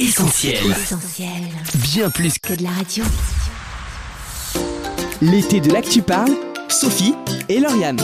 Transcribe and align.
Essentiel. 0.00 0.64
Essentiel. 0.70 1.30
Bien 1.74 2.08
plus 2.08 2.38
Que 2.38 2.54
de 2.54 2.62
la 2.62 2.70
radio. 2.70 3.04
L'été 5.20 5.60
de 5.60 5.70
l'actu 5.70 6.00
parle, 6.00 6.34
Sophie 6.70 7.14
et 7.50 7.60
Lauriane. 7.60 7.98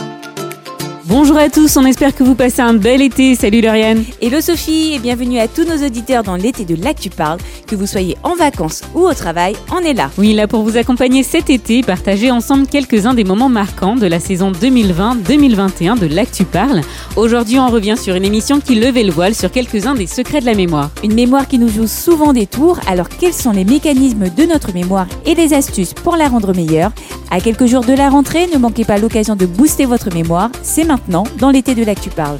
Bonjour 1.08 1.36
à 1.36 1.48
tous, 1.48 1.76
on 1.76 1.86
espère 1.86 2.12
que 2.12 2.24
vous 2.24 2.34
passez 2.34 2.62
un 2.62 2.74
bel 2.74 3.00
été. 3.00 3.36
Salut 3.36 3.60
Lauriane. 3.60 4.02
Hello 4.20 4.40
Sophie 4.40 4.94
et 4.94 4.98
bienvenue 4.98 5.38
à 5.38 5.46
tous 5.46 5.62
nos 5.62 5.86
auditeurs 5.86 6.24
dans 6.24 6.34
l'été 6.34 6.64
de 6.64 6.74
l'Actu 6.74 7.10
Parle. 7.10 7.38
Que 7.68 7.76
vous 7.76 7.86
soyez 7.86 8.16
en 8.24 8.34
vacances 8.34 8.82
ou 8.92 9.02
au 9.06 9.14
travail, 9.14 9.54
on 9.72 9.78
est 9.84 9.94
là. 9.94 10.10
Oui, 10.18 10.32
là 10.32 10.48
pour 10.48 10.64
vous 10.64 10.76
accompagner 10.76 11.22
cet 11.22 11.48
été, 11.48 11.82
partager 11.82 12.32
ensemble 12.32 12.66
quelques-uns 12.66 13.14
des 13.14 13.22
moments 13.22 13.48
marquants 13.48 13.94
de 13.94 14.06
la 14.06 14.18
saison 14.18 14.50
2020-2021 14.50 15.96
de 15.96 16.06
l'Actu 16.06 16.44
Parle. 16.44 16.80
Aujourd'hui, 17.14 17.60
on 17.60 17.68
revient 17.68 17.96
sur 17.96 18.16
une 18.16 18.24
émission 18.24 18.58
qui 18.58 18.74
levait 18.74 19.04
le 19.04 19.12
voile 19.12 19.36
sur 19.36 19.52
quelques-uns 19.52 19.94
des 19.94 20.08
secrets 20.08 20.40
de 20.40 20.46
la 20.46 20.54
mémoire. 20.54 20.90
Une 21.04 21.14
mémoire 21.14 21.46
qui 21.46 21.60
nous 21.60 21.68
joue 21.68 21.86
souvent 21.86 22.32
des 22.32 22.46
tours, 22.46 22.80
alors 22.88 23.08
quels 23.08 23.32
sont 23.32 23.52
les 23.52 23.64
mécanismes 23.64 24.28
de 24.28 24.42
notre 24.42 24.74
mémoire 24.74 25.06
et 25.24 25.36
les 25.36 25.54
astuces 25.54 25.94
pour 25.94 26.16
la 26.16 26.26
rendre 26.26 26.52
meilleure? 26.52 26.90
À 27.30 27.40
quelques 27.40 27.66
jours 27.66 27.84
de 27.84 27.92
la 27.92 28.08
rentrée, 28.08 28.48
ne 28.52 28.58
manquez 28.58 28.84
pas 28.84 28.98
l'occasion 28.98 29.36
de 29.36 29.46
booster 29.46 29.84
votre 29.84 30.12
mémoire. 30.12 30.50
C'est 30.62 30.84
maintenant 30.84 30.96
dans 31.08 31.50
l'été 31.50 31.74
de 31.74 31.84
l'Actu 31.84 32.10
Parle. 32.10 32.38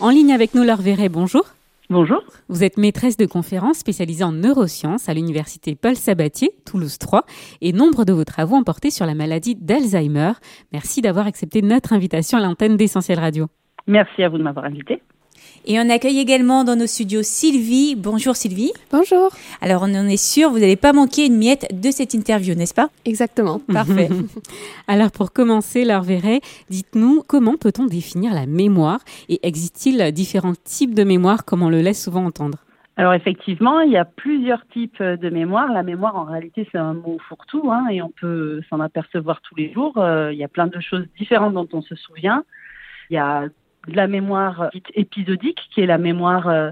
En 0.00 0.08
ligne 0.08 0.32
avec 0.32 0.54
nous, 0.54 0.62
Laure 0.62 0.80
Verret, 0.80 1.08
bonjour. 1.08 1.44
Bonjour. 1.90 2.22
Vous 2.48 2.64
êtes 2.64 2.78
maîtresse 2.78 3.16
de 3.16 3.26
conférences 3.26 3.78
spécialisée 3.78 4.24
en 4.24 4.32
neurosciences 4.32 5.08
à 5.08 5.14
l'université 5.14 5.74
Paul 5.74 5.94
Sabatier, 5.94 6.50
Toulouse 6.64 6.98
3, 6.98 7.24
et 7.60 7.72
nombre 7.72 8.04
de 8.04 8.12
vos 8.12 8.24
travaux 8.24 8.56
ont 8.56 8.64
porté 8.64 8.90
sur 8.90 9.06
la 9.06 9.14
maladie 9.14 9.54
d'Alzheimer. 9.54 10.32
Merci 10.72 11.02
d'avoir 11.02 11.26
accepté 11.26 11.62
notre 11.62 11.92
invitation 11.92 12.38
à 12.38 12.40
l'antenne 12.40 12.76
d'Essentiel 12.76 13.20
Radio. 13.20 13.46
Merci 13.86 14.22
à 14.22 14.28
vous 14.28 14.38
de 14.38 14.42
m'avoir 14.42 14.64
invité. 14.64 15.02
Et 15.68 15.80
on 15.80 15.90
accueille 15.90 16.20
également 16.20 16.62
dans 16.62 16.76
nos 16.76 16.86
studios 16.86 17.24
Sylvie. 17.24 17.96
Bonjour 17.96 18.36
Sylvie. 18.36 18.70
Bonjour. 18.92 19.30
Alors 19.60 19.82
on 19.82 19.92
en 19.96 20.06
est 20.06 20.16
sûr, 20.16 20.50
vous 20.50 20.60
n'allez 20.60 20.76
pas 20.76 20.92
manquer 20.92 21.26
une 21.26 21.36
miette 21.36 21.66
de 21.72 21.90
cette 21.90 22.14
interview, 22.14 22.54
n'est-ce 22.54 22.72
pas? 22.72 22.88
Exactement. 23.04 23.58
Parfait. 23.72 24.08
Alors 24.86 25.10
pour 25.10 25.32
commencer, 25.32 25.84
Laure 25.84 26.02
Verret, 26.02 26.40
dites-nous 26.70 27.24
comment 27.26 27.56
peut-on 27.56 27.86
définir 27.86 28.32
la 28.32 28.46
mémoire? 28.46 29.00
Et 29.28 29.40
existe-t-il 29.42 30.12
différents 30.12 30.54
types 30.62 30.94
de 30.94 31.02
mémoire 31.02 31.44
comme 31.44 31.62
on 31.62 31.68
le 31.68 31.80
laisse 31.80 32.00
souvent 32.00 32.24
entendre? 32.24 32.58
Alors 32.96 33.14
effectivement, 33.14 33.80
il 33.80 33.90
y 33.90 33.96
a 33.96 34.04
plusieurs 34.04 34.64
types 34.68 35.02
de 35.02 35.30
mémoire. 35.30 35.72
La 35.72 35.82
mémoire, 35.82 36.14
en 36.14 36.26
réalité, 36.26 36.68
c'est 36.70 36.78
un 36.78 36.94
mot 36.94 37.18
fourre-tout 37.28 37.72
hein, 37.72 37.88
et 37.90 38.00
on 38.02 38.10
peut 38.20 38.60
s'en 38.70 38.78
apercevoir 38.78 39.40
tous 39.42 39.56
les 39.56 39.72
jours. 39.72 39.98
Euh, 39.98 40.32
il 40.32 40.38
y 40.38 40.44
a 40.44 40.48
plein 40.48 40.68
de 40.68 40.78
choses 40.78 41.06
différentes 41.18 41.54
dont 41.54 41.68
on 41.72 41.82
se 41.82 41.96
souvient. 41.96 42.44
Il 43.10 43.14
y 43.14 43.18
a 43.18 43.48
de 43.86 43.96
la 43.96 44.06
mémoire 44.06 44.70
dite 44.72 44.90
épisodique, 44.94 45.60
qui 45.72 45.80
est 45.80 45.86
la 45.86 45.98
mémoire 45.98 46.48
euh, 46.48 46.70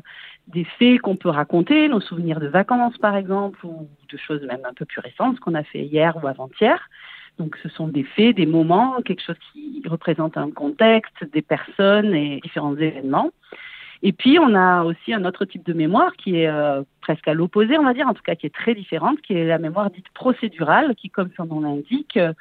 des 0.48 0.64
faits 0.64 1.00
qu'on 1.00 1.16
peut 1.16 1.30
raconter, 1.30 1.88
nos 1.88 2.00
souvenirs 2.00 2.40
de 2.40 2.48
vacances 2.48 2.98
par 2.98 3.16
exemple, 3.16 3.64
ou 3.64 3.88
de 4.10 4.16
choses 4.16 4.42
même 4.42 4.64
un 4.68 4.74
peu 4.74 4.84
plus 4.84 5.00
récentes, 5.00 5.36
ce 5.36 5.40
qu'on 5.40 5.54
a 5.54 5.62
fait 5.62 5.82
hier 5.82 6.16
ou 6.22 6.26
avant-hier. 6.26 6.78
Donc 7.38 7.56
ce 7.62 7.68
sont 7.68 7.88
des 7.88 8.04
faits, 8.04 8.36
des 8.36 8.46
moments, 8.46 9.00
quelque 9.02 9.22
chose 9.22 9.36
qui 9.52 9.82
représente 9.86 10.36
un 10.36 10.50
contexte, 10.50 11.24
des 11.32 11.42
personnes 11.42 12.14
et 12.14 12.40
différents 12.40 12.76
événements. 12.76 13.30
Et 14.02 14.12
puis 14.12 14.38
on 14.38 14.54
a 14.54 14.84
aussi 14.84 15.14
un 15.14 15.24
autre 15.24 15.46
type 15.46 15.64
de 15.64 15.72
mémoire 15.72 16.12
qui 16.16 16.36
est 16.36 16.46
euh, 16.46 16.82
presque 17.00 17.26
à 17.26 17.32
l'opposé, 17.34 17.78
on 17.78 17.84
va 17.84 17.94
dire, 17.94 18.06
en 18.06 18.12
tout 18.12 18.22
cas 18.22 18.34
qui 18.34 18.46
est 18.46 18.54
très 18.54 18.74
différente, 18.74 19.20
qui 19.22 19.32
est 19.32 19.46
la 19.46 19.58
mémoire 19.58 19.90
dite 19.90 20.08
procédurale, 20.10 20.94
qui, 20.94 21.08
comme 21.08 21.30
son 21.36 21.46
nom 21.46 21.60
l'indique, 21.60 22.18
euh, 22.18 22.34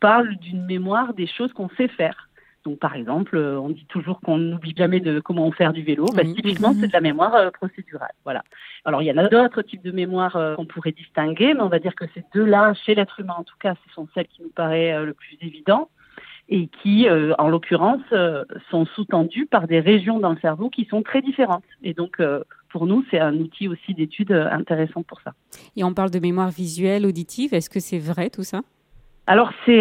parle 0.00 0.34
d'une 0.36 0.66
mémoire 0.66 1.14
des 1.14 1.28
choses 1.28 1.52
qu'on 1.52 1.68
sait 1.76 1.88
faire. 1.88 2.28
Donc, 2.64 2.78
par 2.78 2.94
exemple, 2.94 3.36
euh, 3.36 3.60
on 3.60 3.68
dit 3.68 3.84
toujours 3.86 4.20
qu'on 4.20 4.38
n'oublie 4.38 4.74
jamais 4.76 5.00
de 5.00 5.20
comment 5.20 5.50
faire 5.52 5.72
du 5.72 5.82
vélo. 5.82 6.06
Bah, 6.14 6.24
typiquement, 6.24 6.72
c'est 6.72 6.88
de 6.88 6.92
la 6.92 7.00
mémoire 7.00 7.34
euh, 7.34 7.50
procédurale. 7.50 8.14
Voilà. 8.24 8.42
Alors, 8.84 9.02
il 9.02 9.06
y 9.06 9.12
en 9.12 9.18
a 9.18 9.28
d'autres 9.28 9.62
types 9.62 9.84
de 9.84 9.92
mémoire 9.92 10.36
euh, 10.36 10.54
qu'on 10.56 10.64
pourrait 10.64 10.92
distinguer, 10.92 11.52
mais 11.54 11.60
on 11.60 11.68
va 11.68 11.78
dire 11.78 11.94
que 11.94 12.06
ces 12.14 12.24
deux-là, 12.34 12.72
chez 12.74 12.94
l'être 12.94 13.20
humain 13.20 13.36
en 13.36 13.44
tout 13.44 13.56
cas, 13.60 13.74
ce 13.86 13.94
sont 13.94 14.08
celles 14.14 14.28
qui 14.28 14.42
nous 14.42 14.48
paraissent 14.48 14.96
euh, 14.96 15.04
le 15.04 15.12
plus 15.12 15.36
évident 15.42 15.90
et 16.48 16.68
qui, 16.82 17.08
euh, 17.08 17.34
en 17.38 17.48
l'occurrence, 17.48 18.02
euh, 18.12 18.44
sont 18.70 18.84
sous-tendues 18.86 19.46
par 19.46 19.66
des 19.66 19.80
régions 19.80 20.18
dans 20.18 20.30
le 20.30 20.38
cerveau 20.40 20.68
qui 20.68 20.84
sont 20.84 21.02
très 21.02 21.22
différentes. 21.22 21.64
Et 21.82 21.94
donc, 21.94 22.20
euh, 22.20 22.44
pour 22.68 22.86
nous, 22.86 23.04
c'est 23.10 23.18
un 23.18 23.34
outil 23.34 23.68
aussi 23.68 23.94
d'étude 23.94 24.32
intéressant 24.32 25.02
pour 25.02 25.20
ça. 25.20 25.32
Et 25.76 25.84
on 25.84 25.94
parle 25.94 26.10
de 26.10 26.18
mémoire 26.18 26.50
visuelle, 26.50 27.06
auditive. 27.06 27.54
Est-ce 27.54 27.70
que 27.70 27.80
c'est 27.80 27.98
vrai 27.98 28.30
tout 28.30 28.42
ça? 28.42 28.62
Alors 29.26 29.52
c'est 29.64 29.80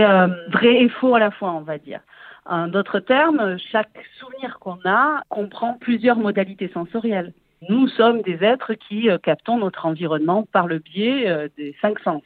vrai 0.54 0.84
et 0.84 0.88
faux 0.88 1.16
à 1.16 1.20
la 1.20 1.32
fois, 1.32 1.52
on 1.52 1.62
va 1.62 1.78
dire. 1.78 2.00
En 2.46 2.68
d'autres 2.68 3.00
termes, 3.00 3.58
chaque 3.72 4.04
souvenir 4.20 4.60
qu'on 4.60 4.80
a 4.86 5.24
comprend 5.30 5.76
plusieurs 5.76 6.18
modalités 6.18 6.70
sensorielles. 6.74 7.34
Nous 7.70 7.88
sommes 7.88 8.22
des 8.22 8.44
êtres 8.44 8.74
qui 8.74 9.10
euh, 9.10 9.18
captons 9.18 9.58
notre 9.58 9.86
environnement 9.86 10.46
par 10.52 10.68
le 10.68 10.80
biais 10.80 11.30
euh, 11.30 11.48
des 11.58 11.76
cinq 11.82 12.00
sens. 12.00 12.24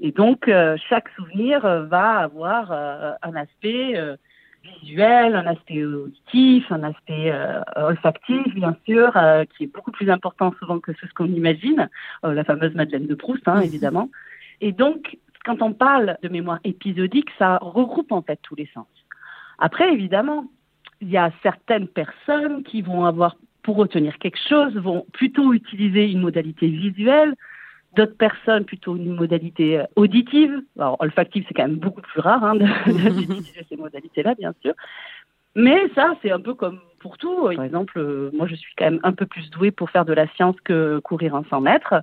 Et 0.00 0.10
donc, 0.10 0.48
euh, 0.48 0.76
chaque 0.88 1.08
souvenir 1.10 1.60
va 1.60 2.18
avoir 2.18 2.72
un 2.72 3.34
aspect 3.34 3.96
visuel, 4.80 5.34
un 5.34 5.46
aspect 5.46 5.84
auditif, 5.84 6.70
un 6.70 6.82
aspect 6.82 7.30
euh, 7.30 7.60
olfactif, 7.76 8.54
bien 8.54 8.76
sûr, 8.86 9.16
euh, 9.16 9.44
qui 9.44 9.64
est 9.64 9.72
beaucoup 9.72 9.90
plus 9.90 10.10
important 10.10 10.52
souvent 10.58 10.80
que 10.80 10.92
ce 10.92 11.12
qu'on 11.14 11.26
imagine. 11.26 11.88
Euh, 12.24 12.34
la 12.34 12.44
fameuse 12.44 12.74
Madeleine 12.74 13.06
de 13.06 13.14
Proust, 13.14 13.46
hein, 13.46 13.60
évidemment. 13.60 14.10
Et 14.60 14.72
donc, 14.72 15.18
quand 15.44 15.62
on 15.62 15.72
parle 15.72 16.16
de 16.22 16.28
mémoire 16.28 16.58
épisodique, 16.64 17.28
ça 17.38 17.58
regroupe 17.58 18.12
en 18.12 18.22
fait 18.22 18.38
tous 18.42 18.54
les 18.54 18.68
sens. 18.74 18.86
Après, 19.58 19.92
évidemment, 19.92 20.46
il 21.00 21.10
y 21.10 21.16
a 21.16 21.30
certaines 21.42 21.88
personnes 21.88 22.62
qui 22.62 22.82
vont 22.82 23.04
avoir, 23.04 23.36
pour 23.62 23.76
retenir 23.76 24.18
quelque 24.18 24.38
chose, 24.48 24.74
vont 24.76 25.06
plutôt 25.12 25.52
utiliser 25.52 26.10
une 26.10 26.20
modalité 26.20 26.68
visuelle, 26.68 27.34
d'autres 27.96 28.16
personnes 28.16 28.64
plutôt 28.64 28.96
une 28.96 29.14
modalité 29.14 29.80
euh, 29.80 29.84
auditive. 29.96 30.62
Alors, 30.78 30.96
olfactive, 31.00 31.44
c'est 31.48 31.54
quand 31.54 31.66
même 31.66 31.76
beaucoup 31.76 32.02
plus 32.02 32.20
rare 32.20 32.44
hein, 32.44 32.54
d'utiliser 32.86 33.66
ces 33.68 33.76
modalités-là, 33.76 34.34
bien 34.34 34.54
sûr. 34.62 34.74
Mais 35.54 35.88
ça, 35.94 36.14
c'est 36.22 36.30
un 36.30 36.40
peu 36.40 36.54
comme 36.54 36.80
pour 37.00 37.16
tout. 37.18 37.48
Par 37.54 37.64
exemple, 37.64 37.98
euh, 37.98 38.30
moi, 38.32 38.46
je 38.46 38.54
suis 38.54 38.74
quand 38.76 38.84
même 38.84 39.00
un 39.02 39.12
peu 39.12 39.26
plus 39.26 39.50
douée 39.50 39.70
pour 39.70 39.90
faire 39.90 40.04
de 40.04 40.12
la 40.12 40.28
science 40.34 40.56
que 40.62 41.00
courir 41.00 41.34
un 41.34 41.44
100 41.48 41.60
mètres. 41.62 41.94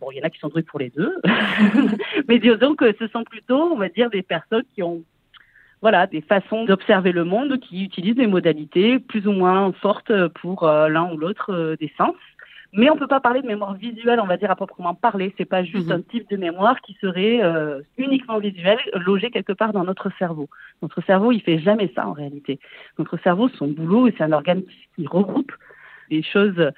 Bon, 0.00 0.10
il 0.10 0.18
y 0.18 0.20
en 0.22 0.24
a 0.24 0.30
qui 0.30 0.38
sont 0.38 0.48
doués 0.48 0.62
pour 0.62 0.78
les 0.78 0.90
deux. 0.90 1.14
Mais 2.28 2.38
disons 2.38 2.74
que 2.74 2.94
ce 2.98 3.06
sont 3.08 3.24
plutôt, 3.24 3.72
on 3.72 3.76
va 3.76 3.88
dire, 3.88 4.08
des 4.10 4.22
personnes 4.22 4.64
qui 4.74 4.82
ont 4.82 5.02
voilà, 5.82 6.06
des 6.06 6.20
façons 6.20 6.64
d'observer 6.64 7.10
le 7.12 7.24
monde 7.24 7.58
qui 7.58 7.84
utilisent 7.84 8.14
des 8.14 8.28
modalités 8.28 9.00
plus 9.00 9.26
ou 9.26 9.32
moins 9.32 9.72
fortes 9.72 10.12
pour 10.40 10.62
euh, 10.62 10.88
l'un 10.88 11.12
ou 11.12 11.16
l'autre 11.16 11.52
euh, 11.52 11.76
des 11.76 11.92
sens. 11.98 12.14
Mais 12.72 12.88
on 12.88 12.96
peut 12.96 13.08
pas 13.08 13.20
parler 13.20 13.42
de 13.42 13.46
mémoire 13.46 13.74
visuelle, 13.74 14.18
on 14.20 14.26
va 14.26 14.38
dire 14.38 14.50
à 14.50 14.56
proprement 14.56 14.94
parler. 14.94 15.34
C'est 15.36 15.44
pas 15.44 15.62
juste 15.64 15.88
Mhm. 15.88 15.92
un 15.96 16.00
type 16.00 16.30
de 16.30 16.36
mémoire 16.36 16.80
qui 16.80 16.96
serait 17.02 17.42
euh, 17.42 17.82
uniquement 17.98 18.38
visuel, 18.38 18.78
logé 18.94 19.30
quelque 19.30 19.52
part 19.52 19.72
dans 19.72 19.84
notre 19.84 20.10
cerveau. 20.18 20.48
Notre 20.80 21.02
cerveau, 21.02 21.32
il 21.32 21.42
fait 21.42 21.58
jamais 21.58 21.92
ça 21.94 22.06
en 22.06 22.12
réalité. 22.12 22.60
Notre 22.98 23.18
cerveau, 23.18 23.48
son 23.50 23.66
boulot, 23.66 24.06
et 24.06 24.14
c'est 24.16 24.24
un 24.24 24.32
organe 24.32 24.62
qui 24.96 25.06
regroupe 25.06 25.52
des 26.08 26.22
choses 26.22 26.70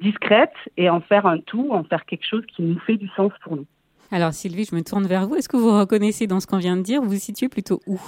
discrètes 0.00 0.54
et 0.76 0.88
en 0.88 1.00
faire 1.00 1.26
un 1.26 1.38
tout, 1.38 1.68
en 1.72 1.84
faire 1.84 2.04
quelque 2.06 2.24
chose 2.26 2.44
qui 2.46 2.62
nous 2.62 2.78
fait 2.78 2.96
du 2.96 3.08
sens 3.16 3.32
pour 3.42 3.56
nous. 3.56 3.66
Alors 4.12 4.32
Sylvie, 4.32 4.66
je 4.70 4.74
me 4.74 4.82
tourne 4.82 5.06
vers 5.06 5.26
vous. 5.26 5.36
Est-ce 5.36 5.48
que 5.48 5.56
vous 5.56 5.76
reconnaissez 5.76 6.26
dans 6.26 6.40
ce 6.40 6.46
qu'on 6.46 6.58
vient 6.58 6.76
de 6.76 6.82
dire 6.82 7.02
Vous 7.02 7.10
vous 7.10 7.18
situez 7.18 7.48
plutôt 7.48 7.80
où? 7.86 7.98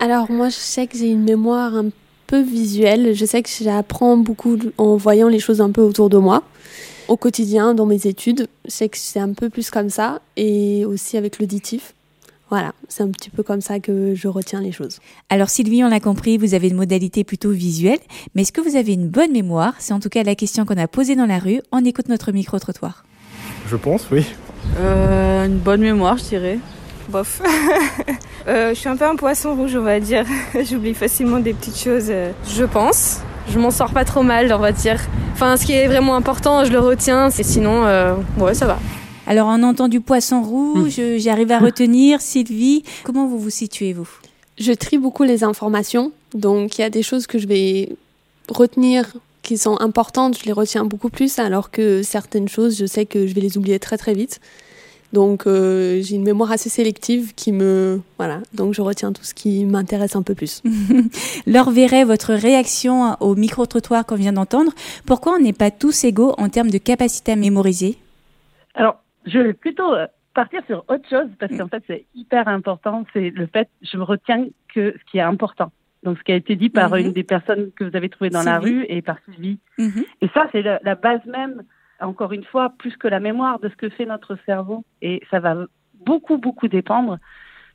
Alors 0.00 0.30
moi, 0.30 0.48
je 0.48 0.56
sais 0.56 0.86
que 0.86 0.96
j'ai 0.96 1.08
une 1.08 1.24
mémoire 1.24 1.74
un 1.74 1.86
peu 2.26 2.40
visuelle. 2.40 3.14
Je 3.14 3.24
sais 3.24 3.42
que 3.42 3.50
j'apprends 3.60 4.16
beaucoup 4.16 4.58
en 4.78 4.96
voyant 4.96 5.28
les 5.28 5.38
choses 5.38 5.60
un 5.60 5.70
peu 5.70 5.82
autour 5.82 6.08
de 6.10 6.18
moi. 6.18 6.42
Au 7.08 7.16
quotidien, 7.16 7.74
dans 7.74 7.86
mes 7.86 8.06
études, 8.06 8.48
je 8.64 8.70
sais 8.70 8.88
que 8.88 8.96
c'est 8.96 9.20
un 9.20 9.32
peu 9.32 9.50
plus 9.50 9.70
comme 9.70 9.90
ça. 9.90 10.20
Et 10.36 10.84
aussi 10.84 11.16
avec 11.16 11.38
l'auditif. 11.38 11.94
Voilà, 12.50 12.72
c'est 12.88 13.02
un 13.02 13.08
petit 13.08 13.30
peu 13.30 13.42
comme 13.42 13.60
ça 13.60 13.80
que 13.80 14.14
je 14.14 14.28
retiens 14.28 14.60
les 14.60 14.70
choses. 14.70 15.00
Alors 15.30 15.48
Sylvie, 15.48 15.82
on 15.82 15.88
l'a 15.88 15.98
compris, 15.98 16.36
vous 16.36 16.54
avez 16.54 16.68
une 16.68 16.76
modalité 16.76 17.24
plutôt 17.24 17.50
visuelle, 17.50 17.98
mais 18.34 18.42
est-ce 18.42 18.52
que 18.52 18.60
vous 18.60 18.76
avez 18.76 18.92
une 18.92 19.08
bonne 19.08 19.32
mémoire? 19.32 19.74
C'est 19.78 19.94
en 19.94 19.98
tout 19.98 20.10
cas 20.10 20.22
la 20.22 20.34
question 20.34 20.64
qu'on 20.64 20.76
a 20.76 20.86
posée 20.86 21.16
dans 21.16 21.26
la 21.26 21.38
rue. 21.38 21.60
On 21.72 21.84
écoute 21.84 22.08
notre 22.08 22.32
micro-trottoir. 22.32 23.04
Je 23.66 23.76
pense, 23.76 24.08
oui. 24.10 24.26
Euh, 24.78 25.46
une 25.46 25.58
bonne 25.58 25.80
mémoire, 25.80 26.16
je 26.18 26.24
dirais. 26.24 26.58
Bof. 27.08 27.42
Euh, 28.46 28.74
je 28.74 28.74
suis 28.74 28.90
un 28.90 28.96
peu 28.98 29.06
un 29.06 29.16
poisson 29.16 29.54
rouge, 29.54 29.74
on 29.74 29.80
va 29.80 30.00
dire. 30.00 30.26
J'oublie 30.68 30.92
facilement 30.92 31.38
des 31.38 31.54
petites 31.54 31.78
choses, 31.78 32.08
euh, 32.10 32.30
je 32.46 32.64
pense. 32.64 33.20
Je 33.48 33.58
m'en 33.58 33.70
sors 33.70 33.90
pas 33.90 34.04
trop 34.04 34.22
mal, 34.22 34.52
on 34.52 34.58
va 34.58 34.70
dire. 34.70 35.00
Enfin, 35.32 35.56
ce 35.56 35.64
qui 35.64 35.72
est 35.72 35.86
vraiment 35.86 36.14
important, 36.14 36.62
je 36.62 36.70
le 36.70 36.78
retiens. 36.78 37.30
Et 37.30 37.42
sinon, 37.42 37.86
euh, 37.86 38.14
ouais, 38.36 38.52
ça 38.52 38.66
va. 38.66 38.78
Alors 39.26 39.48
on 39.48 39.62
entend 39.62 39.88
du 39.88 40.02
poisson 40.02 40.42
rouge, 40.42 41.00
j'arrive 41.16 41.50
à 41.52 41.58
retenir. 41.58 42.20
Sylvie, 42.20 42.84
comment 43.02 43.26
vous 43.26 43.38
vous 43.38 43.48
situez 43.48 43.94
vous? 43.94 44.08
Je 44.58 44.72
trie 44.72 44.98
beaucoup 44.98 45.22
les 45.22 45.42
informations. 45.42 46.12
Donc 46.34 46.76
il 46.76 46.82
y 46.82 46.84
a 46.84 46.90
des 46.90 47.02
choses 47.02 47.26
que 47.26 47.38
je 47.38 47.46
vais 47.46 47.88
retenir 48.50 49.06
qui 49.44 49.58
sont 49.58 49.80
importantes, 49.80 50.38
je 50.38 50.44
les 50.44 50.52
retiens 50.52 50.84
beaucoup 50.84 51.10
plus, 51.10 51.38
alors 51.38 51.70
que 51.70 52.02
certaines 52.02 52.48
choses, 52.48 52.76
je 52.76 52.86
sais 52.86 53.06
que 53.06 53.26
je 53.28 53.34
vais 53.34 53.40
les 53.40 53.56
oublier 53.56 53.78
très 53.78 53.96
très 53.96 54.14
vite. 54.14 54.40
Donc 55.12 55.46
euh, 55.46 56.00
j'ai 56.02 56.16
une 56.16 56.24
mémoire 56.24 56.50
assez 56.50 56.68
sélective 56.68 57.34
qui 57.36 57.52
me 57.52 58.00
voilà, 58.18 58.40
donc 58.52 58.74
je 58.74 58.82
retiens 58.82 59.12
tout 59.12 59.22
ce 59.22 59.32
qui 59.32 59.64
m'intéresse 59.64 60.16
un 60.16 60.22
peu 60.22 60.34
plus. 60.34 60.60
Laure 61.46 61.70
Verret, 61.70 62.02
votre 62.02 62.34
réaction 62.34 63.16
au 63.20 63.36
micro-trottoir 63.36 64.04
qu'on 64.06 64.16
vient 64.16 64.32
d'entendre, 64.32 64.72
pourquoi 65.06 65.34
on 65.34 65.38
n'est 65.38 65.52
pas 65.52 65.70
tous 65.70 66.02
égaux 66.02 66.34
en 66.36 66.48
termes 66.48 66.70
de 66.70 66.78
capacité 66.78 67.30
à 67.30 67.36
mémoriser? 67.36 67.96
Alors, 68.74 68.96
je 69.24 69.38
vais 69.38 69.52
plutôt 69.52 69.94
euh, 69.94 70.08
partir 70.34 70.62
sur 70.66 70.84
autre 70.88 71.08
chose 71.08 71.28
parce 71.38 71.56
qu'en 71.56 71.68
fait 71.68 71.84
c'est 71.86 72.06
hyper 72.16 72.48
important, 72.48 73.04
c'est 73.12 73.30
le 73.30 73.46
fait 73.46 73.68
je 73.82 73.96
me 73.96 74.02
retiens 74.02 74.46
que 74.74 74.96
ce 74.98 75.10
qui 75.12 75.18
est 75.18 75.28
important. 75.34 75.70
Donc 76.04 76.18
ce 76.18 76.22
qui 76.22 76.32
a 76.32 76.36
été 76.36 76.54
dit 76.54 76.68
par 76.70 76.90
Mhm. 76.92 76.98
une 77.06 77.12
des 77.12 77.24
personnes 77.24 77.70
que 77.72 77.84
vous 77.84 77.96
avez 77.96 78.08
trouvées 78.08 78.30
dans 78.30 78.42
la 78.42 78.58
rue 78.58 78.84
et 78.88 79.02
par 79.02 79.16
Sylvie. 79.24 79.58
Mhm. 79.78 80.04
Et 80.20 80.28
ça, 80.28 80.46
c'est 80.52 80.62
la, 80.62 80.78
la 80.82 80.94
base 80.94 81.24
même, 81.24 81.62
encore 82.00 82.32
une 82.32 82.44
fois, 82.44 82.72
plus 82.78 82.96
que 82.96 83.08
la 83.08 83.20
mémoire 83.20 83.58
de 83.58 83.68
ce 83.68 83.76
que 83.76 83.88
fait 83.88 84.04
notre 84.04 84.36
cerveau. 84.44 84.84
Et 85.00 85.22
ça 85.30 85.40
va 85.40 85.56
beaucoup, 86.04 86.36
beaucoup 86.36 86.68
dépendre 86.68 87.18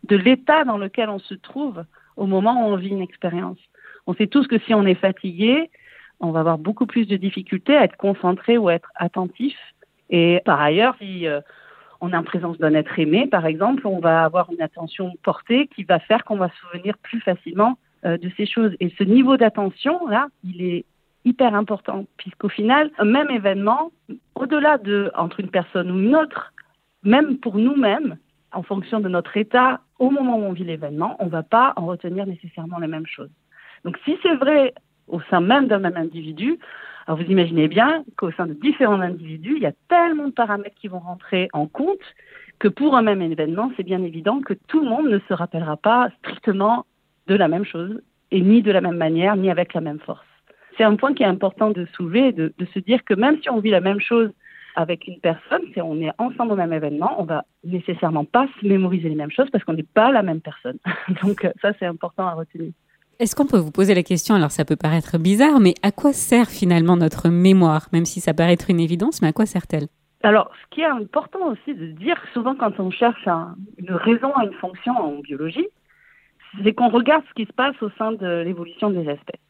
de 0.07 0.15
l'état 0.15 0.63
dans 0.63 0.77
lequel 0.77 1.09
on 1.09 1.19
se 1.19 1.33
trouve 1.33 1.83
au 2.15 2.27
moment 2.27 2.63
où 2.63 2.71
on 2.71 2.75
vit 2.75 2.89
une 2.89 3.01
expérience. 3.01 3.57
On 4.07 4.13
sait 4.13 4.27
tous 4.27 4.47
que 4.47 4.59
si 4.59 4.73
on 4.73 4.85
est 4.85 4.95
fatigué, 4.95 5.71
on 6.19 6.31
va 6.31 6.41
avoir 6.41 6.57
beaucoup 6.57 6.85
plus 6.85 7.07
de 7.07 7.17
difficultés 7.17 7.75
à 7.75 7.83
être 7.83 7.97
concentré 7.97 8.57
ou 8.57 8.69
à 8.69 8.75
être 8.75 8.91
attentif. 8.95 9.57
Et 10.09 10.41
par 10.45 10.59
ailleurs, 10.61 10.95
si 10.99 11.27
euh, 11.27 11.41
on 12.01 12.11
est 12.13 12.15
en 12.15 12.23
présence 12.23 12.57
d'un 12.57 12.73
être 12.75 12.97
aimé, 12.99 13.27
par 13.27 13.45
exemple, 13.45 13.87
on 13.87 13.99
va 13.99 14.23
avoir 14.23 14.51
une 14.51 14.61
attention 14.61 15.13
portée 15.23 15.67
qui 15.67 15.83
va 15.83 15.99
faire 15.99 16.23
qu'on 16.25 16.37
va 16.37 16.49
se 16.49 16.57
souvenir 16.57 16.97
plus 16.99 17.21
facilement 17.21 17.77
euh, 18.05 18.17
de 18.17 18.29
ces 18.37 18.45
choses. 18.45 18.71
Et 18.79 18.89
ce 18.97 19.03
niveau 19.03 19.37
d'attention, 19.37 20.07
là, 20.07 20.27
il 20.43 20.61
est 20.61 20.85
hyper 21.25 21.53
important, 21.53 22.05
puisqu'au 22.17 22.49
final, 22.49 22.91
un 22.97 23.05
même 23.05 23.29
événement, 23.29 23.91
au-delà 24.35 24.77
de 24.77 25.11
entre 25.15 25.39
une 25.39 25.49
personne 25.49 25.91
ou 25.91 25.99
une 25.99 26.15
autre, 26.15 26.53
même 27.03 27.37
pour 27.37 27.57
nous-mêmes, 27.57 28.17
en 28.51 28.63
fonction 28.63 28.99
de 28.99 29.09
notre 29.09 29.37
état, 29.37 29.81
au 29.99 30.09
moment 30.09 30.37
où 30.37 30.43
on 30.43 30.53
vit 30.53 30.63
l'événement, 30.63 31.15
on 31.19 31.25
ne 31.25 31.29
va 31.29 31.43
pas 31.43 31.73
en 31.75 31.85
retenir 31.85 32.25
nécessairement 32.25 32.79
les 32.79 32.87
mêmes 32.87 33.05
choses. 33.05 33.29
Donc 33.83 33.97
si 34.05 34.17
c'est 34.23 34.35
vrai 34.35 34.73
au 35.07 35.21
sein 35.29 35.41
même 35.41 35.67
d'un 35.67 35.79
même 35.79 35.97
individu, 35.97 36.57
alors 37.05 37.19
vous 37.19 37.29
imaginez 37.31 37.67
bien 37.67 38.03
qu'au 38.17 38.31
sein 38.31 38.45
de 38.45 38.53
différents 38.53 39.01
individus, 39.01 39.55
il 39.57 39.63
y 39.63 39.65
a 39.65 39.73
tellement 39.87 40.27
de 40.27 40.33
paramètres 40.33 40.75
qui 40.79 40.87
vont 40.87 40.99
rentrer 40.99 41.49
en 41.53 41.67
compte 41.67 41.99
que 42.59 42.67
pour 42.67 42.95
un 42.95 43.01
même 43.01 43.21
événement, 43.21 43.71
c'est 43.75 43.83
bien 43.83 44.03
évident 44.03 44.41
que 44.41 44.53
tout 44.53 44.81
le 44.81 44.89
monde 44.89 45.07
ne 45.07 45.19
se 45.27 45.33
rappellera 45.33 45.77
pas 45.77 46.09
strictement 46.19 46.85
de 47.29 47.35
la 47.35 47.47
même 47.47 47.65
chose, 47.73 47.93
et 48.31 48.41
ni 48.41 48.61
de 48.61 48.71
la 48.71 48.81
même 48.81 48.97
manière, 48.97 49.35
ni 49.35 49.49
avec 49.49 49.73
la 49.73 49.81
même 49.81 49.99
force. 49.99 50.25
C'est 50.77 50.83
un 50.83 50.95
point 50.95 51.13
qui 51.13 51.23
est 51.23 51.33
important 51.37 51.69
de 51.71 51.85
soulever, 51.95 52.31
de, 52.31 52.53
de 52.57 52.65
se 52.73 52.79
dire 52.79 53.03
que 53.03 53.13
même 53.13 53.37
si 53.41 53.49
on 53.49 53.59
vit 53.59 53.69
la 53.79 53.81
même 53.89 53.99
chose 54.01 54.29
avec 54.75 55.07
une 55.07 55.19
personne, 55.19 55.61
si 55.73 55.81
on 55.81 55.95
est 56.01 56.11
ensemble 56.19 56.53
au 56.53 56.55
même 56.55 56.71
événement, 56.73 57.11
on 57.21 57.23
va 57.25 57.43
nécessairement 57.63 58.23
pas 58.25 58.47
se 58.61 58.67
mémoriser 58.67 59.09
les 59.09 59.15
mêmes 59.15 59.31
choses 59.31 59.49
parce 59.51 59.63
qu'on 59.65 59.73
n'est 59.73 59.83
pas 60.01 60.11
la 60.11 60.23
même 60.23 60.41
personne. 60.41 60.77
Donc 61.23 61.43
euh, 61.45 61.51
ça, 61.61 61.71
c'est 61.79 61.85
important 61.85 62.27
à 62.27 62.33
retenir. 62.33 62.71
Est-ce 63.19 63.35
qu'on 63.35 63.45
peut 63.47 63.57
vous 63.57 63.71
poser 63.71 63.93
la 63.93 64.03
question, 64.03 64.35
alors 64.35 64.51
ça 64.51 64.63
peut 64.63 64.77
paraître 64.77 65.17
bizarre, 65.17 65.59
mais 65.59 65.73
à 65.83 65.91
quoi 65.91 66.13
sert 66.13 66.47
finalement 66.47 66.95
notre 66.95 67.27
mémoire? 67.29 67.87
Même 67.91 68.05
si 68.05 68.21
ça 68.21 68.33
paraît 68.33 68.53
être 68.53 68.69
une 68.69 68.79
évidence, 68.79 69.21
mais 69.21 69.27
à 69.27 69.33
quoi 69.33 69.45
sert-elle? 69.45 69.87
Alors, 70.23 70.49
ce 70.61 70.73
qui 70.75 70.81
est 70.81 70.85
important 70.85 71.39
aussi 71.51 71.73
de 71.75 71.87
dire, 71.91 72.15
souvent 72.33 72.55
quand 72.55 72.79
on 72.79 72.91
cherche 72.91 73.27
un- 73.27 73.55
une 73.77 73.91
raison 73.91 74.31
à 74.35 74.45
une 74.45 74.53
fonction 74.53 74.93
en 74.93 75.19
biologie, 75.19 75.67
c'est 76.63 76.73
qu'on 76.73 76.89
regarde 76.89 77.23
ce 77.29 77.33
qui 77.33 77.45
se 77.45 77.53
passe 77.53 77.75
au 77.81 77.89
sein 77.97 78.11
de 78.11 78.43
l'évolution 78.43 78.89
des 78.89 79.07
espèces. 79.09 79.41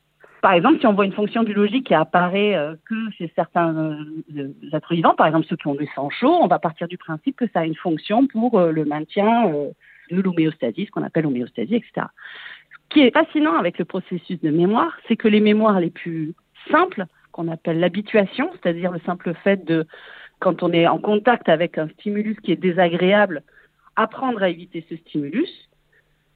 Par 0.42 0.54
exemple, 0.54 0.80
si 0.80 0.88
on 0.88 0.94
voit 0.94 1.06
une 1.06 1.14
fonction 1.14 1.44
biologique 1.44 1.88
qui 1.88 1.94
apparaît 1.94 2.56
euh, 2.56 2.76
que 2.88 3.12
chez 3.18 3.32
certains 3.36 3.76
euh, 3.76 4.54
êtres 4.72 4.94
vivants, 4.94 5.16
par 5.16 5.28
exemple 5.28 5.48
ceux 5.50 5.58
qui 5.58 5.68
ont 5.68 5.76
du 5.76 5.88
sang 5.94 6.10
chaud, 6.10 6.38
on 6.42 6.48
va 6.48 6.60
partir 6.60 6.88
du 6.88 6.98
principe 6.98 7.36
que 7.36 7.48
ça 7.54 7.62
a 7.62 7.66
une 7.66 7.76
fonction 7.76 8.26
pour 8.28 8.58
euh, 8.58 8.72
le 8.72 8.86
maintien 8.86 9.50
euh, 9.50 9.72
de 10.12 10.22
l'homéostasie, 10.22 10.86
ce 10.86 10.92
qu'on 10.92 11.04
appelle 11.04 11.26
l'homéostasie, 11.26 11.76
etc. 11.76 12.08
Ce 12.72 12.78
qui 12.90 13.02
est 13.02 13.12
fascinant 13.12 13.58
avec 13.58 13.78
le 13.78 13.86
processus 13.86 14.40
de 14.40 14.50
mémoire, 14.50 14.98
c'est 15.08 15.18
que 15.18 15.28
les 15.28 15.42
mémoires 15.42 15.80
les 15.80 15.92
plus 15.92 16.34
simples, 16.72 17.06
qu'on 17.32 17.48
appelle 17.48 17.80
l'habituation, 17.80 18.50
c'est-à-dire 18.54 18.92
le 18.92 19.00
simple 19.06 19.34
fait 19.44 19.64
de, 19.66 19.86
quand 20.40 20.64
on 20.64 20.72
est 20.72 20.88
en 20.88 20.98
contact 20.98 21.50
avec 21.50 21.78
un 21.78 21.88
stimulus 21.90 22.38
qui 22.42 22.52
est 22.52 22.56
désagréable, 22.56 23.44
apprendre 23.96 24.42
à 24.42 24.50
éviter 24.50 24.86
ce 24.90 24.96
stimulus, 24.96 25.70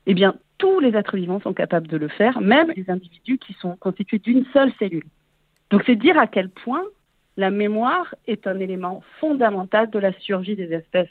eh 0.06 0.13
bien, 0.13 0.36
tous 0.63 0.80
les 0.80 0.95
êtres 0.95 1.18
vivants 1.18 1.42
sont 1.42 1.54
capables 1.54 1.88
de 1.88 1.98
le 1.98 2.07
faire, 2.07 2.39
même 2.39 2.71
les 2.74 2.89
individus 2.89 3.38
qui 3.38 3.51
sont 3.60 3.75
constitués 3.75 4.19
d'une 4.19 4.45
seule 4.54 4.71
cellule. 4.80 5.04
Donc, 5.69 5.83
c'est 5.86 5.98
dire 5.98 6.18
à 6.18 6.25
quel 6.25 6.48
point 6.48 6.83
la 7.36 7.51
mémoire 7.51 8.15
est 8.27 8.48
un 8.48 8.57
élément 8.60 9.04
fondamental 9.19 9.89
de 9.89 10.00
la 10.00 10.13
survie 10.13 10.56
des 10.56 10.71
espèces. 10.71 11.10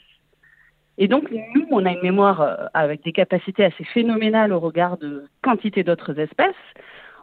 Et 0.97 1.07
donc, 1.07 1.29
nous, 1.29 1.67
on 1.69 1.85
a 1.85 1.91
une 1.91 2.01
mémoire 2.01 2.41
euh, 2.41 2.65
avec 2.73 3.03
des 3.03 3.11
capacités 3.11 3.63
assez 3.63 3.83
phénoménales 3.83 4.53
au 4.53 4.59
regard 4.59 4.97
de 4.97 5.25
quantité 5.43 5.83
d'autres 5.83 6.17
espèces. 6.19 6.65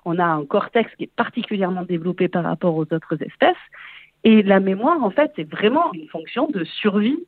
On 0.05 0.21
a 0.21 0.25
un 0.25 0.44
cortex 0.44 0.88
qui 0.94 1.05
est 1.05 1.15
particulièrement 1.17 1.83
développé 1.83 2.29
par 2.29 2.44
rapport 2.44 2.76
aux 2.76 2.87
autres 2.93 3.21
espèces. 3.21 3.65
Et 4.23 4.44
la 4.44 4.61
mémoire, 4.61 5.03
en 5.03 5.11
fait, 5.11 5.33
c'est 5.35 5.50
vraiment 5.50 5.93
une 5.94 6.06
fonction 6.06 6.47
de 6.47 6.62
survie, 6.62 7.19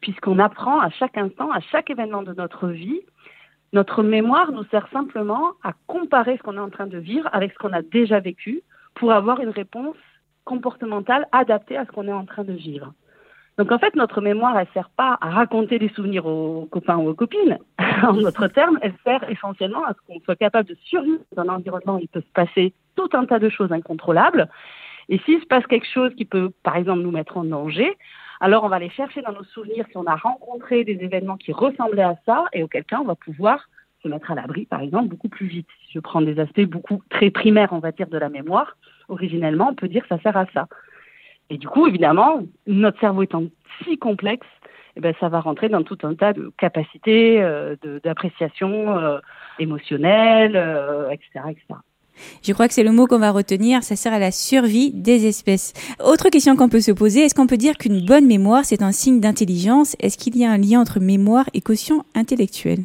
puisqu'on 0.00 0.40
apprend 0.40 0.80
à 0.80 0.90
chaque 0.90 1.16
instant, 1.16 1.48
à 1.52 1.60
chaque 1.60 1.90
événement 1.90 2.22
de 2.22 2.32
notre 2.32 2.66
vie. 2.66 3.02
Notre 3.72 4.02
mémoire 4.02 4.52
nous 4.52 4.64
sert 4.64 4.88
simplement 4.92 5.52
à 5.62 5.72
comparer 5.86 6.36
ce 6.36 6.42
qu'on 6.42 6.56
est 6.56 6.60
en 6.60 6.70
train 6.70 6.86
de 6.86 6.98
vivre 6.98 7.28
avec 7.32 7.52
ce 7.52 7.58
qu'on 7.58 7.72
a 7.72 7.82
déjà 7.82 8.20
vécu 8.20 8.62
pour 8.94 9.12
avoir 9.12 9.40
une 9.40 9.50
réponse 9.50 9.96
comportementale 10.44 11.26
adaptée 11.32 11.76
à 11.76 11.84
ce 11.84 11.90
qu'on 11.90 12.08
est 12.08 12.12
en 12.12 12.24
train 12.24 12.44
de 12.44 12.54
vivre. 12.54 12.94
Donc 13.58 13.72
en 13.72 13.78
fait, 13.78 13.94
notre 13.96 14.20
mémoire, 14.20 14.56
elle 14.56 14.68
sert 14.72 14.88
pas 14.90 15.18
à 15.20 15.30
raconter 15.30 15.78
des 15.78 15.88
souvenirs 15.90 16.26
aux 16.26 16.66
copains 16.70 16.96
ou 16.96 17.08
aux 17.08 17.14
copines. 17.14 17.58
en 18.02 18.12
d'autres 18.12 18.46
termes, 18.46 18.78
elle 18.80 18.94
sert 19.04 19.28
essentiellement 19.28 19.84
à 19.84 19.94
ce 19.94 19.98
qu'on 20.06 20.20
soit 20.20 20.36
capable 20.36 20.68
de 20.68 20.76
survivre 20.84 21.20
dans 21.36 21.42
un 21.42 21.48
environnement 21.56 21.96
où 21.96 22.00
il 22.00 22.08
peut 22.08 22.20
se 22.20 22.32
passer 22.32 22.72
tout 22.94 23.08
un 23.12 23.26
tas 23.26 23.40
de 23.40 23.48
choses 23.48 23.72
incontrôlables. 23.72 24.48
Et 25.08 25.18
s'il 25.20 25.40
se 25.40 25.46
passe 25.46 25.66
quelque 25.66 25.88
chose 25.92 26.14
qui 26.14 26.24
peut, 26.24 26.50
par 26.62 26.76
exemple, 26.76 27.00
nous 27.00 27.10
mettre 27.10 27.36
en 27.36 27.44
danger, 27.44 27.96
alors 28.40 28.64
on 28.64 28.68
va 28.68 28.76
aller 28.76 28.90
chercher 28.90 29.22
dans 29.22 29.32
nos 29.32 29.44
souvenirs 29.44 29.86
si 29.90 29.96
on 29.96 30.06
a 30.06 30.16
rencontré 30.16 30.84
des 30.84 31.02
événements 31.02 31.36
qui 31.36 31.52
ressemblaient 31.52 32.02
à 32.02 32.16
ça 32.24 32.44
et 32.52 32.62
auquel 32.62 32.84
cas 32.84 33.00
on 33.00 33.04
va 33.04 33.14
pouvoir 33.14 33.68
se 34.02 34.08
mettre 34.08 34.30
à 34.30 34.34
l'abri, 34.34 34.66
par 34.66 34.80
exemple, 34.80 35.08
beaucoup 35.08 35.28
plus 35.28 35.46
vite. 35.46 35.66
Si 35.86 35.92
je 35.92 36.00
prends 36.00 36.22
des 36.22 36.38
aspects 36.38 36.62
beaucoup 36.62 37.02
très 37.10 37.30
primaires, 37.30 37.72
on 37.72 37.80
va 37.80 37.92
dire, 37.92 38.06
de 38.06 38.18
la 38.18 38.28
mémoire, 38.28 38.76
originellement, 39.08 39.70
on 39.70 39.74
peut 39.74 39.88
dire 39.88 40.02
que 40.02 40.08
ça 40.08 40.20
sert 40.20 40.36
à 40.36 40.46
ça. 40.54 40.68
Et 41.50 41.58
du 41.58 41.66
coup, 41.68 41.86
évidemment, 41.86 42.42
notre 42.66 43.00
cerveau 43.00 43.22
étant 43.22 43.44
si 43.82 43.98
complexe, 43.98 44.46
eh 44.96 45.00
ben, 45.00 45.14
ça 45.20 45.28
va 45.28 45.40
rentrer 45.40 45.68
dans 45.68 45.82
tout 45.82 45.98
un 46.02 46.14
tas 46.14 46.32
de 46.32 46.52
capacités 46.58 47.42
euh, 47.42 47.76
d'appréciation 48.04 48.96
euh, 48.98 49.18
émotionnelle, 49.58 50.56
euh, 50.56 51.10
etc., 51.10 51.40
etc. 51.50 51.74
Je 52.42 52.52
crois 52.52 52.68
que 52.68 52.74
c'est 52.74 52.82
le 52.82 52.92
mot 52.92 53.06
qu'on 53.06 53.18
va 53.18 53.30
retenir, 53.30 53.82
ça 53.82 53.96
sert 53.96 54.12
à 54.12 54.18
la 54.18 54.30
survie 54.30 54.90
des 54.92 55.26
espèces. 55.26 55.72
Autre 56.04 56.28
question 56.28 56.56
qu'on 56.56 56.68
peut 56.68 56.80
se 56.80 56.92
poser, 56.92 57.20
est-ce 57.20 57.34
qu'on 57.34 57.46
peut 57.46 57.56
dire 57.56 57.76
qu'une 57.76 58.04
bonne 58.04 58.26
mémoire, 58.26 58.64
c'est 58.64 58.82
un 58.82 58.92
signe 58.92 59.20
d'intelligence? 59.20 59.96
Est-ce 60.00 60.18
qu'il 60.18 60.36
y 60.36 60.44
a 60.44 60.50
un 60.50 60.58
lien 60.58 60.80
entre 60.80 61.00
mémoire 61.00 61.46
et 61.54 61.60
quotient 61.60 62.04
intellectuel 62.14 62.80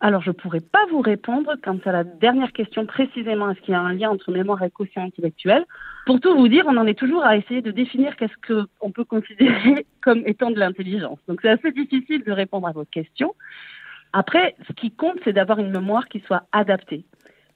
Alors, 0.00 0.22
je 0.22 0.30
ne 0.30 0.34
pourrais 0.34 0.60
pas 0.60 0.84
vous 0.90 1.00
répondre 1.00 1.54
quant 1.62 1.78
à 1.84 1.92
la 1.92 2.04
dernière 2.04 2.52
question 2.52 2.86
précisément, 2.86 3.50
est-ce 3.50 3.60
qu'il 3.60 3.72
y 3.72 3.76
a 3.76 3.80
un 3.80 3.92
lien 3.92 4.10
entre 4.10 4.32
mémoire 4.32 4.62
et 4.62 4.70
quotient 4.70 5.04
intellectuel 5.04 5.64
Pour 6.06 6.20
tout 6.20 6.36
vous 6.36 6.48
dire, 6.48 6.64
on 6.68 6.76
en 6.76 6.86
est 6.86 6.98
toujours 6.98 7.24
à 7.24 7.36
essayer 7.36 7.62
de 7.62 7.70
définir 7.70 8.16
qu'est-ce 8.16 8.64
qu'on 8.76 8.90
peut 8.90 9.04
considérer 9.04 9.86
comme 10.02 10.22
étant 10.26 10.50
de 10.50 10.58
l'intelligence. 10.58 11.18
Donc, 11.28 11.40
c'est 11.42 11.50
assez 11.50 11.72
difficile 11.72 12.24
de 12.24 12.32
répondre 12.32 12.66
à 12.66 12.72
votre 12.72 12.90
question. 12.90 13.34
Après, 14.12 14.56
ce 14.66 14.72
qui 14.72 14.90
compte, 14.90 15.18
c'est 15.24 15.32
d'avoir 15.32 15.58
une 15.58 15.70
mémoire 15.70 16.08
qui 16.08 16.20
soit 16.26 16.42
adaptée. 16.52 17.04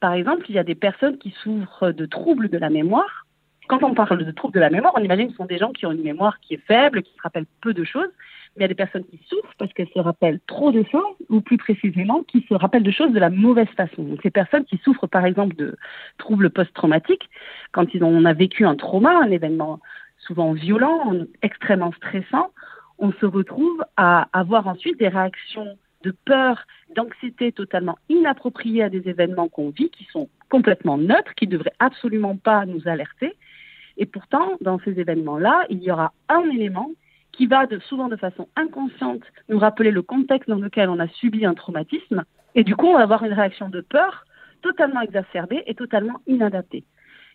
Par 0.04 0.12
exemple, 0.12 0.44
il 0.50 0.54
y 0.54 0.58
a 0.58 0.64
des 0.64 0.75
personnes 0.75 1.16
qui 1.16 1.30
souffrent 1.30 1.90
de 1.90 2.04
troubles 2.04 2.50
de 2.50 2.58
la 2.58 2.68
mémoire. 2.68 3.25
Quand 3.68 3.82
on 3.82 3.94
parle 3.94 4.23
de 4.23 4.30
troubles 4.32 4.52
de 4.52 4.61
la 4.61 4.68
mémoire, 4.68 4.92
on 4.99 5.02
imagine 5.02 5.28
que 5.28 5.32
ce 5.32 5.38
sont 5.38 5.46
des 5.46 5.56
gens 5.56 5.73
qui 5.73 5.87
ont 5.87 5.92
une 5.92 6.02
mémoire 6.02 6.40
qui 6.40 6.52
est 6.52 6.66
faible, 6.66 7.02
qui 7.02 7.14
se 7.16 7.23
rappellent 7.23 7.46
peu 7.62 7.73
de 7.73 7.84
choses. 7.84 8.11
Mais 8.54 8.58
il 8.58 8.61
y 8.61 8.64
a 8.66 8.68
des 8.68 8.75
personnes 8.75 9.06
qui 9.06 9.18
souffrent 9.26 9.54
parce 9.56 9.73
qu'elles 9.73 9.88
se 9.94 9.99
rappellent 9.99 10.40
trop 10.46 10.73
de 10.73 10.84
choses, 10.92 11.16
ou 11.30 11.40
plus 11.40 11.56
précisément, 11.56 12.23
qui 12.23 12.44
se 12.46 12.52
rappellent 12.52 12.82
de 12.82 12.90
choses 12.90 13.14
de 13.14 13.18
la 13.18 13.30
mauvaise 13.30 13.70
façon. 13.78 14.02
Donc, 14.02 14.20
ces 14.23 14.30
personnes 14.30 14.66
qui 14.66 14.76
souffrent, 14.84 15.06
par 15.06 15.25
exemple, 15.25 15.56
de 15.56 15.75
troubles 16.18 16.50
post-traumatiques, 16.50 17.30
quand 17.73 17.87
on 18.02 18.26
a 18.26 18.34
vécu 18.34 18.66
un 18.66 18.76
trauma, 18.76 19.23
un 19.23 19.30
événement 19.30 19.80
souvent 20.18 20.52
violent, 20.52 21.14
extrêmement 21.40 21.92
stressant, 21.92 22.50
on 22.99 23.11
se 23.12 23.25
retrouve 23.25 23.82
à 23.96 24.28
avoir 24.34 24.68
ensuite 24.68 24.99
des 24.99 25.08
réactions 25.08 25.78
de 26.04 26.14
peur, 26.25 26.66
d'anxiété 26.94 27.50
totalement 27.52 27.99
inappropriées 28.08 28.82
à 28.82 28.88
des 28.88 29.08
événements 29.08 29.49
qu'on 29.49 29.70
vit, 29.70 29.90
qui 29.90 30.04
sont 30.12 30.28
complètement 30.50 30.99
neutres, 30.99 31.34
qui 31.34 31.46
ne 31.46 31.52
devraient 31.52 31.73
absolument 31.78 32.37
pas 32.37 32.66
nous 32.66 32.87
alerter. 32.87 33.34
Et 33.96 34.06
pourtant, 34.06 34.52
dans 34.61 34.78
ces 34.80 35.00
événements-là, 35.00 35.64
il 35.70 35.82
y 35.82 35.90
aura 35.90 36.12
un 36.28 36.44
élément 36.50 36.90
qui 37.32 37.46
va 37.46 37.66
souvent 37.88 38.08
de 38.08 38.16
façon 38.16 38.49
inconsciente 38.54 39.23
nous 39.49 39.58
rappeler 39.58 39.90
le 39.90 40.02
contexte 40.02 40.49
dans 40.49 40.58
lequel 40.58 40.88
on 40.88 41.00
a 41.00 41.08
subi 41.08 41.44
un 41.44 41.54
traumatisme. 41.54 42.23
Et 42.54 42.62
du 42.62 42.76
coup, 42.76 42.87
on 42.87 42.94
va 42.94 43.02
avoir 43.02 43.25
une 43.25 43.32
réaction 43.32 43.68
de 43.68 43.80
peur 43.80 44.25
totalement 44.62 45.00
exacerbée 45.00 45.62
et 45.66 45.75
totalement 45.75 46.20
inadaptée. 46.26 46.84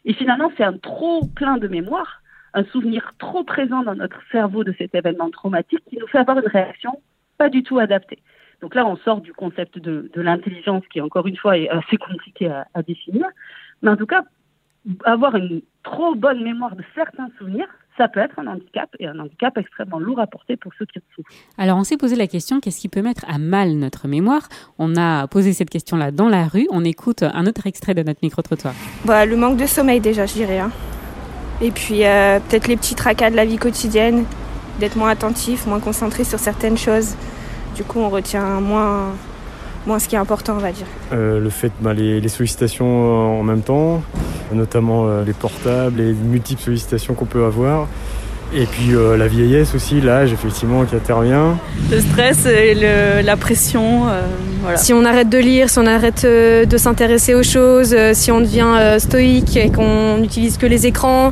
Et 0.05 0.13
finalement, 0.13 0.51
c'est 0.55 0.63
un 0.63 0.77
trop 0.77 1.25
plein 1.35 1.57
de 1.57 1.67
mémoire, 1.67 2.21
un 2.53 2.63
souvenir 2.65 3.13
trop 3.19 3.43
présent 3.43 3.83
dans 3.83 3.95
notre 3.95 4.19
cerveau 4.31 4.63
de 4.63 4.73
cet 4.77 4.95
événement 4.95 5.29
traumatique 5.29 5.83
qui 5.89 5.97
nous 5.97 6.07
fait 6.07 6.19
avoir 6.19 6.39
une 6.39 6.47
réaction 6.47 7.01
pas 7.37 7.49
du 7.49 7.63
tout 7.63 7.79
adapté. 7.79 8.19
Donc 8.61 8.75
là, 8.75 8.85
on 8.85 8.97
sort 8.97 9.21
du 9.21 9.33
concept 9.33 9.79
de, 9.79 10.09
l'intelligence 10.15 10.83
qui, 10.91 11.01
encore 11.01 11.27
une 11.27 11.37
fois, 11.37 11.57
est 11.57 11.69
assez 11.69 11.97
compliqué 11.97 12.47
à, 12.47 12.67
à 12.73 12.83
définir. 12.83 13.25
Mais 13.81 13.89
en 13.89 13.95
tout 13.95 14.05
cas, 14.05 14.23
avoir 15.05 15.35
une 15.35 15.61
trop 15.83 16.15
bonne 16.15 16.43
mémoire 16.43 16.75
de 16.75 16.83
certains 16.95 17.29
souvenirs, 17.37 17.67
ça 17.97 18.07
peut 18.07 18.21
être 18.21 18.39
un 18.39 18.47
handicap 18.47 18.89
et 18.99 19.07
un 19.07 19.19
handicap 19.19 19.57
extrêmement 19.57 19.99
lourd 19.99 20.19
à 20.19 20.27
porter 20.27 20.55
pour 20.55 20.71
ceux 20.79 20.85
qui 20.85 20.99
en 20.99 21.01
souffrent. 21.15 21.31
Alors 21.57 21.77
on 21.77 21.83
s'est 21.83 21.97
posé 21.97 22.15
la 22.15 22.27
question, 22.27 22.61
qu'est-ce 22.61 22.79
qui 22.79 22.87
peut 22.87 23.01
mettre 23.01 23.25
à 23.27 23.37
mal 23.37 23.73
notre 23.73 24.07
mémoire? 24.07 24.47
On 24.77 24.95
a 24.95 25.27
posé 25.27 25.51
cette 25.51 25.69
question-là 25.69 26.11
dans 26.11 26.29
la 26.29 26.47
rue. 26.47 26.67
On 26.71 26.85
écoute 26.85 27.23
un 27.23 27.45
autre 27.45 27.67
extrait 27.67 27.93
de 27.93 28.01
notre 28.01 28.19
micro-trottoir. 28.23 28.73
Bah, 29.05 29.25
le 29.25 29.35
manque 29.35 29.57
de 29.57 29.65
sommeil 29.65 29.99
déjà, 29.99 30.25
je 30.25 30.33
dirais. 30.33 30.59
Hein. 30.59 30.71
Et 31.61 31.71
puis 31.71 32.05
euh, 32.05 32.39
peut-être 32.39 32.67
les 32.67 32.77
petits 32.77 32.95
tracas 32.95 33.31
de 33.31 33.35
la 33.35 33.43
vie 33.43 33.57
quotidienne, 33.57 34.23
d'être 34.79 34.95
moins 34.95 35.09
attentif, 35.09 35.67
moins 35.67 35.81
concentré 35.81 36.23
sur 36.23 36.39
certaines 36.39 36.77
choses. 36.77 37.15
Du 37.79 37.85
coup, 37.85 37.99
on 38.01 38.09
retient 38.09 38.59
moins 38.59 39.13
moins 39.87 39.99
ce 39.99 40.09
qui 40.09 40.15
est 40.15 40.19
important, 40.19 40.55
on 40.55 40.59
va 40.59 40.73
dire. 40.73 40.85
Euh, 41.13 41.39
le 41.39 41.49
fait, 41.49 41.71
bah, 41.79 41.93
les, 41.93 42.27
sollicitations 42.27 42.85
euh, 42.85 43.39
en 43.39 43.43
même 43.43 43.61
temps, 43.61 44.03
notamment 44.51 45.07
euh, 45.07 45.23
les 45.23 45.31
portables, 45.31 46.01
les 46.01 46.11
multiples 46.11 46.61
sollicitations 46.61 47.13
qu'on 47.13 47.25
peut 47.25 47.45
avoir. 47.45 47.87
Et 48.51 48.65
puis 48.65 48.95
euh, 48.95 49.15
la 49.15 49.27
vieillesse 49.27 49.75
aussi, 49.75 50.01
l'âge 50.01 50.33
effectivement 50.33 50.83
qui 50.83 50.95
intervient. 50.95 51.57
Le 51.91 51.99
stress 51.99 52.47
et 52.47 52.73
la 52.73 53.37
pression. 53.37 54.07
Euh, 54.07 54.21
voilà. 54.61 54.77
Si 54.77 54.91
on 54.91 55.05
arrête 55.05 55.29
de 55.29 55.37
lire, 55.37 55.69
si 55.69 55.77
on 55.77 55.85
arrête 55.85 56.23
euh, 56.25 56.65
de 56.65 56.77
s'intéresser 56.77 57.35
aux 57.35 57.43
choses, 57.43 57.95
si 58.13 58.31
on 58.31 58.41
devient 58.41 58.97
stoïque 58.97 59.55
et 59.55 59.69
qu'on 59.71 60.17
n'utilise 60.17 60.57
que 60.57 60.65
les 60.65 60.87
écrans. 60.87 61.31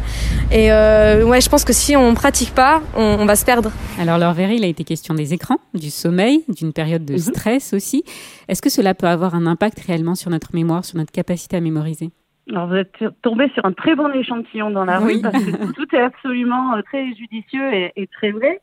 Et 0.52 0.70
ouais, 0.70 1.42
je 1.42 1.50
pense 1.50 1.64
que 1.64 1.74
si 1.74 1.96
on 1.96 2.12
ne 2.12 2.16
pratique 2.16 2.54
pas, 2.54 2.82
on, 2.96 3.26
va 3.26 3.36
se 3.36 3.44
perdre. 3.44 3.72
Alors 4.00 4.18
Laure 4.18 4.34
Véry, 4.34 4.58
il 4.58 4.64
a 4.64 4.68
été 4.68 4.84
question 4.84 5.14
des 5.14 5.34
écrans, 5.34 5.58
du 5.74 5.90
sommeil, 5.90 6.44
d'une 6.48 6.72
période 6.72 7.04
de 7.04 7.14
mhm. 7.14 7.20
stress 7.20 7.74
aussi. 7.74 8.04
Est-ce 8.48 8.62
que 8.62 8.70
cela 8.70 8.94
peut 8.94 9.08
avoir 9.08 9.36
un 9.36 9.48
impact 9.48 9.80
réellement 9.86 10.16
sur 10.16 10.30
notre 10.30 10.54
mémoire, 10.54 10.86
sur 10.86 10.98
notre 10.98 11.12
capacité 11.12 11.58
à 11.58 11.62
mémoriser? 11.62 12.12
Alors 12.50 12.68
vous 12.68 12.76
êtes 12.76 13.04
tombé 13.22 13.50
sur 13.54 13.66
un 13.66 13.74
très 13.74 13.96
bon 13.96 14.12
échantillon 14.14 14.70
dans 14.72 14.86
la 14.86 15.00
rue 15.00 15.22
parce 15.22 15.44
que 15.44 15.74
tout 15.74 15.96
est 15.96 16.02
absolument 16.02 16.76
euh, 16.76 16.82
très 16.82 17.14
judicieux 17.14 17.74
et, 17.74 18.08
très 18.14 18.32
vrai. 18.32 18.62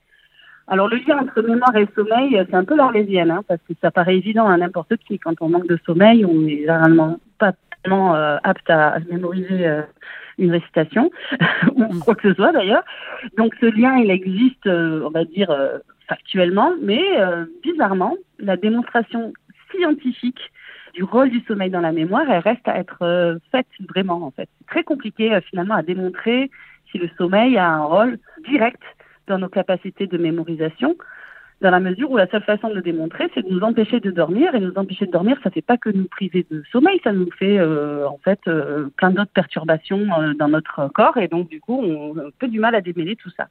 Alors 0.66 0.88
le 0.88 0.96
lien 0.96 1.18
entre 1.18 1.42
mémoire 1.42 1.76
et 1.76 1.86
sommeil, 1.94 2.38
euh, 2.38 2.44
c'est 2.48 2.56
un 2.56 2.64
peu 2.64 2.76
l'arlésienne, 2.76 3.30
hein, 3.30 3.42
parce 3.46 3.60
que 3.68 3.74
ça 3.82 3.90
paraît 3.90 4.16
évident 4.16 4.46
à 4.46 4.56
n'importe 4.56 4.96
qui. 4.96 5.18
Quand 5.18 5.34
on 5.40 5.50
manque 5.50 5.68
de 5.68 5.78
sommeil, 5.84 6.24
on 6.24 6.40
n'est 6.40 6.60
généralement 6.60 7.18
pas 7.38 7.52
tellement 7.82 8.14
euh, 8.14 8.38
apte 8.42 8.70
à, 8.70 8.96
mémoriser 9.10 9.68
une 10.38 10.50
récitation, 10.50 11.10
ou 11.76 11.98
quoi 12.00 12.14
que 12.14 12.30
ce 12.30 12.34
soit 12.34 12.52
d'ailleurs. 12.52 12.84
Donc 13.36 13.54
ce 13.60 13.66
lien, 13.66 13.96
il 13.98 14.10
existe, 14.10 14.66
on 14.66 15.10
va 15.10 15.24
dire, 15.24 15.54
factuellement, 16.08 16.72
mais 16.80 17.02
bizarrement, 17.62 18.16
la 18.38 18.56
démonstration 18.56 19.34
scientifique 19.70 20.40
du 20.94 21.02
rôle 21.02 21.30
du 21.30 21.40
sommeil 21.40 21.70
dans 21.70 21.80
la 21.80 21.92
mémoire, 21.92 22.24
elle 22.30 22.38
reste 22.38 22.66
à 22.66 22.78
être 22.78 23.02
euh, 23.02 23.38
faite 23.50 23.66
vraiment 23.88 24.22
en 24.22 24.30
fait. 24.30 24.48
C'est 24.58 24.66
très 24.66 24.84
compliqué 24.84 25.34
euh, 25.34 25.40
finalement 25.40 25.74
à 25.74 25.82
démontrer 25.82 26.50
si 26.90 26.98
le 26.98 27.10
sommeil 27.18 27.58
a 27.58 27.68
un 27.68 27.84
rôle 27.84 28.18
direct 28.48 28.82
dans 29.26 29.38
nos 29.38 29.48
capacités 29.48 30.06
de 30.06 30.18
mémorisation, 30.18 30.96
dans 31.60 31.70
la 31.70 31.80
mesure 31.80 32.10
où 32.10 32.16
la 32.16 32.28
seule 32.28 32.42
façon 32.42 32.68
de 32.68 32.74
le 32.74 32.82
démontrer, 32.82 33.28
c'est 33.34 33.42
de 33.42 33.50
nous 33.50 33.60
empêcher 33.60 33.98
de 33.98 34.10
dormir, 34.10 34.54
et 34.54 34.60
nous 34.60 34.74
empêcher 34.76 35.06
de 35.06 35.10
dormir, 35.10 35.38
ça 35.42 35.48
ne 35.48 35.54
fait 35.54 35.62
pas 35.62 35.78
que 35.78 35.88
nous 35.88 36.04
priver 36.04 36.46
de 36.50 36.62
sommeil, 36.70 37.00
ça 37.02 37.12
nous 37.12 37.30
fait 37.30 37.58
euh, 37.58 38.06
en 38.06 38.18
fait 38.18 38.40
plein 38.96 39.10
d'autres 39.10 39.32
perturbations 39.32 40.06
dans 40.38 40.48
notre 40.48 40.88
corps, 40.92 41.16
et 41.16 41.26
donc 41.26 41.48
du 41.48 41.60
coup, 41.60 41.82
on 41.82 42.18
a 42.18 42.26
un 42.26 42.30
peu 42.38 42.48
du 42.48 42.60
mal 42.60 42.74
à 42.74 42.80
démêler 42.80 43.16
tout 43.16 43.30
ça. 43.30 43.48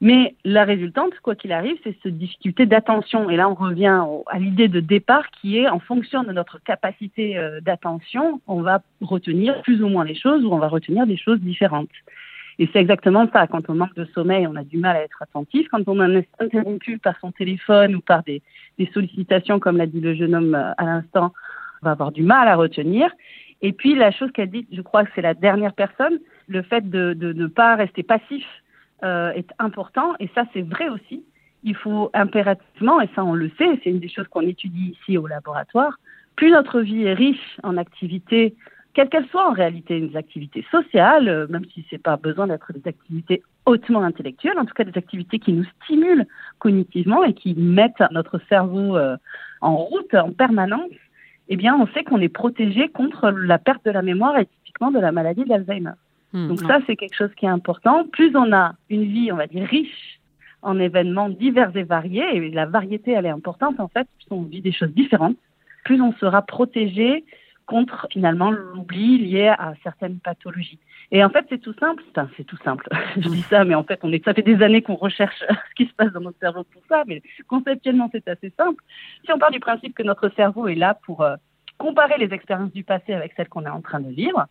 Mais 0.00 0.34
la 0.44 0.64
résultante, 0.64 1.12
quoi 1.22 1.34
qu'il 1.34 1.52
arrive, 1.52 1.76
c'est 1.84 1.96
cette 2.02 2.18
difficulté 2.18 2.66
d'attention. 2.66 3.30
Et 3.30 3.36
là, 3.36 3.48
on 3.48 3.54
revient 3.54 4.02
à 4.26 4.38
l'idée 4.38 4.68
de 4.68 4.80
départ 4.80 5.30
qui 5.30 5.58
est 5.58 5.68
en 5.68 5.78
fonction 5.78 6.24
de 6.24 6.32
notre 6.32 6.62
capacité 6.62 7.38
euh, 7.38 7.60
d'attention, 7.60 8.40
on 8.46 8.60
va 8.60 8.82
retenir 9.00 9.62
plus 9.62 9.82
ou 9.82 9.88
moins 9.88 10.04
les 10.04 10.14
choses 10.14 10.44
ou 10.44 10.52
on 10.52 10.58
va 10.58 10.68
retenir 10.68 11.06
des 11.06 11.16
choses 11.16 11.40
différentes. 11.40 11.88
Et 12.58 12.68
c'est 12.72 12.80
exactement 12.80 13.28
ça. 13.32 13.46
Quand 13.46 13.68
on 13.68 13.74
manque 13.74 13.94
de 13.94 14.04
sommeil, 14.14 14.46
on 14.46 14.56
a 14.56 14.62
du 14.62 14.78
mal 14.78 14.96
à 14.96 15.02
être 15.02 15.22
attentif. 15.22 15.68
Quand 15.70 15.82
on 15.88 16.00
est 16.16 16.28
interrompu 16.38 16.98
par 16.98 17.18
son 17.20 17.32
téléphone 17.32 17.96
ou 17.96 18.00
par 18.00 18.22
des, 18.24 18.42
sollicitations, 18.92 19.58
comme 19.58 19.76
l'a 19.76 19.86
dit 19.86 20.00
le 20.00 20.14
jeune 20.14 20.34
homme 20.34 20.54
euh, 20.54 20.72
à 20.76 20.84
l'instant, 20.84 21.32
on 21.82 21.86
va 21.86 21.92
avoir 21.92 22.12
du 22.12 22.22
mal 22.22 22.48
à 22.48 22.56
retenir. 22.56 23.10
Et 23.62 23.72
puis, 23.72 23.94
la 23.94 24.10
chose 24.10 24.30
qu'a 24.32 24.46
dit, 24.46 24.66
je 24.72 24.82
crois 24.82 25.04
que 25.04 25.10
c'est 25.14 25.22
la 25.22 25.34
dernière 25.34 25.72
personne, 25.72 26.18
le 26.48 26.62
fait 26.62 26.90
de 26.90 27.14
ne 27.14 27.46
pas 27.46 27.76
rester 27.76 28.02
passif 28.02 28.44
euh, 29.04 29.32
est 29.32 29.50
important 29.58 30.14
et 30.20 30.28
ça 30.34 30.44
c'est 30.52 30.62
vrai 30.62 30.88
aussi. 30.88 31.24
Il 31.66 31.74
faut 31.74 32.10
impérativement, 32.12 33.00
et 33.00 33.08
ça 33.14 33.24
on 33.24 33.34
le 33.34 33.50
sait, 33.56 33.80
c'est 33.82 33.90
une 33.90 34.00
des 34.00 34.08
choses 34.08 34.28
qu'on 34.28 34.42
étudie 34.42 34.96
ici 34.98 35.16
au 35.16 35.26
laboratoire, 35.26 35.98
plus 36.36 36.50
notre 36.50 36.80
vie 36.80 37.04
est 37.04 37.14
riche 37.14 37.58
en 37.62 37.76
activités, 37.76 38.54
quelles 38.92 39.08
qu'elles 39.08 39.26
soient 39.28 39.48
en 39.48 39.52
réalité, 39.52 40.00
des 40.00 40.16
activités 40.16 40.64
sociales, 40.70 41.28
euh, 41.28 41.46
même 41.48 41.64
si 41.72 41.84
ce 41.88 41.94
n'est 41.94 42.00
pas 42.00 42.16
besoin 42.16 42.46
d'être 42.46 42.72
des 42.72 42.88
activités 42.88 43.42
hautement 43.66 44.02
intellectuelles, 44.02 44.58
en 44.58 44.64
tout 44.64 44.74
cas 44.74 44.84
des 44.84 44.96
activités 44.96 45.38
qui 45.38 45.52
nous 45.52 45.64
stimulent 45.82 46.26
cognitivement 46.58 47.24
et 47.24 47.34
qui 47.34 47.54
mettent 47.54 48.02
notre 48.10 48.40
cerveau 48.48 48.96
euh, 48.96 49.16
en 49.60 49.76
route 49.76 50.14
en 50.14 50.30
permanence, 50.30 50.90
eh 51.48 51.56
bien 51.56 51.76
on 51.76 51.86
sait 51.88 52.04
qu'on 52.04 52.20
est 52.20 52.28
protégé 52.28 52.88
contre 52.88 53.30
la 53.30 53.58
perte 53.58 53.84
de 53.84 53.90
la 53.90 54.02
mémoire 54.02 54.38
et 54.38 54.46
typiquement 54.46 54.90
de 54.90 55.00
la 55.00 55.12
maladie 55.12 55.44
d'Alzheimer. 55.44 55.92
Hmm. 56.34 56.48
Donc 56.48 56.60
ça, 56.60 56.80
c'est 56.86 56.96
quelque 56.96 57.16
chose 57.16 57.32
qui 57.36 57.46
est 57.46 57.48
important. 57.48 58.06
Plus 58.08 58.34
on 58.36 58.52
a 58.52 58.74
une 58.90 59.04
vie, 59.04 59.32
on 59.32 59.36
va 59.36 59.46
dire, 59.46 59.66
riche 59.66 60.20
en 60.62 60.78
événements 60.78 61.28
divers 61.28 61.74
et 61.76 61.84
variés, 61.84 62.36
et 62.36 62.50
la 62.50 62.66
variété, 62.66 63.12
elle 63.12 63.26
est 63.26 63.30
importante 63.30 63.78
en 63.80 63.88
fait, 63.88 64.08
plus 64.16 64.26
on 64.30 64.42
vit 64.42 64.62
des 64.62 64.72
choses 64.72 64.92
différentes, 64.92 65.36
plus 65.84 66.00
on 66.00 66.12
sera 66.14 66.42
protégé 66.42 67.24
contre 67.66 68.06
finalement 68.10 68.50
l'oubli 68.50 69.18
lié 69.18 69.48
à 69.48 69.74
certaines 69.82 70.18
pathologies. 70.18 70.78
Et 71.12 71.22
en 71.24 71.30
fait, 71.30 71.46
c'est 71.48 71.60
tout 71.60 71.74
simple. 71.78 72.02
Enfin, 72.10 72.28
c'est 72.36 72.44
tout 72.44 72.58
simple. 72.64 72.88
Je 73.16 73.28
dis 73.28 73.42
ça, 73.42 73.64
mais 73.64 73.74
en 73.74 73.84
fait, 73.84 74.00
on 74.02 74.12
est, 74.12 74.24
ça 74.24 74.34
fait 74.34 74.42
des 74.42 74.62
années 74.62 74.82
qu'on 74.82 74.96
recherche 74.96 75.38
ce 75.48 75.74
qui 75.76 75.86
se 75.86 75.94
passe 75.94 76.12
dans 76.12 76.20
notre 76.20 76.38
cerveau 76.38 76.64
pour 76.64 76.82
ça, 76.88 77.04
mais 77.06 77.22
conceptuellement, 77.46 78.08
c'est 78.12 78.26
assez 78.28 78.52
simple. 78.58 78.82
Si 79.24 79.32
on 79.32 79.38
part 79.38 79.50
du 79.50 79.60
principe 79.60 79.94
que 79.94 80.02
notre 80.02 80.28
cerveau 80.30 80.66
est 80.66 80.74
là 80.74 80.98
pour 81.06 81.22
euh, 81.22 81.36
comparer 81.78 82.18
les 82.18 82.34
expériences 82.34 82.72
du 82.72 82.84
passé 82.84 83.12
avec 83.12 83.32
celles 83.36 83.48
qu'on 83.48 83.64
est 83.64 83.70
en 83.70 83.82
train 83.82 84.00
de 84.00 84.10
vivre, 84.10 84.46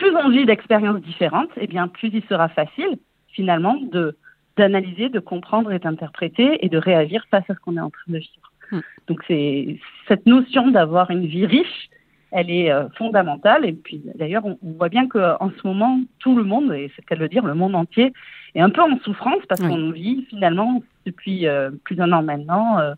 plus 0.00 0.16
on 0.16 0.30
vit 0.30 0.46
d'expériences 0.46 1.02
différentes, 1.02 1.50
et 1.56 1.64
eh 1.64 1.66
bien 1.66 1.86
plus 1.86 2.10
il 2.12 2.24
sera 2.24 2.48
facile 2.48 2.98
finalement 3.28 3.76
de 3.92 4.16
d'analyser, 4.56 5.08
de 5.08 5.20
comprendre 5.20 5.70
et 5.72 5.78
d'interpréter 5.78 6.64
et 6.64 6.68
de 6.68 6.78
réagir 6.78 7.24
face 7.30 7.48
à 7.48 7.54
ce 7.54 7.60
qu'on 7.60 7.76
est 7.76 7.86
en 7.88 7.90
train 7.90 8.12
de 8.12 8.18
vivre. 8.18 8.48
Hmm. 8.72 8.80
Donc 9.06 9.20
c'est 9.28 9.78
cette 10.08 10.26
notion 10.26 10.70
d'avoir 10.70 11.10
une 11.10 11.26
vie 11.26 11.46
riche, 11.46 11.88
elle 12.32 12.50
est 12.50 12.70
euh, 12.70 12.88
fondamentale. 12.96 13.64
Et 13.64 13.72
puis 13.72 14.02
d'ailleurs, 14.16 14.44
on, 14.44 14.58
voit 14.62 14.88
bien 14.88 15.06
qu'en 15.08 15.50
ce 15.56 15.66
moment, 15.66 16.00
tout 16.18 16.36
le 16.36 16.44
monde, 16.44 16.72
et 16.72 16.90
c'est 16.94 17.02
ce 17.02 17.06
qu'elle 17.06 17.20
veut 17.20 17.28
dire, 17.28 17.44
le 17.44 17.54
monde 17.54 17.74
entier, 17.74 18.12
est 18.54 18.60
un 18.60 18.70
peu 18.70 18.82
en 18.82 18.98
souffrance 19.00 19.44
parce 19.48 19.60
qu'on 19.60 19.90
vit 19.90 20.26
finalement 20.30 20.82
depuis 21.06 21.46
euh, 21.46 21.70
plus 21.84 21.96
d'un 21.96 22.12
an 22.12 22.22
maintenant 22.22 22.78
euh, 22.78 22.94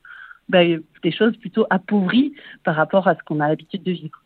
ben, 0.49 0.81
des 1.03 1.13
choses 1.13 1.37
plutôt 1.37 1.67
appauvries 1.71 2.33
par 2.65 2.77
rapport 2.77 3.09
à 3.09 3.15
ce 3.15 3.23
qu'on 3.25 3.41
a 3.41 3.49
l'habitude 3.49 3.83
de 3.83 3.93
vivre. 3.93 4.22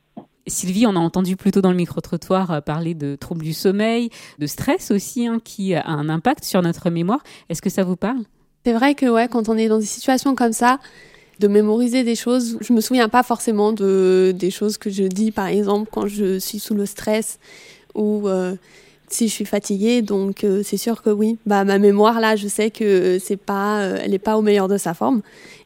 Sylvie, 0.46 0.86
on 0.86 0.96
a 0.96 1.00
entendu 1.00 1.36
plutôt 1.36 1.60
dans 1.60 1.70
le 1.70 1.76
micro-trottoir 1.76 2.50
euh, 2.50 2.60
parler 2.60 2.94
de 2.94 3.16
troubles 3.16 3.44
du 3.44 3.52
sommeil, 3.52 4.10
de 4.38 4.46
stress 4.46 4.90
aussi, 4.90 5.26
hein, 5.26 5.40
qui 5.42 5.74
a 5.74 5.86
un 5.86 6.08
impact 6.08 6.44
sur 6.44 6.62
notre 6.62 6.90
mémoire. 6.90 7.22
Est-ce 7.48 7.62
que 7.62 7.70
ça 7.70 7.82
vous 7.82 7.96
parle? 7.96 8.22
C'est 8.64 8.72
vrai 8.72 8.94
que 8.94 9.06
ouais, 9.06 9.28
quand 9.28 9.48
on 9.48 9.56
est 9.56 9.68
dans 9.68 9.78
des 9.78 9.84
situations 9.84 10.34
comme 10.34 10.52
ça, 10.52 10.78
de 11.38 11.48
mémoriser 11.48 12.02
des 12.02 12.14
choses, 12.14 12.58
je 12.60 12.72
me 12.72 12.80
souviens 12.80 13.08
pas 13.08 13.22
forcément 13.22 13.72
de 13.72 14.34
des 14.34 14.50
choses 14.50 14.78
que 14.78 14.90
je 14.90 15.04
dis, 15.04 15.32
par 15.32 15.46
exemple, 15.46 15.88
quand 15.92 16.06
je 16.06 16.38
suis 16.38 16.58
sous 16.58 16.74
le 16.74 16.86
stress 16.86 17.38
ou 17.94 18.26
euh, 18.26 18.56
si 19.08 19.28
je 19.28 19.32
suis 19.32 19.44
fatiguée, 19.44 20.02
donc 20.02 20.44
euh, 20.44 20.62
c'est 20.64 20.76
sûr 20.76 21.02
que 21.02 21.10
oui. 21.10 21.38
Bah 21.46 21.64
ma 21.64 21.78
mémoire 21.78 22.20
là, 22.20 22.36
je 22.36 22.48
sais 22.48 22.70
que 22.70 23.18
c'est 23.18 23.36
pas, 23.36 23.80
euh, 23.80 23.98
elle 24.02 24.14
est 24.14 24.18
pas 24.18 24.36
au 24.36 24.42
meilleur 24.42 24.68
de 24.68 24.78
sa 24.78 24.94
forme. 24.94 25.22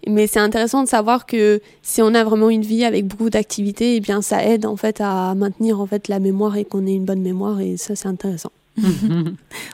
Mais 0.06 0.26
c'est 0.26 0.40
intéressant 0.40 0.82
de 0.82 0.88
savoir 0.88 1.26
que 1.26 1.60
si 1.82 2.02
on 2.02 2.14
a 2.14 2.24
vraiment 2.24 2.50
une 2.50 2.62
vie 2.62 2.84
avec 2.84 3.06
beaucoup 3.06 3.30
d'activités, 3.30 3.96
eh 3.96 4.00
bien 4.00 4.22
ça 4.22 4.44
aide 4.44 4.66
en 4.66 4.76
fait 4.76 5.00
à 5.00 5.34
maintenir 5.34 5.80
en 5.80 5.86
fait 5.86 6.08
la 6.08 6.18
mémoire 6.18 6.56
et 6.56 6.64
qu'on 6.64 6.86
ait 6.86 6.94
une 6.94 7.04
bonne 7.04 7.22
mémoire 7.22 7.60
et 7.60 7.76
ça 7.76 7.96
c'est 7.96 8.08
intéressant. 8.08 8.50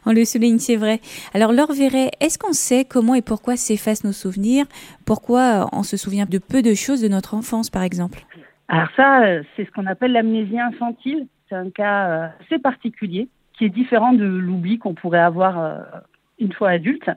on 0.07 0.13
le 0.13 0.25
souligne, 0.25 0.59
c'est 0.59 0.77
vrai. 0.77 1.01
Alors, 1.33 1.53
Laure 1.53 1.73
Verret, 1.73 2.11
est-ce 2.21 2.39
qu'on 2.39 2.53
sait 2.53 2.85
comment 2.85 3.15
et 3.15 3.23
pourquoi 3.23 3.57
s'effacent 3.57 4.05
nos 4.05 4.13
souvenirs? 4.13 4.65
Pourquoi 5.05 5.69
on 5.73 5.83
se 5.83 5.97
souvient 5.97 6.27
de 6.27 6.39
peu 6.39 6.63
de 6.63 6.75
choses 6.75 7.03
de 7.03 7.09
notre 7.09 7.35
enfance, 7.35 7.71
par 7.71 7.83
exemple? 7.83 8.25
Alors 8.69 8.89
ça, 8.97 9.23
euh, 9.23 9.43
c'est 9.55 9.65
ce 9.65 9.71
qu'on 9.71 9.87
appelle 9.87 10.13
l'amnésie 10.13 10.59
infantile. 10.59 11.27
C'est 11.49 11.55
un 11.55 11.71
cas 11.71 12.33
assez 12.41 12.59
particulier 12.59 13.29
qui 13.57 13.65
est 13.65 13.71
différent 13.71 14.13
de 14.13 14.25
l'oubli 14.25 14.79
qu'on 14.79 14.95
pourrait 14.95 15.21
avoir 15.21 15.59
euh, 15.59 15.79
une 16.39 16.53
fois 16.53 16.71
adulte. 16.71 17.11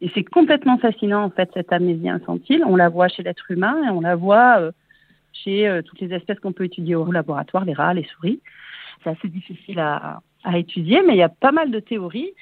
Et 0.00 0.10
c'est 0.14 0.24
complètement 0.24 0.78
fascinant, 0.78 1.22
en 1.22 1.30
fait, 1.30 1.50
cette 1.54 1.72
amnésie 1.72 2.08
infantile. 2.08 2.64
On 2.66 2.76
la 2.76 2.88
voit 2.88 3.08
chez 3.08 3.22
l'être 3.22 3.50
humain 3.50 3.76
et 3.86 3.90
on 3.90 4.00
la 4.00 4.16
voit 4.16 4.60
euh, 4.60 4.72
chez 5.32 5.68
euh, 5.68 5.82
toutes 5.82 6.00
les 6.00 6.12
espèces 6.12 6.38
qu'on 6.40 6.52
peut 6.52 6.64
étudier 6.64 6.94
au 6.94 7.10
laboratoire, 7.10 7.64
les 7.64 7.74
rats, 7.74 7.94
les 7.94 8.04
souris. 8.04 8.40
C'est 9.02 9.10
assez 9.10 9.28
difficile 9.28 9.78
à, 9.78 10.20
étudier, 10.54 11.02
mais 11.06 11.14
il 11.14 11.18
y 11.18 11.22
a 11.22 11.30
pas 11.30 11.52
mal 11.52 11.70
de 11.70 11.80
théories. 11.80 12.32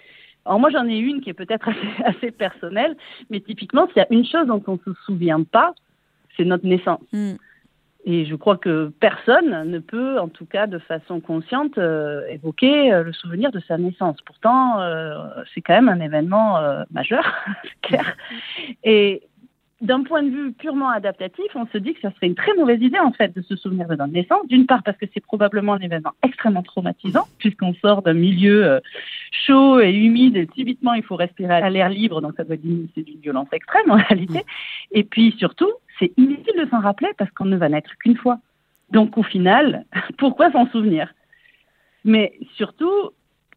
Alors 0.44 0.58
moi 0.58 0.70
j'en 0.70 0.88
ai 0.88 0.98
une 0.98 1.20
qui 1.20 1.30
est 1.30 1.34
peut-être 1.34 1.68
assez, 2.04 2.32
personnelle, 2.32 2.96
mais 3.30 3.38
typiquement 3.38 3.86
s'il 3.86 3.98
y 3.98 4.00
a 4.00 4.06
une 4.10 4.26
chose 4.26 4.46
dont 4.48 4.60
on 4.66 4.72
ne 4.72 4.78
se 4.78 5.00
souvient 5.04 5.44
pas, 5.44 5.72
c'est 6.36 6.44
notre 6.44 6.66
naissance. 6.66 7.00
Mm. 7.12 7.34
Et 8.04 8.24
je 8.24 8.34
crois 8.34 8.56
que 8.56 8.92
personne 8.98 9.70
ne 9.70 9.78
peut, 9.78 10.18
en 10.18 10.28
tout 10.28 10.44
cas 10.44 10.66
de 10.66 10.78
façon 10.78 11.20
consciente, 11.20 11.78
euh, 11.78 12.26
évoquer 12.28 12.92
euh, 12.92 13.04
le 13.04 13.12
souvenir 13.12 13.52
de 13.52 13.60
sa 13.60 13.78
naissance. 13.78 14.16
Pourtant, 14.26 14.80
euh, 14.80 15.14
c'est 15.54 15.60
quand 15.60 15.74
même 15.74 15.88
un 15.88 16.00
événement 16.00 16.58
majeur, 16.90 17.24
clair. 17.82 18.16
Et 18.82 19.22
d'un 19.80 20.02
point 20.02 20.22
de 20.22 20.30
vue 20.30 20.52
purement 20.52 20.90
adaptatif, 20.90 21.46
on 21.54 21.66
se 21.66 21.78
dit 21.78 21.94
que 21.94 22.00
ça 22.00 22.10
serait 22.12 22.26
une 22.26 22.34
très 22.34 22.54
mauvaise 22.54 22.80
idée 22.80 22.98
en 22.98 23.12
fait 23.12 23.34
de 23.36 23.42
se 23.42 23.54
souvenir 23.54 23.86
de 23.86 23.94
notre 23.94 24.12
naissance. 24.12 24.46
D'une 24.48 24.66
part 24.66 24.82
parce 24.82 24.96
que 24.96 25.06
c'est 25.14 25.24
probablement 25.24 25.74
un 25.74 25.80
événement 25.80 26.12
extrêmement 26.24 26.62
traumatisant 26.62 27.26
puisqu'on 27.38 27.74
sort 27.74 28.02
d'un 28.02 28.14
milieu 28.14 28.80
chaud 29.32 29.80
et 29.80 29.92
humide 29.92 30.36
et 30.36 30.48
subitement 30.54 30.94
il 30.94 31.02
faut 31.02 31.16
respirer 31.16 31.54
à 31.54 31.70
l'air 31.70 31.88
libre, 31.88 32.20
donc 32.20 32.34
ça 32.36 32.44
doit 32.44 32.54
être 32.54 32.62
c'est 32.94 33.02
d'une 33.02 33.20
violence 33.20 33.48
extrême 33.52 33.90
en 33.90 33.96
réalité. 33.96 34.44
Et 34.92 35.02
puis 35.02 35.34
surtout, 35.38 35.72
c'est 36.02 36.12
inutile 36.16 36.58
de 36.58 36.68
s'en 36.68 36.80
rappeler 36.80 37.10
parce 37.16 37.30
qu'on 37.30 37.44
ne 37.44 37.56
va 37.56 37.68
naître 37.68 37.96
qu'une 37.98 38.16
fois. 38.16 38.38
Donc 38.90 39.16
au 39.16 39.22
final, 39.22 39.84
pourquoi 40.18 40.50
s'en 40.50 40.66
souvenir? 40.68 41.14
Mais 42.04 42.32
surtout, 42.56 43.10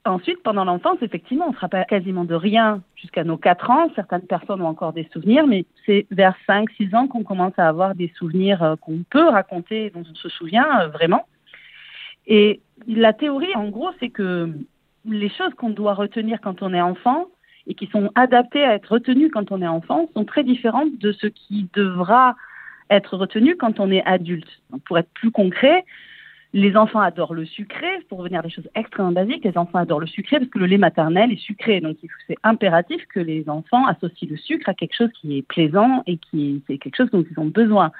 ensuite, 0.06 0.44
pendant 0.44 0.64
l'enfance, 0.64 1.00
effectivement, 1.02 1.46
on 1.48 1.52
ne 1.52 1.56
se 1.56 1.60
rappelle 1.60 1.86
quasiment 1.88 2.24
de 2.24 2.36
rien 2.36 2.84
jusqu'à 2.96 3.24
nos 3.24 3.38
4 3.38 3.72
ans. 3.72 3.90
Certaines 3.96 4.28
personnes 4.28 4.62
ont 4.62 4.68
encore 4.68 4.94
des 4.94 5.10
souvenirs, 5.12 5.48
mais 5.48 5.66
c'est 5.86 6.06
vers 6.12 6.36
5, 6.46 6.70
6 6.78 6.94
ans 6.94 7.08
qu'on 7.08 7.24
commence 7.24 7.58
à 7.58 7.68
avoir 7.68 7.96
des 7.96 8.12
souvenirs 8.16 8.62
euh, 8.62 8.76
qu'on 8.76 9.04
peut 9.10 9.28
raconter, 9.28 9.90
dont 9.90 10.04
on 10.10 10.16
se 10.16 10.30
souvient 10.30 10.82
euh, 10.82 10.88
vraiment. 10.90 11.26
Et 12.28 12.62
la 12.88 13.14
théorie, 13.14 13.56
en 13.56 13.70
gros, 13.70 13.90
c'est 14.00 14.10
que 14.10 14.54
les 15.06 15.30
choses 15.30 15.54
qu'on 15.56 15.70
doit 15.72 15.94
retenir 15.96 16.40
quand 16.42 16.62
on 16.62 16.74
est 16.74 16.82
enfant, 16.82 17.28
et 17.68 17.74
qui 17.74 17.88
sont 17.88 18.12
adaptés 18.16 18.64
à 18.64 18.76
être 18.76 18.94
retenus 18.94 19.32
quand 19.34 19.52
on 19.52 19.62
est 19.62 19.68
enfant 19.68 20.10
sont 20.14 20.26
très 20.26 20.44
différentes 20.44 20.98
de 21.00 21.12
ce 21.12 21.28
qui 21.28 21.68
devra 21.74 22.36
être 22.90 23.18
retenu 23.18 23.56
quand 23.56 23.80
on 23.80 23.92
est 23.92 24.04
adulte. 24.06 24.62
pour 24.86 24.98
être 24.98 25.10
plus 25.14 25.32
concret, 25.32 25.86
les 26.54 26.78
enfants 26.78 27.02
adorent 27.02 27.34
le 27.34 27.46
sucré. 27.46 27.88
Pour 28.08 28.20
revenir 28.20 28.40
à 28.40 28.44
des 28.44 28.50
choses 28.50 28.70
extrêmement 28.76 29.12
basiques, 29.12 29.44
les 29.44 29.58
enfants 29.58 29.80
adorent 29.80 30.00
le 30.00 30.08
sucré 30.08 30.40
parce 30.40 30.50
que 30.50 30.60
le 30.60 30.68
lait 30.68 30.78
maternel 30.78 31.32
est 31.32 31.42
sucré. 31.42 31.82
Donc, 31.82 31.98
c'est 32.28 32.38
impératif 32.44 33.06
que 33.08 33.20
les 33.20 33.50
enfants 33.50 33.86
associent 33.88 34.30
le 34.30 34.38
sucre 34.38 34.70
à 34.70 34.74
quelque 34.74 34.96
chose 34.96 35.10
qui 35.20 35.38
est 35.38 35.42
plaisant 35.42 36.04
et 36.08 36.18
qui 36.18 36.64
est 36.70 36.78
quelque 36.78 36.96
chose 36.96 37.12
dont 37.12 37.26
ils 37.30 37.40
ont 37.40 37.46
besoin 37.46 37.92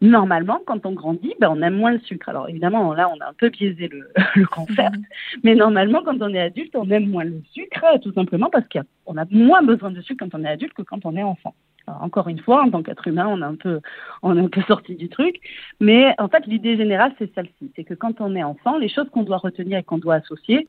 normalement, 0.00 0.60
quand 0.66 0.86
on 0.86 0.92
grandit, 0.92 1.34
ben, 1.40 1.48
on 1.50 1.60
aime 1.62 1.76
moins 1.76 1.92
le 1.92 1.98
sucre. 2.00 2.28
Alors 2.28 2.48
évidemment, 2.48 2.92
là, 2.94 3.08
on 3.14 3.20
a 3.20 3.28
un 3.28 3.32
peu 3.32 3.48
biaisé 3.48 3.88
le, 3.88 4.08
le 4.36 4.46
concept, 4.46 4.96
mhm. 4.96 5.04
mais 5.42 5.54
normalement, 5.54 6.02
quand 6.04 6.20
on 6.20 6.32
est 6.32 6.40
adulte, 6.40 6.74
on 6.76 6.88
aime 6.90 7.08
moins 7.08 7.24
le 7.24 7.42
sucre, 7.52 7.84
tout 8.02 8.12
simplement 8.12 8.50
parce 8.50 8.66
qu'on 8.68 9.16
a 9.16 9.24
moins 9.30 9.62
besoin 9.62 9.90
de 9.90 10.00
sucre 10.00 10.24
quand 10.24 10.38
on 10.38 10.44
est 10.44 10.48
adulte 10.48 10.74
que 10.74 10.82
quand 10.82 11.04
on 11.04 11.16
est 11.16 11.22
enfant. 11.22 11.54
encore 11.86 12.28
une 12.28 12.38
fois, 12.38 12.62
en 12.62 12.70
tant 12.70 12.82
qu'être 12.82 13.08
humain, 13.08 13.26
on 13.28 13.40
est 13.40 13.44
un 13.44 13.56
peu, 13.56 13.80
on 14.22 14.36
est 14.36 14.40
un 14.40 14.48
peu 14.48 14.62
sorti 14.62 14.94
du 14.94 15.08
truc, 15.08 15.40
mais 15.80 16.14
en 16.18 16.28
fait, 16.28 16.46
l'idée 16.46 16.76
générale, 16.76 17.12
c'est 17.18 17.32
celle-ci, 17.34 17.72
c'est 17.74 17.84
que 17.84 17.94
quand 17.94 18.20
on 18.20 18.34
est 18.36 18.44
enfant, 18.44 18.78
les 18.78 18.88
choses 18.88 19.08
qu'on 19.10 19.24
doit 19.24 19.38
retenir 19.38 19.78
et 19.78 19.82
qu'on 19.82 19.98
doit 19.98 20.16
associer 20.16 20.68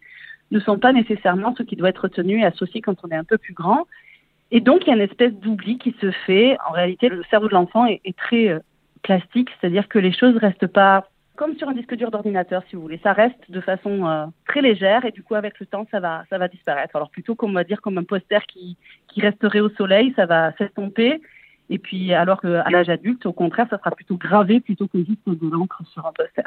ne 0.52 0.60
sont 0.60 0.80
pas 0.80 0.94
nécessairement 0.94 1.54
ce 1.56 1.64
qui 1.64 1.76
doit 1.76 1.90
être 1.90 2.04
retenu 2.04 2.40
et 2.40 2.46
associé 2.46 2.82
quand 2.82 2.96
on 3.04 3.10
est 3.10 3.16
un 3.16 3.24
peu 3.24 3.38
plus 3.38 3.54
grand. 3.54 3.86
Et 4.52 4.62
donc, 4.62 4.82
il 4.82 4.88
y 4.88 4.92
a 4.92 4.96
une 4.96 5.02
espèce 5.02 5.34
d'oubli 5.34 5.78
qui 5.78 5.96
se 6.02 6.10
fait. 6.26 6.58
En 6.68 6.72
réalité, 6.72 7.08
le 7.08 7.24
cerveau 7.30 7.48
de 7.48 7.54
l'enfant 7.54 7.86
est, 7.86 8.02
est 8.04 8.18
très 8.18 8.50
euh, 8.50 8.60
plastique, 9.02 9.50
c'est-à-dire 9.60 9.88
que 9.88 10.00
les 10.00 10.14
choses 10.14 10.38
restent 10.38 10.68
pas 10.68 11.08
comme 11.40 11.56
sur 11.56 11.70
un 11.70 11.74
disque 11.74 11.96
dur 11.96 12.12
d'ordinateur, 12.12 12.64
si 12.70 12.76
vous 12.76 12.82
voulez. 12.82 13.00
Ça 13.02 13.14
reste 13.14 13.50
de 13.50 13.62
façon 13.62 14.06
euh, 14.06 14.26
très 14.46 14.62
légère 14.62 15.06
et 15.06 15.12
du 15.12 15.24
coup, 15.24 15.36
avec 15.36 15.58
le 15.62 15.66
temps, 15.66 15.88
ça 15.90 16.02
va, 16.02 16.26
ça 16.30 16.38
va 16.38 16.50
disparaître. 16.50 16.98
Alors 16.98 17.10
plutôt 17.10 17.34
qu'on 17.34 17.54
va 17.54 17.64
dire 17.64 17.80
comme 17.80 17.98
un 17.98 18.04
poster 18.04 18.46
qui, 18.46 18.76
qui 19.08 19.22
resterait 19.22 19.62
au 19.62 19.70
soleil, 19.70 20.12
ça 20.18 20.26
va 20.26 20.52
s'estomper. 20.58 21.22
Et 21.70 21.78
puis, 21.78 22.14
alors 22.14 22.42
qu'à 22.42 22.70
l'âge 22.70 22.90
adulte, 22.90 23.26
au 23.26 23.32
contraire, 23.32 23.68
ça 23.70 23.78
sera 23.78 23.92
plutôt 23.92 24.18
gravé 24.18 24.60
plutôt 24.60 24.88
que 24.88 24.98
juste 24.98 25.22
de 25.28 25.50
l'encre 25.50 25.82
sur 25.94 26.06
un 26.06 26.12
poster. 26.12 26.44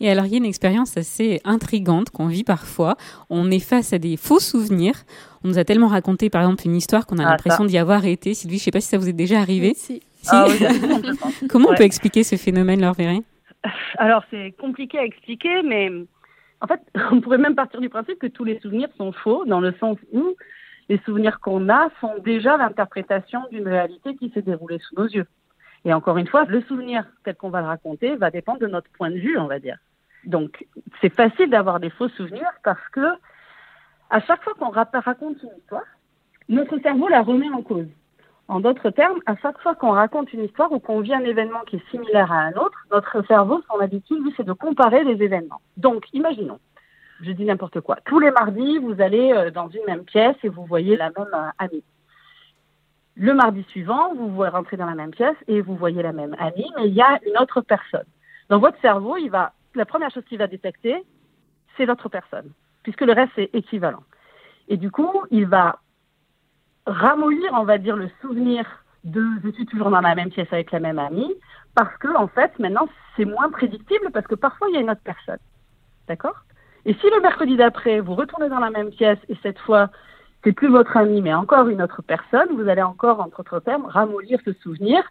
Et 0.00 0.10
alors, 0.10 0.26
il 0.26 0.32
y 0.32 0.34
a 0.34 0.38
une 0.38 0.44
expérience 0.44 0.96
assez 0.96 1.40
intrigante 1.44 2.10
qu'on 2.10 2.26
vit 2.26 2.44
parfois. 2.44 2.96
On 3.30 3.50
est 3.50 3.60
face 3.60 3.92
à 3.92 3.98
des 3.98 4.16
faux 4.16 4.40
souvenirs. 4.40 5.04
On 5.44 5.48
nous 5.48 5.58
a 5.58 5.64
tellement 5.64 5.86
raconté, 5.86 6.28
par 6.28 6.42
exemple, 6.42 6.66
une 6.66 6.74
histoire 6.74 7.06
qu'on 7.06 7.18
a 7.18 7.24
ah, 7.24 7.30
l'impression 7.30 7.64
d'y 7.64 7.78
avoir 7.78 8.04
été. 8.04 8.34
Sylvie, 8.34 8.56
je 8.58 8.62
ne 8.62 8.64
sais 8.64 8.70
pas 8.72 8.80
si 8.80 8.88
ça 8.88 8.98
vous 8.98 9.08
est 9.08 9.14
déjà 9.14 9.38
arrivé. 9.38 9.72
si. 9.74 10.02
Ah 10.28 10.46
Comment 11.48 11.70
on 11.70 11.74
peut 11.74 11.84
expliquer 11.84 12.22
ce 12.22 12.36
phénomène, 12.36 12.80
Laure 12.80 12.96
Alors, 13.98 14.24
c'est 14.30 14.54
compliqué 14.58 14.98
à 14.98 15.04
expliquer, 15.04 15.62
mais 15.62 15.90
en 16.60 16.66
fait, 16.66 16.80
on 17.10 17.20
pourrait 17.20 17.38
même 17.38 17.54
partir 17.54 17.80
du 17.80 17.88
principe 17.88 18.18
que 18.18 18.26
tous 18.26 18.44
les 18.44 18.58
souvenirs 18.60 18.88
sont 18.96 19.12
faux, 19.12 19.44
dans 19.46 19.60
le 19.60 19.72
sens 19.80 19.98
où 20.12 20.34
les 20.88 20.98
souvenirs 21.04 21.40
qu'on 21.40 21.68
a 21.68 21.88
sont 22.00 22.14
déjà 22.24 22.56
l'interprétation 22.56 23.40
d'une 23.50 23.66
réalité 23.66 24.14
qui 24.16 24.30
s'est 24.30 24.42
déroulée 24.42 24.78
sous 24.78 24.94
nos 24.96 25.08
yeux. 25.08 25.26
Et 25.84 25.92
encore 25.92 26.18
une 26.18 26.26
fois, 26.26 26.44
le 26.44 26.62
souvenir 26.62 27.04
tel 27.24 27.36
qu'on 27.36 27.50
va 27.50 27.60
le 27.60 27.66
raconter 27.66 28.16
va 28.16 28.30
dépendre 28.30 28.60
de 28.60 28.66
notre 28.66 28.90
point 28.90 29.10
de 29.10 29.18
vue, 29.18 29.38
on 29.38 29.46
va 29.46 29.58
dire. 29.58 29.78
Donc, 30.24 30.66
c'est 31.00 31.14
facile 31.14 31.50
d'avoir 31.50 31.80
des 31.80 31.90
faux 31.90 32.08
souvenirs 32.08 32.50
parce 32.64 32.88
que 32.90 33.06
à 34.10 34.20
chaque 34.20 34.42
fois 34.42 34.54
qu'on 34.54 34.70
raconte 34.70 35.42
une 35.42 35.58
histoire, 35.58 35.84
notre 36.48 36.78
cerveau 36.78 37.08
la 37.08 37.22
remet 37.22 37.48
en 37.50 37.62
cause. 37.62 37.88
En 38.48 38.60
d'autres 38.60 38.90
termes, 38.90 39.18
à 39.26 39.34
chaque 39.36 39.58
fois 39.60 39.74
qu'on 39.74 39.90
raconte 39.90 40.32
une 40.32 40.44
histoire 40.44 40.70
ou 40.70 40.78
qu'on 40.78 41.00
vit 41.00 41.14
un 41.14 41.24
événement 41.24 41.62
qui 41.66 41.76
est 41.76 41.90
similaire 41.90 42.30
à 42.30 42.36
un 42.36 42.52
autre, 42.52 42.78
notre 42.92 43.26
cerveau, 43.26 43.60
son 43.68 43.80
habitude, 43.80 44.22
lui, 44.22 44.32
c'est 44.36 44.46
de 44.46 44.52
comparer 44.52 45.02
les 45.02 45.20
événements. 45.20 45.60
Donc, 45.76 46.04
imaginons, 46.12 46.60
je 47.22 47.32
dis 47.32 47.44
n'importe 47.44 47.80
quoi, 47.80 47.96
tous 48.04 48.20
les 48.20 48.30
mardis, 48.30 48.78
vous 48.78 49.00
allez 49.00 49.32
euh, 49.32 49.50
dans 49.50 49.68
une 49.68 49.84
même 49.86 50.04
pièce 50.04 50.36
et 50.44 50.48
vous 50.48 50.64
voyez 50.64 50.96
la 50.96 51.10
même 51.10 51.34
euh, 51.34 51.50
amie. 51.58 51.82
Le 53.16 53.34
mardi 53.34 53.64
suivant, 53.70 54.14
vous 54.14 54.42
rentrez 54.42 54.76
dans 54.76 54.86
la 54.86 54.94
même 54.94 55.10
pièce 55.10 55.36
et 55.48 55.60
vous 55.60 55.74
voyez 55.74 56.02
la 56.02 56.12
même 56.12 56.36
amie, 56.38 56.70
mais 56.76 56.86
il 56.86 56.94
y 56.94 57.02
a 57.02 57.18
une 57.26 57.38
autre 57.38 57.62
personne. 57.62 58.04
Dans 58.48 58.60
votre 58.60 58.80
cerveau, 58.80 59.16
il 59.16 59.30
va, 59.30 59.52
la 59.74 59.86
première 59.86 60.10
chose 60.10 60.24
qu'il 60.28 60.38
va 60.38 60.46
détecter, 60.46 61.02
c'est 61.76 61.86
l'autre 61.86 62.08
personne, 62.08 62.50
puisque 62.84 63.00
le 63.00 63.12
reste 63.12 63.36
est 63.38 63.52
équivalent. 63.54 64.04
Et 64.68 64.76
du 64.76 64.90
coup, 64.90 65.24
il 65.30 65.46
va 65.46 65.80
ramollir, 66.86 67.50
on 67.54 67.64
va 67.64 67.78
dire, 67.78 67.96
le 67.96 68.08
souvenir 68.20 68.64
de 69.04 69.24
je 69.44 69.50
suis 69.50 69.66
toujours 69.66 69.90
dans 69.90 70.00
la 70.00 70.14
même 70.14 70.30
pièce 70.30 70.52
avec 70.52 70.72
la 70.72 70.80
même 70.80 70.98
amie, 70.98 71.32
parce 71.74 71.96
que 71.98 72.14
en 72.16 72.28
fait, 72.28 72.58
maintenant, 72.58 72.88
c'est 73.16 73.24
moins 73.24 73.50
prédictible 73.50 74.10
parce 74.12 74.26
que 74.26 74.34
parfois 74.34 74.68
il 74.68 74.74
y 74.74 74.78
a 74.78 74.80
une 74.80 74.90
autre 74.90 75.02
personne. 75.04 75.38
D'accord? 76.08 76.44
Et 76.84 76.94
si 76.94 77.10
le 77.10 77.20
mercredi 77.20 77.56
d'après, 77.56 78.00
vous 78.00 78.14
retournez 78.14 78.48
dans 78.48 78.60
la 78.60 78.70
même 78.70 78.90
pièce 78.90 79.18
et 79.28 79.36
cette 79.42 79.58
fois, 79.58 79.90
c'est 80.44 80.52
plus 80.52 80.68
votre 80.68 80.96
ami, 80.96 81.20
mais 81.22 81.34
encore 81.34 81.68
une 81.68 81.82
autre 81.82 82.02
personne, 82.02 82.48
vous 82.52 82.68
allez 82.68 82.82
encore, 82.82 83.20
entre 83.20 83.40
autres 83.40 83.60
termes, 83.60 83.86
ramollir 83.86 84.38
ce 84.44 84.52
souvenir. 84.54 85.02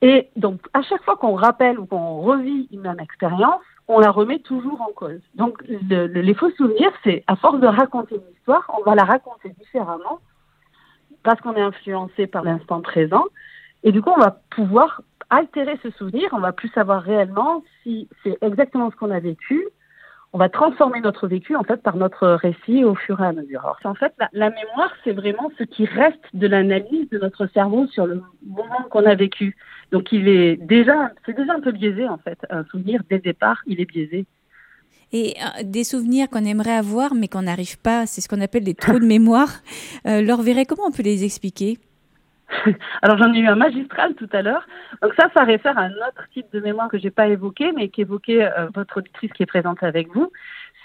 Et 0.00 0.28
donc, 0.36 0.60
à 0.72 0.82
chaque 0.82 1.02
fois 1.02 1.16
qu'on 1.16 1.34
rappelle 1.34 1.78
ou 1.78 1.86
qu'on 1.86 2.20
revit 2.20 2.68
une 2.72 2.80
même 2.80 3.00
expérience, 3.00 3.60
on 3.88 4.00
la 4.00 4.10
remet 4.10 4.38
toujours 4.38 4.80
en 4.80 4.92
cause. 4.92 5.20
Donc, 5.34 5.62
les 5.66 6.34
faux 6.34 6.50
souvenirs, 6.52 6.90
c'est 7.04 7.22
à 7.26 7.36
force 7.36 7.60
de 7.60 7.66
raconter 7.66 8.16
une 8.16 8.34
histoire, 8.34 8.70
on 8.78 8.82
va 8.82 8.94
la 8.94 9.04
raconter 9.04 9.50
différemment 9.50 10.20
parce 11.26 11.40
qu'on 11.40 11.56
est 11.56 11.60
influencé 11.60 12.28
par 12.28 12.44
l'instant 12.44 12.80
présent. 12.80 13.24
Et 13.82 13.90
du 13.90 14.00
coup, 14.00 14.10
on 14.16 14.20
va 14.20 14.40
pouvoir 14.50 15.02
altérer 15.28 15.76
ce 15.82 15.90
souvenir, 15.90 16.28
on 16.30 16.38
va 16.38 16.52
plus 16.52 16.68
savoir 16.68 17.02
réellement 17.02 17.64
si 17.82 18.08
c'est 18.22 18.38
exactement 18.42 18.92
ce 18.92 18.96
qu'on 18.96 19.10
a 19.10 19.18
vécu. 19.18 19.66
On 20.32 20.38
va 20.38 20.48
transformer 20.48 21.00
notre 21.00 21.26
vécu 21.26 21.56
en 21.56 21.64
fait 21.64 21.82
par 21.82 21.96
notre 21.96 22.28
récit 22.28 22.84
au 22.84 22.94
fur 22.94 23.20
et 23.20 23.26
à 23.26 23.32
mesure. 23.32 23.60
Alors, 23.60 23.78
en 23.82 23.94
fait, 23.94 24.12
la, 24.32 24.50
mémoire, 24.50 24.92
c'est 25.02 25.12
vraiment 25.12 25.50
ce 25.58 25.64
qui 25.64 25.84
reste 25.84 26.24
de 26.32 26.46
l'analyse 26.46 27.08
de 27.10 27.18
notre 27.18 27.48
cerveau 27.48 27.88
sur 27.88 28.06
le 28.06 28.22
moment 28.46 28.84
qu'on 28.90 29.04
a 29.04 29.16
vécu. 29.16 29.56
Donc, 29.90 30.12
il 30.12 30.28
est 30.28 30.56
déjà, 30.56 31.10
c'est 31.24 31.36
déjà 31.36 31.54
un 31.54 31.60
peu 31.60 31.72
biaisé 31.72 32.08
en 32.08 32.18
fait. 32.18 32.38
Un 32.50 32.64
souvenir 32.66 33.02
dès 33.10 33.16
le 33.16 33.22
départ, 33.22 33.62
il 33.66 33.80
est 33.80 33.86
biaisé. 33.86 34.26
Et 35.12 35.34
euh, 35.38 35.62
des 35.62 35.84
souvenirs 35.84 36.28
qu'on 36.28 36.44
aimerait 36.44 36.76
avoir 36.76 37.14
mais 37.14 37.28
qu'on 37.28 37.42
n'arrive 37.42 37.78
pas, 37.80 38.06
c'est 38.06 38.20
ce 38.20 38.28
qu'on 38.28 38.40
appelle 38.40 38.64
des 38.64 38.74
trous 38.74 38.98
de 38.98 39.06
mémoire. 39.06 39.48
Euh, 40.06 40.22
verrait 40.42 40.66
comment 40.66 40.86
on 40.86 40.90
peut 40.90 41.02
les 41.02 41.24
expliquer? 41.24 41.78
Alors 43.02 43.18
j'en 43.18 43.32
ai 43.32 43.38
eu 43.38 43.46
un 43.46 43.56
magistral 43.56 44.14
tout 44.14 44.28
à 44.32 44.42
l'heure. 44.42 44.66
Donc 45.02 45.12
ça, 45.18 45.28
ça 45.34 45.44
réfère 45.44 45.78
à 45.78 45.82
un 45.82 45.90
autre 45.90 46.26
type 46.32 46.46
de 46.52 46.60
mémoire 46.60 46.88
que 46.88 46.98
j'ai 46.98 47.10
pas 47.10 47.28
évoqué, 47.28 47.72
mais 47.72 47.88
qu'évoquait 47.88 48.44
euh, 48.44 48.68
votre 48.74 48.98
auditrice 48.98 49.32
qui 49.32 49.42
est 49.42 49.46
présente 49.46 49.82
avec 49.82 50.08
vous. 50.14 50.30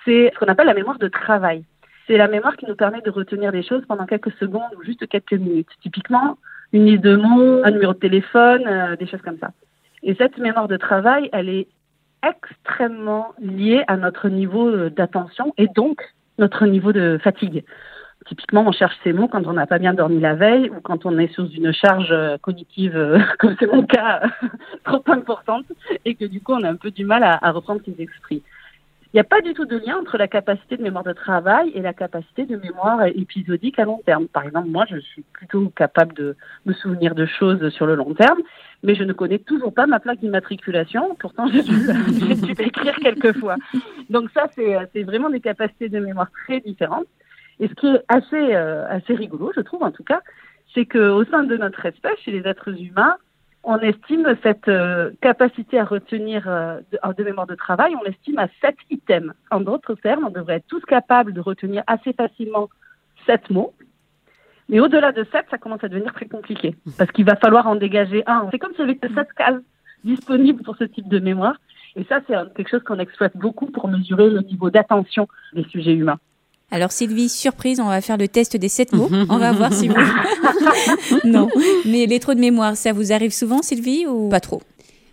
C'est 0.06 0.32
ce 0.34 0.40
qu'on 0.40 0.52
appelle 0.52 0.68
la 0.68 0.74
mémoire 0.74 0.98
de 0.98 1.08
travail. 1.08 1.64
C'est 2.08 2.18
la 2.18 2.28
mémoire 2.28 2.58
qui 2.58 2.66
nous 2.66 2.76
permet 2.76 3.02
de 3.02 3.12
retenir 3.12 3.52
des 3.52 3.64
choses 3.64 3.84
pendant 3.88 4.06
quelques 4.06 4.32
secondes 4.40 4.72
ou 4.78 4.84
juste 4.84 5.08
quelques 5.08 5.34
minutes. 5.34 5.70
Typiquement, 5.82 6.38
une 6.74 6.86
liste 6.86 7.04
de 7.04 7.16
mots, 7.16 7.62
un 7.64 7.72
numéro 7.72 7.94
de 7.94 8.00
téléphone, 8.00 8.64
euh, 8.66 8.96
des 8.96 9.08
choses 9.08 9.22
comme 9.22 9.38
ça. 9.40 9.52
Et 10.04 10.16
cette 10.16 10.38
mémoire 10.38 10.68
de 10.68 10.78
travail, 10.78 11.30
elle 11.32 11.50
est 11.50 11.68
extrêmement 12.28 13.34
lié 13.40 13.84
à 13.88 13.98
notre 13.98 14.30
niveau 14.30 14.68
euh, 14.68 14.90
d'attention 14.90 15.54
et 15.58 15.68
donc 15.68 16.02
notre 16.38 16.66
niveau 16.66 16.92
de 16.92 17.20
fatigue. 17.24 17.64
Typiquement, 18.28 18.64
on 18.68 18.72
cherche 18.72 18.96
ces 19.04 19.14
mots 19.14 19.28
quand 19.28 19.48
on 19.48 19.54
n'a 19.54 19.66
pas 19.66 19.80
bien 19.80 19.94
dormi 19.94 20.20
la 20.20 20.36
veille 20.36 20.70
ou 20.70 20.80
quand 20.82 21.06
on 21.06 21.18
est 21.18 21.34
sous 21.34 21.50
une 21.50 21.74
charge 21.74 22.12
euh, 22.12 22.38
cognitive, 22.38 22.96
euh, 22.96 23.20
comme 23.40 23.56
c'est 23.60 23.72
mon 23.72 23.84
cas, 23.84 24.22
trop 24.84 25.04
importante, 25.08 25.66
et 26.06 26.16
que 26.16 26.26
du 26.26 26.40
coup, 26.42 26.54
on 26.54 26.64
a 26.64 26.70
un 26.70 26.76
peu 26.76 26.92
du 26.92 27.04
mal 27.04 27.24
à, 27.24 27.52
reprendre 27.52 27.82
ses 27.84 28.00
esprits. 28.02 28.44
Il 29.14 29.18
n'y 29.18 29.22
a 29.22 29.26
pas 29.26 29.42
du 29.42 29.54
tout 29.54 29.66
de 29.66 29.78
lien 29.78 29.98
entre 29.98 30.18
la 30.18 30.28
capacité 30.28 30.78
de 30.78 30.84
mémoire 30.84 31.04
de 31.04 31.12
travail 31.12 31.72
et 31.76 31.82
la 31.82 31.94
capacité 31.94 32.46
de 32.46 32.56
mémoire 32.56 33.06
épisodique 33.08 33.78
à 33.78 33.84
long 33.84 34.00
terme. 34.06 34.28
Par 34.28 34.46
exemple, 34.46 34.70
moi, 34.70 34.86
je 34.90 35.00
suis 35.00 35.24
plutôt 35.34 35.70
capable 35.76 36.14
de 36.14 36.38
me 36.66 36.74
souvenir 36.74 37.14
de 37.14 37.26
choses 37.26 37.68
sur 37.70 37.86
le 37.86 37.96
long 37.96 38.14
terme, 38.14 38.40
mais 38.84 38.96
je 38.96 39.04
ne 39.04 39.14
connais 39.14 39.40
toujours 39.40 39.74
pas 39.74 39.86
ma 39.88 40.00
plaque 40.00 40.20
d'immatriculation. 40.20 41.16
Pourtant, 41.20 41.48
j'ai 41.48 41.64
dû, 41.64 41.76
dû 42.36 42.54
l'écrire 42.54 42.96
quelques 42.96 43.38
fois. 43.40 43.56
Donc 44.10 44.30
ça, 44.34 44.48
c'est 44.56 45.04
vraiment 45.04 45.30
des 45.30 45.42
capacités 45.42 45.90
de 45.90 46.00
mémoire 46.00 46.30
très 46.46 46.60
différentes. 46.60 47.08
Et 47.60 47.68
ce 47.68 47.74
qui 47.76 47.88
est 47.88 48.04
assez, 48.08 48.56
euh, 48.56 48.88
assez 48.90 49.14
rigolo, 49.14 49.52
je 49.56 49.62
trouve 49.62 49.84
en 49.84 49.92
tout 49.92 50.04
cas, 50.04 50.22
c'est 50.74 50.86
qu'au 50.86 51.24
sein 51.26 51.44
de 51.44 51.56
notre 51.58 51.86
espèce, 51.86 52.18
chez 52.26 52.32
les 52.32 52.48
êtres 52.48 52.70
humains, 52.70 53.18
on 53.64 53.78
estime 53.78 54.36
cette 54.42 54.68
euh, 54.68 55.12
capacité 55.22 55.78
à 55.78 55.86
retenir 55.86 56.48
euh, 56.48 56.80
de, 57.16 57.24
mémoire 57.24 57.46
de 57.46 57.54
travail, 57.54 57.94
on 57.96 58.04
l'estime 58.04 58.40
à 58.40 58.48
7 58.62 58.76
items. 58.90 59.34
En 59.52 59.60
d'autres 59.60 59.94
termes, 59.94 60.26
on 60.26 60.32
devrait 60.32 60.56
être 60.56 60.68
tous 60.68 60.82
capables 60.82 61.34
de 61.34 61.42
retenir 61.42 61.84
assez 61.86 62.14
facilement 62.14 62.70
7 63.28 63.52
mots. 63.52 63.74
Mais 64.72 64.80
au-delà 64.80 65.12
de 65.12 65.26
7, 65.32 65.46
ça 65.52 65.58
commence 65.58 65.84
à 65.84 65.90
devenir 65.90 66.14
très 66.14 66.28
compliqué 66.28 66.76
parce 66.98 67.12
qu'il 67.12 67.26
va 67.26 67.36
falloir 67.36 67.68
en 67.68 67.76
dégager 67.76 68.24
un. 68.26 68.48
C'est 68.52 68.58
comme 68.58 68.72
si 68.74 68.80
y 68.80 68.84
avait 68.84 68.98
7 69.02 69.28
cases 69.38 69.62
disponibles 70.04 70.64
pour 70.64 70.78
ce 70.78 70.86
type 70.86 71.08
de 71.10 71.20
mémoire. 71.20 71.56
Et 71.98 72.06
ça, 72.06 72.22
c'est 72.26 72.34
quelque 72.56 72.70
chose 72.70 72.84
qu'on 72.84 72.98
exploite 73.00 73.36
beaucoup 73.36 73.66
pour 73.66 73.90
mesurer 73.90 74.30
le 74.30 74.40
niveau 74.42 74.70
d'attention 74.70 75.28
des 75.54 75.66
sujets 75.66 75.94
humains. 75.94 76.18
Alors 76.74 76.94
Sylvie, 76.94 77.28
surprise, 77.28 77.82
on 77.82 77.90
va 77.90 78.00
faire 78.00 78.16
le 78.16 78.30
test 78.30 78.56
des 78.56 78.70
sept 78.70 78.94
mots. 78.94 79.10
on 79.30 79.38
va 79.38 79.52
voir 79.52 79.74
si 79.74 79.90
vous... 79.90 79.96
non, 81.26 81.50
mais 81.86 82.06
les 82.06 82.20
trous 82.22 82.34
de 82.34 82.40
mémoire, 82.40 82.78
ça 82.78 82.94
vous 82.94 83.12
arrive 83.12 83.32
souvent 83.32 83.62
Sylvie 83.62 84.08
ou 84.08 84.30
pas 84.30 84.40
trop? 84.40 84.62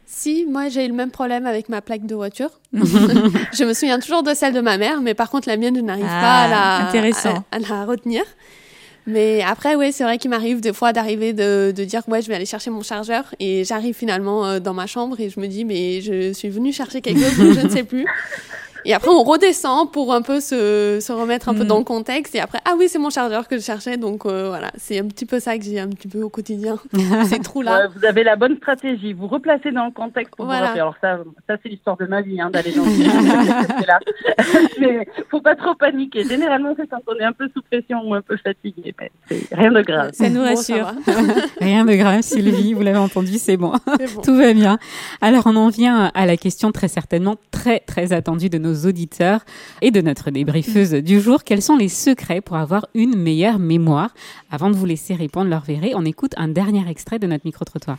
Si, 0.07 0.47
moi 0.49 0.68
j'ai 0.68 0.85
eu 0.85 0.88
le 0.88 0.94
même 0.94 1.11
problème 1.11 1.47
avec 1.47 1.68
ma 1.68 1.83
plaque 1.83 2.07
de 2.07 2.14
voiture. 2.14 2.51
je 2.73 3.64
me 3.64 3.73
souviens 3.75 3.99
toujours 3.99 4.23
de 4.23 4.35
celle 4.35 4.55
de 4.55 4.61
ma 4.61 4.79
mère, 4.79 5.03
mais 5.03 5.14
par 5.14 5.31
contre 5.31 5.49
la 5.49 5.57
mienne, 5.57 5.75
je 5.77 5.81
n'arrive 5.81 6.05
pas 6.05 6.44
à 6.44 6.49
la, 6.49 6.77
ah, 6.77 6.88
intéressant. 6.88 7.44
À, 7.51 7.59
la 7.59 7.85
retenir. 7.85 8.23
Mais 9.09 9.40
après, 9.40 9.75
oui, 9.75 9.90
c'est 9.90 10.05
vrai 10.05 10.18
qu'il 10.18 10.29
m'arrive 10.29 10.61
des 10.61 10.75
fois 10.75 10.92
d'arriver 10.92 11.33
de, 11.33 11.73
de, 11.75 11.85
dire 11.85 12.03
ouais, 12.09 12.21
je 12.21 12.29
vais 12.29 12.35
aller 12.35 12.44
chercher 12.44 12.68
mon 12.68 12.83
chargeur 12.83 13.35
et 13.40 13.64
j'arrive 13.64 13.94
finalement 13.94 14.44
euh, 14.44 14.61
dans 14.61 14.75
ma 14.75 14.87
chambre 14.87 15.18
et 15.18 15.31
je 15.31 15.40
me 15.40 15.47
dis 15.47 15.64
mais 15.64 16.03
je 16.03 16.35
suis 16.35 16.51
venue 16.51 16.75
chercher 16.75 17.01
quelque 17.01 17.23
chose 17.23 17.55
je 17.55 17.66
ne 17.66 17.71
sais 17.71 17.85
plus. 17.85 18.05
Et 18.88 18.94
après, 18.94 19.11
on 19.11 19.22
redescend 19.22 19.92
pour 19.92 20.14
un 20.14 20.22
peu 20.22 20.40
se, 20.40 20.98
se 21.03 21.12
remettre 21.12 21.51
un 21.51 21.55
peu 21.55 21.64
mm. 21.64 21.66
dans 21.66 21.77
le 21.77 21.85
contexte. 21.85 22.35
Et 22.35 22.40
après, 22.40 22.59
ah 22.64 22.72
oui, 22.79 22.88
c'est 22.88 22.98
mon 22.98 23.11
chargeur 23.11 23.46
que 23.46 23.59
je 23.59 23.62
cherchais. 23.62 23.98
Donc 23.98 24.24
euh, 24.24 24.48
voilà, 24.48 24.70
c'est 24.79 24.98
un 24.98 25.07
petit 25.07 25.27
peu 25.27 25.40
ça 25.40 25.59
que 25.59 25.64
j'ai 25.64 25.79
un 25.79 25.88
petit 25.88 26.09
peu 26.09 26.22
au 26.22 26.31
quotidien, 26.31 26.79
ces 27.29 27.38
trous-là. 27.38 27.88
vous 27.94 28.07
avez 28.07 28.24
la 28.24 28.37
bonne 28.37 28.57
stratégie. 28.57 29.12
Vous 29.12 29.27
replacez 29.27 29.72
dans 29.72 29.85
le 29.85 29.90
contexte 29.90 30.35
pour 30.35 30.46
voilà. 30.46 30.70
Alors 30.70 30.94
ça, 31.03 31.18
ça 31.46 31.57
c'est 31.62 31.68
l'histoire 31.68 31.98
de 31.98 32.07
ma 32.07 32.22
vie, 32.22 32.40
hein, 32.40 32.48
d'aller 32.48 32.72
dans 32.72 32.85
ce 32.87 33.87
là 33.87 33.98
Mais 34.81 35.07
faut 35.31 35.42
pas 35.42 35.55
trop 35.55 35.74
paniquer. 35.74 36.24
Généralement, 36.24 36.72
c'est 36.74 36.87
quand 36.87 37.03
on 37.09 37.16
est 37.16 37.24
un 37.24 37.35
peu 37.35 37.46
sous 37.55 37.61
pression 37.61 38.01
ou 38.09 38.14
un 38.14 38.22
peu 38.22 38.38
fatigué. 38.38 38.94
Mais 38.98 39.11
c'est 39.29 39.55
rien 39.55 39.70
de 39.70 39.83
grave. 39.83 40.12
Ça 40.14 40.31
nous 40.31 40.40
rassure. 40.40 40.92
rien 41.61 41.85
de 41.85 41.92
grave, 41.92 42.22
Sylvie. 42.22 42.72
Vous 42.72 42.83
l'avez 42.83 42.96
entendu, 42.96 43.37
c'est 43.37 43.59
bon. 43.59 43.72
bon. 43.87 44.22
Tout 44.22 44.35
va 44.35 44.55
bien. 44.55 44.79
Alors, 45.20 45.42
on 45.44 45.57
en 45.57 45.68
vient 45.68 46.11
à 46.14 46.24
la 46.24 46.38
question 46.38 46.72
très 46.72 46.88
certainement 46.88 47.37
très, 47.51 47.81
très 47.81 48.14
attendue 48.14 48.48
de 48.48 48.57
nos 48.57 48.77
auditeurs 48.86 49.40
et 49.82 49.90
de 49.90 50.00
notre 50.00 50.30
débriefeuse 50.30 50.92
du 50.92 51.20
jour. 51.20 51.44
Quels 51.44 51.62
sont 51.62 51.76
les 51.76 51.88
secrets 51.88 52.40
pour 52.40 52.56
avoir 52.56 52.86
une 52.94 53.16
meilleure 53.16 53.58
mémoire? 53.58 54.14
Avant 54.50 54.70
de 54.70 54.76
vous 54.76 54.86
laisser 54.86 55.14
répondre, 55.14 55.50
leur 55.50 55.62
verrez, 55.64 55.92
on 55.94 56.04
écoute 56.04 56.32
un 56.36 56.48
dernier 56.48 56.88
extrait 56.88 57.18
de 57.18 57.26
notre 57.26 57.44
micro-trottoir. 57.44 57.98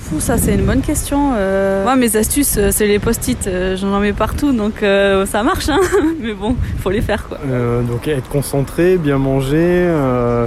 Fou, 0.00 0.18
ça 0.18 0.38
c'est 0.38 0.54
une 0.54 0.64
bonne 0.64 0.80
question. 0.80 1.32
Euh, 1.34 1.84
moi, 1.84 1.94
mes 1.94 2.16
astuces, 2.16 2.56
euh, 2.56 2.70
c'est 2.72 2.86
les 2.86 2.98
post-it. 2.98 3.46
Euh, 3.46 3.76
j'en 3.76 4.00
mets 4.00 4.14
partout, 4.14 4.52
donc 4.52 4.80
ça 4.80 5.42
marche. 5.42 5.68
Hein 5.68 5.80
Mais 6.20 6.32
bon, 6.32 6.56
faut 6.78 6.90
les 6.90 7.02
faire 7.02 7.28
quoi. 7.28 7.38
donc 7.86 8.08
être 8.08 8.28
concentré, 8.28 8.96
bien 8.96 9.18
manger, 9.18 9.86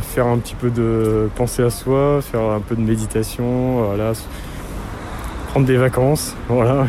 faire 0.01 0.27
un 0.27 0.37
petit 0.39 0.55
peu 0.55 0.69
de 0.69 1.29
penser 1.35 1.63
à 1.63 1.69
soi, 1.69 2.21
faire 2.21 2.41
un 2.41 2.59
peu 2.59 2.75
de 2.75 2.81
méditation, 2.81 3.85
voilà, 3.85 4.13
prendre 5.53 5.67
des 5.67 5.77
vacances, 5.77 6.35
voilà, 6.49 6.87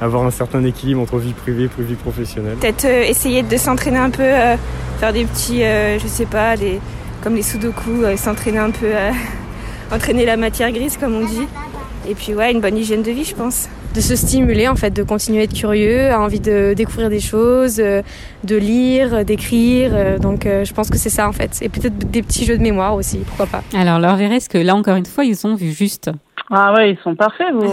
avoir 0.00 0.24
un 0.24 0.30
certain 0.30 0.62
équilibre 0.62 1.00
entre 1.00 1.18
vie 1.18 1.32
privée 1.32 1.64
et 1.64 1.82
vie 1.82 1.96
professionnelle. 1.96 2.56
Peut-être 2.60 2.84
euh, 2.84 3.02
essayer 3.02 3.42
de 3.42 3.56
s'entraîner 3.56 3.98
un 3.98 4.10
peu, 4.10 4.22
euh, 4.22 4.54
faire 5.00 5.12
des 5.12 5.24
petits, 5.24 5.64
euh, 5.64 5.98
je 5.98 6.06
sais 6.06 6.24
pas, 6.24 6.56
des, 6.56 6.78
comme 7.20 7.34
les 7.34 7.42
sudoku, 7.42 8.04
s'entraîner 8.16 8.58
un 8.58 8.70
peu, 8.70 8.86
entraîner 9.92 10.24
la 10.24 10.36
matière 10.36 10.70
grise 10.70 10.96
comme 10.96 11.16
on 11.16 11.26
dit. 11.26 11.48
Et 12.08 12.14
puis 12.14 12.32
ouais, 12.32 12.52
une 12.52 12.60
bonne 12.60 12.76
hygiène 12.76 13.02
de 13.02 13.10
vie, 13.10 13.24
je 13.24 13.34
pense. 13.34 13.68
De 13.96 14.00
se 14.00 14.14
stimuler 14.14 14.68
en 14.68 14.76
fait, 14.76 14.90
de 14.90 15.02
continuer 15.02 15.40
à 15.40 15.42
être 15.42 15.54
curieux, 15.54 16.12
à 16.12 16.20
envie 16.20 16.38
de 16.38 16.74
découvrir 16.76 17.10
des 17.10 17.18
choses, 17.18 17.78
de 17.78 18.56
lire, 18.56 19.24
d'écrire. 19.24 20.20
Donc 20.20 20.44
je 20.44 20.72
pense 20.72 20.90
que 20.90 20.98
c'est 20.98 21.10
ça 21.10 21.26
en 21.26 21.32
fait. 21.32 21.58
Et 21.62 21.68
peut-être 21.68 21.98
des 21.98 22.22
petits 22.22 22.44
jeux 22.44 22.58
de 22.58 22.62
mémoire 22.62 22.94
aussi, 22.94 23.18
pourquoi 23.26 23.46
pas. 23.46 23.64
Alors 23.74 23.98
leur 23.98 24.20
est-ce 24.20 24.48
que 24.48 24.58
là 24.58 24.76
encore 24.76 24.96
une 24.96 25.06
fois, 25.06 25.24
ils 25.24 25.44
ont 25.46 25.56
vu 25.56 25.72
juste 25.72 26.10
ah 26.50 26.74
ouais, 26.74 26.92
ils 26.92 26.98
sont 26.98 27.14
parfaits, 27.14 27.52
vos, 27.52 27.66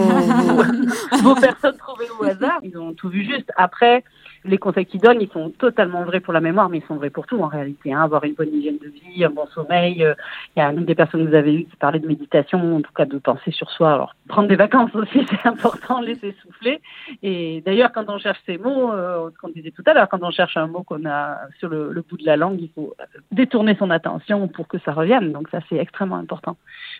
vos, 1.22 1.34
personnes 1.36 1.76
trouvées 1.76 2.08
au 2.18 2.24
hasard. 2.24 2.58
Ils 2.62 2.76
ont 2.76 2.92
tout 2.92 3.08
vu 3.08 3.24
juste. 3.24 3.50
Après, 3.56 4.04
les 4.44 4.58
conseils 4.58 4.86
qu'ils 4.86 5.00
donnent, 5.00 5.20
ils 5.20 5.30
sont 5.30 5.50
totalement 5.50 6.04
vrais 6.04 6.20
pour 6.20 6.32
la 6.32 6.40
mémoire, 6.40 6.68
mais 6.68 6.78
ils 6.78 6.86
sont 6.86 6.96
vrais 6.96 7.10
pour 7.10 7.26
tout 7.26 7.40
en 7.40 7.48
réalité. 7.48 7.92
Hein. 7.92 8.02
Avoir 8.02 8.24
une 8.24 8.34
bonne 8.34 8.52
hygiène 8.54 8.78
de 8.78 8.88
vie, 8.88 9.24
un 9.24 9.30
bon 9.30 9.46
sommeil. 9.46 10.04
Euh, 10.04 10.14
il 10.54 10.60
y 10.60 10.62
a 10.62 10.70
une 10.70 10.84
des 10.84 10.94
personnes 10.94 11.24
que 11.24 11.28
vous 11.28 11.34
avez 11.34 11.54
eues 11.54 11.64
qui 11.64 11.76
parlait 11.76 11.98
de 11.98 12.06
méditation, 12.06 12.76
en 12.76 12.82
tout 12.82 12.92
cas 12.92 13.06
de 13.06 13.18
penser 13.18 13.50
sur 13.50 13.70
soi. 13.70 13.94
Alors, 13.94 14.14
prendre 14.28 14.48
des 14.48 14.56
vacances 14.56 14.94
aussi, 14.94 15.26
c'est 15.28 15.48
important, 15.48 16.00
laisser 16.00 16.34
souffler. 16.42 16.80
Et 17.22 17.62
d'ailleurs, 17.64 17.92
quand 17.92 18.04
on 18.08 18.18
cherche 18.18 18.40
ces 18.44 18.58
mots, 18.58 18.92
euh, 18.92 19.30
ce 19.30 19.38
qu'on 19.38 19.48
disait 19.48 19.70
tout 19.70 19.84
à 19.86 19.94
l'heure, 19.94 20.08
quand 20.08 20.22
on 20.22 20.30
cherche 20.30 20.56
un 20.56 20.66
mot 20.66 20.82
qu'on 20.82 21.06
a 21.06 21.38
sur 21.58 21.68
le, 21.68 21.92
le, 21.92 22.02
bout 22.02 22.18
de 22.18 22.26
la 22.26 22.36
langue, 22.36 22.60
il 22.60 22.70
faut 22.74 22.94
détourner 23.32 23.76
son 23.78 23.90
attention 23.90 24.46
pour 24.48 24.68
que 24.68 24.78
ça 24.78 24.92
revienne. 24.92 25.32
Donc 25.32 25.48
ça, 25.48 25.60
c'est 25.68 25.76
extrêmement 25.76 26.16
important. 26.16 26.56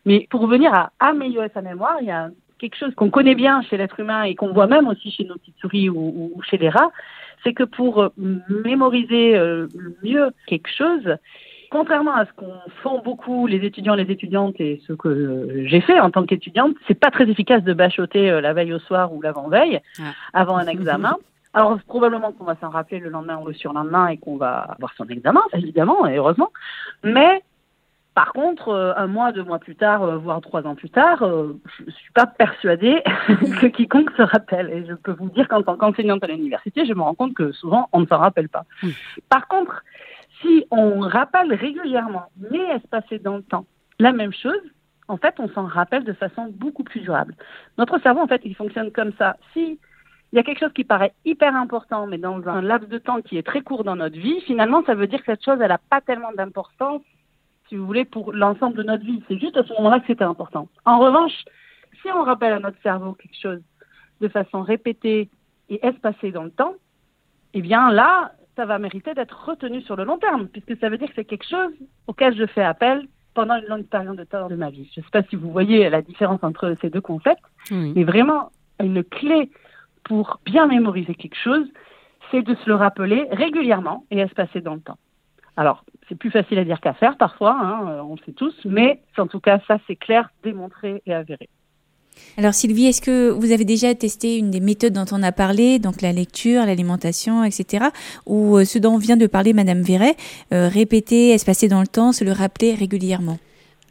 Mais 0.06 0.26
pour 0.30 0.40
revenir 0.40 0.72
à 0.72 0.92
améliorer 0.98 1.50
sa 1.52 1.60
mémoire, 1.60 1.96
il 2.00 2.06
y 2.06 2.10
a 2.10 2.30
quelque 2.58 2.76
chose 2.76 2.94
qu'on 2.94 3.10
connaît 3.10 3.34
bien 3.34 3.62
chez 3.62 3.76
l'être 3.76 4.00
humain 4.00 4.22
et 4.22 4.34
qu'on 4.34 4.52
voit 4.52 4.66
même 4.66 4.88
aussi 4.88 5.10
chez 5.10 5.24
nos 5.24 5.34
petites 5.34 5.58
souris 5.58 5.90
ou, 5.90 6.32
ou 6.34 6.42
chez 6.42 6.56
les 6.56 6.68
rats, 6.68 6.90
c'est 7.44 7.52
que 7.52 7.62
pour 7.62 8.02
euh, 8.02 8.08
mémoriser 8.64 9.36
euh, 9.36 9.68
mieux 10.02 10.30
quelque 10.46 10.70
chose, 10.76 11.16
contrairement 11.70 12.14
à 12.14 12.24
ce 12.24 12.32
qu'on 12.32 12.52
font 12.82 13.00
beaucoup 13.02 13.46
les 13.46 13.64
étudiants, 13.64 13.94
les 13.94 14.10
étudiantes 14.10 14.56
et 14.60 14.80
ce 14.86 14.92
que 14.94 15.64
j'ai 15.66 15.80
fait 15.80 16.00
en 16.00 16.10
tant 16.10 16.24
qu'étudiante, 16.24 16.74
c'est 16.88 16.98
pas 16.98 17.10
très 17.10 17.28
efficace 17.28 17.62
de 17.62 17.72
bachoter 17.72 18.30
euh, 18.30 18.40
la 18.40 18.52
veille 18.54 18.72
au 18.72 18.78
soir 18.78 19.12
ou 19.12 19.20
l'avant-veille 19.20 19.80
avant 20.32 20.56
un 20.56 20.66
examen. 20.66 21.16
Alors 21.52 21.78
probablement 21.86 22.32
qu'on 22.32 22.44
va 22.44 22.56
s'en 22.60 22.70
rappeler 22.70 22.98
le 22.98 23.10
lendemain 23.10 23.38
ou 23.38 23.46
le 23.46 23.54
surlendemain 23.54 24.08
et 24.08 24.16
qu'on 24.16 24.36
va 24.36 24.56
avoir 24.58 24.92
son 24.96 25.06
examen, 25.06 25.42
évidemment 25.52 26.06
et 26.06 26.16
heureusement. 26.16 26.50
Mais 27.04 27.42
par 28.14 28.32
contre, 28.32 28.68
euh, 28.68 28.94
un 28.96 29.08
mois, 29.08 29.32
deux 29.32 29.42
mois 29.42 29.58
plus 29.58 29.74
tard, 29.74 30.02
euh, 30.02 30.16
voire 30.16 30.40
trois 30.40 30.66
ans 30.66 30.76
plus 30.76 30.90
tard, 30.90 31.22
euh, 31.22 31.58
je 31.84 31.90
suis 31.90 32.12
pas 32.12 32.26
persuadée 32.26 33.02
que 33.60 33.66
quiconque 33.66 34.10
se 34.16 34.22
rappelle. 34.22 34.70
Et 34.70 34.86
je 34.86 34.94
peux 34.94 35.12
vous 35.12 35.30
dire 35.30 35.48
qu'en 35.48 35.62
tant 35.62 35.76
qu'enseignante 35.76 36.22
à 36.22 36.28
l'université, 36.28 36.86
je 36.86 36.94
me 36.94 37.02
rends 37.02 37.14
compte 37.14 37.34
que 37.34 37.50
souvent, 37.50 37.88
on 37.92 38.00
ne 38.00 38.06
s'en 38.06 38.18
rappelle 38.18 38.48
pas. 38.48 38.64
Par 39.28 39.48
contre, 39.48 39.82
si 40.40 40.64
on 40.70 41.00
rappelle 41.00 41.52
régulièrement, 41.52 42.26
mais 42.50 42.60
espacé 42.76 43.18
dans 43.18 43.36
le 43.36 43.42
temps, 43.42 43.66
la 43.98 44.12
même 44.12 44.32
chose, 44.32 44.62
en 45.08 45.16
fait, 45.16 45.34
on 45.38 45.48
s'en 45.48 45.66
rappelle 45.66 46.04
de 46.04 46.12
façon 46.12 46.46
beaucoup 46.50 46.84
plus 46.84 47.00
durable. 47.00 47.34
Notre 47.78 47.98
cerveau, 47.98 48.20
en 48.20 48.28
fait, 48.28 48.42
il 48.44 48.54
fonctionne 48.54 48.92
comme 48.92 49.12
ça. 49.18 49.36
Si 49.52 49.78
il 50.32 50.36
y 50.36 50.40
a 50.40 50.42
quelque 50.42 50.60
chose 50.60 50.72
qui 50.72 50.84
paraît 50.84 51.14
hyper 51.24 51.54
important, 51.54 52.06
mais 52.06 52.18
dans 52.18 52.48
un 52.48 52.60
laps 52.60 52.88
de 52.88 52.98
temps 52.98 53.22
qui 53.22 53.38
est 53.38 53.46
très 53.46 53.60
court 53.60 53.84
dans 53.84 53.96
notre 53.96 54.18
vie, 54.18 54.40
finalement, 54.40 54.82
ça 54.84 54.94
veut 54.94 55.06
dire 55.06 55.20
que 55.20 55.26
cette 55.26 55.44
chose, 55.44 55.58
elle 55.60 55.68
n'a 55.68 55.78
pas 55.78 56.00
tellement 56.00 56.32
d'importance 56.32 57.02
si 57.68 57.76
vous 57.76 57.86
voulez, 57.86 58.04
pour 58.04 58.32
l'ensemble 58.32 58.76
de 58.76 58.82
notre 58.82 59.04
vie. 59.04 59.22
C'est 59.28 59.38
juste 59.38 59.56
à 59.56 59.64
ce 59.64 59.72
moment-là 59.74 60.00
que 60.00 60.06
c'était 60.06 60.24
important. 60.24 60.68
En 60.84 60.98
revanche, 60.98 61.32
si 62.02 62.08
on 62.12 62.22
rappelle 62.22 62.52
à 62.52 62.60
notre 62.60 62.80
cerveau 62.82 63.12
quelque 63.12 63.40
chose 63.40 63.62
de 64.20 64.28
façon 64.28 64.62
répétée 64.62 65.30
et 65.68 65.86
espacée 65.86 66.30
dans 66.30 66.44
le 66.44 66.50
temps, 66.50 66.74
eh 67.54 67.62
bien 67.62 67.90
là, 67.90 68.32
ça 68.56 68.66
va 68.66 68.78
mériter 68.78 69.14
d'être 69.14 69.48
retenu 69.48 69.80
sur 69.82 69.96
le 69.96 70.04
long 70.04 70.18
terme, 70.18 70.48
puisque 70.48 70.76
ça 70.78 70.88
veut 70.88 70.98
dire 70.98 71.08
que 71.08 71.14
c'est 71.16 71.24
quelque 71.24 71.48
chose 71.48 71.72
auquel 72.06 72.36
je 72.36 72.46
fais 72.46 72.62
appel 72.62 73.06
pendant 73.34 73.56
une 73.56 73.66
longue 73.66 73.86
période 73.86 74.16
de 74.16 74.24
temps 74.24 74.48
de 74.48 74.54
ma 74.54 74.70
vie. 74.70 74.88
Je 74.94 75.00
ne 75.00 75.04
sais 75.04 75.10
pas 75.10 75.22
si 75.24 75.36
vous 75.36 75.50
voyez 75.50 75.90
la 75.90 76.02
différence 76.02 76.42
entre 76.42 76.74
ces 76.80 76.90
deux 76.90 77.00
concepts, 77.00 77.42
mais 77.70 78.04
vraiment, 78.04 78.50
une 78.80 79.02
clé 79.02 79.50
pour 80.04 80.40
bien 80.44 80.66
mémoriser 80.66 81.14
quelque 81.14 81.36
chose, 81.36 81.66
c'est 82.30 82.42
de 82.42 82.54
se 82.54 82.68
le 82.68 82.74
rappeler 82.74 83.26
régulièrement 83.30 84.04
et 84.10 84.18
espacer 84.18 84.60
dans 84.60 84.74
le 84.74 84.80
temps. 84.80 84.98
Alors, 85.56 85.84
c'est 86.08 86.16
plus 86.16 86.30
facile 86.30 86.58
à 86.58 86.64
dire 86.64 86.80
qu'à 86.80 86.94
faire 86.94 87.16
parfois, 87.16 87.56
hein, 87.60 87.88
euh, 87.88 88.02
on 88.02 88.14
le 88.14 88.20
sait 88.26 88.32
tous, 88.32 88.54
mais 88.64 89.00
en 89.16 89.26
tout 89.26 89.40
cas, 89.40 89.60
ça 89.66 89.78
c'est 89.86 89.96
clair, 89.96 90.30
démontré 90.42 91.02
et 91.06 91.14
avéré. 91.14 91.48
Alors 92.36 92.54
Sylvie, 92.54 92.86
est-ce 92.86 93.00
que 93.00 93.30
vous 93.30 93.52
avez 93.52 93.64
déjà 93.64 93.94
testé 93.94 94.38
une 94.38 94.50
des 94.50 94.60
méthodes 94.60 94.92
dont 94.92 95.06
on 95.12 95.22
a 95.22 95.32
parlé, 95.32 95.78
donc 95.78 96.00
la 96.02 96.12
lecture, 96.12 96.64
l'alimentation, 96.64 97.44
etc., 97.44 97.86
ou 98.26 98.56
euh, 98.56 98.64
ce 98.64 98.78
dont 98.78 98.98
vient 98.98 99.16
de 99.16 99.26
parler 99.26 99.52
Madame 99.52 99.82
Verret, 99.82 100.16
euh, 100.52 100.68
répéter, 100.68 101.30
espacer 101.30 101.68
dans 101.68 101.80
le 101.80 101.86
temps, 101.86 102.12
se 102.12 102.24
le 102.24 102.32
rappeler 102.32 102.74
régulièrement? 102.74 103.38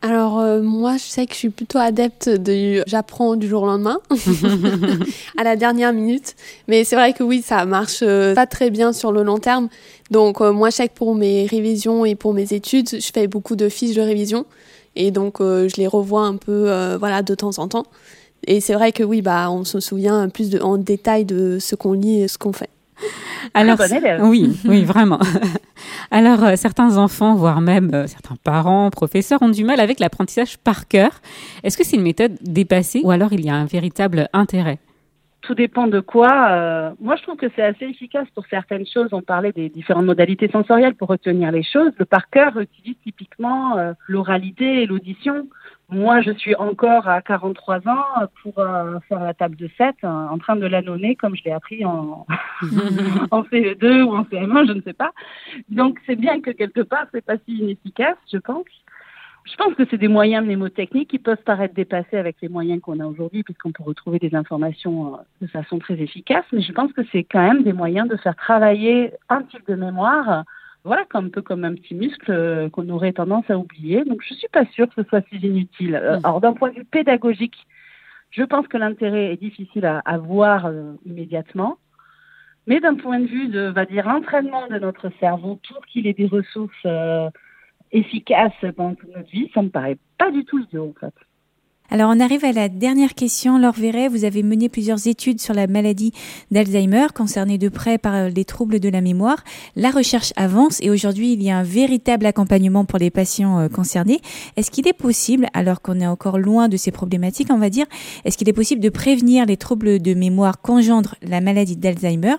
Alors 0.06 0.40
euh, 0.40 0.62
moi, 0.62 0.98
je 0.98 1.04
sais 1.04 1.26
que 1.26 1.32
je 1.32 1.38
suis 1.38 1.50
plutôt 1.50 1.78
adepte 1.78 2.28
de 2.28 2.84
j'apprends 2.86 3.38
du 3.38 3.48
jour 3.48 3.64
au 3.64 3.68
lendemain, 3.68 4.00
à 5.38 5.46
la 5.46 5.56
dernière 5.56 5.94
minute. 5.94 6.36
Mais 6.68 6.84
c'est 6.84 6.98
vrai 6.98 7.14
que 7.14 7.24
oui, 7.24 7.42
ça 7.42 7.66
marche 7.66 8.02
euh, 8.04 8.36
pas 8.36 8.46
très 8.46 8.70
bien 8.70 8.92
sur 8.92 9.14
le 9.14 9.24
long 9.24 9.38
terme. 9.38 9.70
Donc 10.12 10.42
euh, 10.42 10.52
moi, 10.52 10.72
je 10.72 10.76
sais 10.76 10.90
que 10.90 10.94
pour 10.94 11.16
mes 11.16 11.46
révisions 11.46 12.04
et 12.04 12.16
pour 12.16 12.34
mes 12.34 12.54
études, 12.54 12.90
je 12.90 13.12
fais 13.14 13.28
beaucoup 13.28 13.56
de 13.56 13.70
fiches 13.70 13.96
de 13.96 14.02
révision 14.02 14.46
et 14.98 15.10
donc 15.10 15.38
je 15.40 15.76
les 15.78 15.88
revois 15.88 16.24
un 16.24 16.36
peu, 16.36 16.70
voilà, 17.00 17.24
de 17.24 17.34
temps 17.34 17.58
en 17.58 17.70
temps. 17.70 17.86
Et 18.46 18.60
c'est 18.60 18.74
vrai 18.74 18.92
que 18.92 19.04
oui, 19.04 19.22
bah, 19.22 19.50
on 19.50 19.64
se 19.64 19.80
souvient 19.80 20.28
plus 20.28 20.50
de, 20.50 20.60
en 20.60 20.78
détail 20.78 21.24
de 21.24 21.60
ce 21.60 21.76
qu'on 21.76 21.94
lit 21.94 22.24
et 22.24 22.28
ce 22.28 22.38
qu'on 22.38 22.52
fait. 22.52 22.70
Alors, 23.54 23.78
oui, 24.22 24.58
oui, 24.66 24.84
vraiment. 24.84 25.20
Alors, 26.12 26.44
euh, 26.44 26.56
certains 26.56 26.98
enfants, 26.98 27.36
voire 27.36 27.62
même 27.62 27.92
euh, 27.94 28.08
certains 28.08 28.36
parents, 28.44 28.90
professeurs, 28.90 29.42
ont 29.42 29.50
du 29.50 29.64
mal 29.64 29.80
avec 29.80 30.00
l'apprentissage 30.00 30.58
par 30.58 30.88
cœur. 30.88 31.12
Est-ce 31.64 31.78
que 31.78 31.84
c'est 31.84 31.98
une 31.98 32.04
méthode 32.04 32.34
dépassée 32.42 33.02
ou 33.04 33.12
alors 33.12 33.34
il 33.34 33.46
y 33.46 33.50
a 33.50 33.56
un 33.56 33.66
véritable 33.66 34.30
intérêt? 34.34 34.80
Tout 35.42 35.56
dépend 35.56 35.88
de 35.88 36.00
quoi. 36.00 36.52
Euh, 36.52 36.92
moi, 37.02 37.18
je 37.18 37.24
trouve 37.24 37.36
que 37.36 37.48
c'est 37.56 37.64
assez 37.64 37.86
efficace 37.86 38.28
pour 38.34 38.46
certaines 38.50 38.86
choses. 38.86 39.10
On 39.12 39.22
parlait 39.22 39.52
des 39.52 39.68
différentes 39.68 40.06
modalités 40.06 40.50
sensorielles 40.50 40.96
pour 40.96 41.10
retenir 41.10 41.52
les 41.52 41.64
choses. 41.64 41.92
Le 41.98 42.06
par 42.06 42.30
cœur 42.30 42.58
utilise 42.58 42.96
typiquement 43.04 43.76
l'oralité 44.08 44.84
et 44.84 44.86
l'audition. 44.86 45.48
Moi, 45.94 46.22
je 46.22 46.32
suis 46.32 46.56
encore 46.56 47.08
à 47.08 47.22
43 47.22 47.88
ans 47.88 48.28
pour 48.42 48.58
euh, 48.58 48.98
faire 49.08 49.20
la 49.20 49.36
table 49.36 49.56
de 49.56 49.70
7 49.78 49.96
euh, 50.04 50.08
en 50.08 50.40
train 50.40 50.56
de 50.56 50.66
l'annonner 50.66 51.16
comme 51.16 51.36
je 51.36 51.44
l'ai 51.44 51.52
appris 51.52 51.86
en, 51.86 52.26
en 53.32 53.44
CE2 53.44 54.02
ou 54.02 54.16
en 54.16 54.24
CM1, 54.24 54.68
je 54.68 54.74
ne 54.74 54.82
sais 54.82 54.94
pas. 54.94 55.12
Donc, 55.70 56.00
c'est 56.08 56.16
bien 56.16 56.42
que 56.42 56.50
quelque 56.50 56.82
part, 56.82 57.06
c'est 57.14 57.24
pas 57.24 57.36
si 57.46 57.58
inefficace, 57.58 58.18
je 58.32 58.40
pense. 58.40 58.66
Je 59.46 59.56
pense 59.56 59.76
que 59.76 59.84
c'est 59.92 59.98
des 59.98 60.08
moyens 60.08 60.44
mnémotechniques 60.44 61.10
qui 61.10 61.20
peuvent 61.20 61.44
paraître 61.46 61.76
dépassés 61.76 62.18
avec 62.18 62.38
les 62.42 62.50
moyens 62.50 62.82
qu'on 62.82 63.00
a 63.00 63.06
aujourd'hui, 63.06 63.44
puisqu'on 63.44 63.72
peut 63.72 63.84
retrouver 63.84 64.18
des 64.18 64.34
informations 64.34 65.14
euh, 65.14 65.18
de 65.42 65.48
façon 65.48 65.78
très 65.78 66.02
efficace. 66.02 66.46
Mais 66.54 66.62
je 66.62 66.72
pense 66.72 66.92
que 66.94 67.02
c'est 67.12 67.24
quand 67.24 67.44
même 67.44 67.62
des 67.62 67.74
moyens 67.74 68.08
de 68.10 68.18
faire 68.18 68.36
travailler 68.36 69.14
un 69.30 69.44
type 69.44 69.68
de 69.68 69.76
mémoire 69.76 70.44
voilà, 70.84 71.06
un 71.14 71.30
peu 71.30 71.42
comme 71.42 71.64
un 71.64 71.76
petit 71.76 71.96
muscle 71.96 72.32
euh, 72.32 72.70
qu'on 72.70 72.90
aurait 72.90 73.14
tendance 73.14 73.50
à 73.50 73.58
oublier. 73.58 74.04
Donc, 74.04 74.22
je 74.28 74.34
suis 74.34 74.50
pas 74.50 74.66
sûre 74.66 74.88
que 74.90 75.02
ce 75.02 75.08
soit 75.08 75.26
si 75.30 75.38
inutile. 75.38 75.96
Euh, 75.96 76.20
mm. 76.20 76.26
alors, 76.26 76.42
d'un 76.42 76.54
point 76.54 76.70
de 76.70 76.76
vue 76.76 76.86
pédagogique, 76.86 77.56
je 78.32 78.44
pense 78.44 78.68
que 78.68 78.78
l'intérêt 78.78 79.32
est 79.34 79.38
difficile 79.38 79.86
à, 79.86 80.00
à 80.00 80.18
voir 80.18 80.66
euh, 80.66 80.94
immédiatement. 81.06 81.78
Mais 82.68 82.80
d'un 82.80 82.96
point 82.96 83.20
de 83.20 83.26
vue 83.26 83.48
de, 83.48 83.62
va 83.62 83.86
dire, 83.86 84.08
entraînement 84.08 84.68
de 84.68 84.80
notre 84.80 85.10
cerveau 85.20 85.60
pour 85.68 85.86
qu'il 85.86 86.08
ait 86.08 86.14
des 86.14 86.28
ressources 86.28 86.88
efficaces 87.92 88.54
pendant 88.78 88.96
toute 88.96 89.14
notre 89.14 89.30
vie, 89.30 89.52
ça 89.54 89.62
me 89.62 89.68
paraît 89.68 89.98
pas 90.18 90.32
du 90.32 90.46
tout 90.46 90.60
idiot, 90.60 90.94
en 90.96 91.00
fait. 91.00 91.14
Alors 91.92 92.10
on 92.16 92.20
arrive 92.20 92.46
à 92.46 92.54
la 92.54 92.70
dernière 92.70 93.14
question. 93.14 93.58
Laure 93.58 93.74
Verret, 93.74 94.08
vous 94.08 94.24
avez 94.24 94.42
mené 94.42 94.70
plusieurs 94.70 95.06
études 95.06 95.42
sur 95.42 95.54
la 95.54 95.68
maladie 95.68 96.12
d'Alzheimer 96.50 97.08
concernée 97.14 97.58
de 97.58 97.68
près 97.68 97.98
par 97.98 98.30
les 98.30 98.46
troubles 98.46 98.80
de 98.80 98.90
la 98.90 99.02
mémoire. 99.02 99.44
La 99.76 99.92
recherche 99.92 100.32
avance 100.38 100.82
et 100.82 100.90
aujourd'hui 100.90 101.34
il 101.34 101.44
y 101.44 101.52
a 101.52 101.58
un 101.58 101.64
véritable 101.64 102.26
accompagnement 102.26 102.86
pour 102.86 103.00
les 103.00 103.12
patients 103.12 103.60
euh, 103.60 103.68
concernés. 103.68 104.22
Est-ce 104.56 104.72
qu'il 104.72 104.88
est 104.88 104.98
possible, 104.98 105.48
alors 105.54 105.82
qu'on 105.82 106.00
est 106.00 106.08
encore 106.08 106.40
loin 106.40 106.70
de 106.70 106.78
ces 106.78 106.92
problématiques, 106.92 107.50
on 107.52 107.60
va 107.60 107.70
dire, 107.70 107.86
est-ce 108.24 108.38
qu'il 108.38 108.50
est 108.50 108.54
possible 108.54 108.82
de 108.82 108.90
prévenir 108.90 109.46
les 109.46 109.58
troubles 109.58 110.02
de 110.02 110.14
mémoire 110.14 110.62
qu'engendre 110.62 111.16
la 111.22 111.42
maladie 111.42 111.76
d'Alzheimer? 111.76 112.36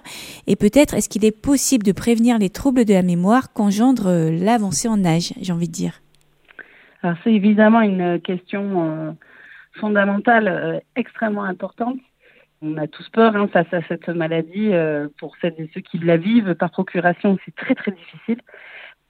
Et 0.46 0.56
peut-être 0.56 0.94
est-ce 0.94 1.08
qu'il 1.08 1.24
est 1.24 1.38
possible 1.38 1.84
de 1.84 1.92
prévenir 1.92 2.38
les 2.38 2.50
troubles 2.50 2.86
de 2.86 2.94
la 2.94 3.02
mémoire 3.02 3.52
qu'engendre 3.52 4.08
euh, 4.08 4.30
l'avancée 4.30 4.88
en 4.88 5.04
âge, 5.04 5.34
j'ai 5.40 5.52
envie 5.52 5.68
de 5.68 5.72
dire? 5.72 6.00
Alors 7.02 7.18
c'est 7.22 7.32
évidemment 7.32 7.82
une 7.82 8.18
question 8.20 8.82
euh, 8.82 9.12
fondamentale 9.74 10.48
euh, 10.48 10.80
extrêmement 10.96 11.44
importante. 11.44 11.98
On 12.62 12.76
a 12.78 12.86
tous 12.86 13.08
peur 13.10 13.36
hein, 13.36 13.48
face 13.48 13.72
à 13.72 13.82
cette 13.82 14.08
maladie. 14.08 14.72
Euh, 14.72 15.08
pour 15.18 15.36
celles 15.40 15.54
et 15.58 15.70
ceux 15.74 15.80
qui 15.80 15.98
la 15.98 16.16
vivent 16.16 16.54
par 16.54 16.70
procuration, 16.70 17.38
c'est 17.44 17.54
très 17.54 17.74
très 17.74 17.90
difficile. 17.90 18.40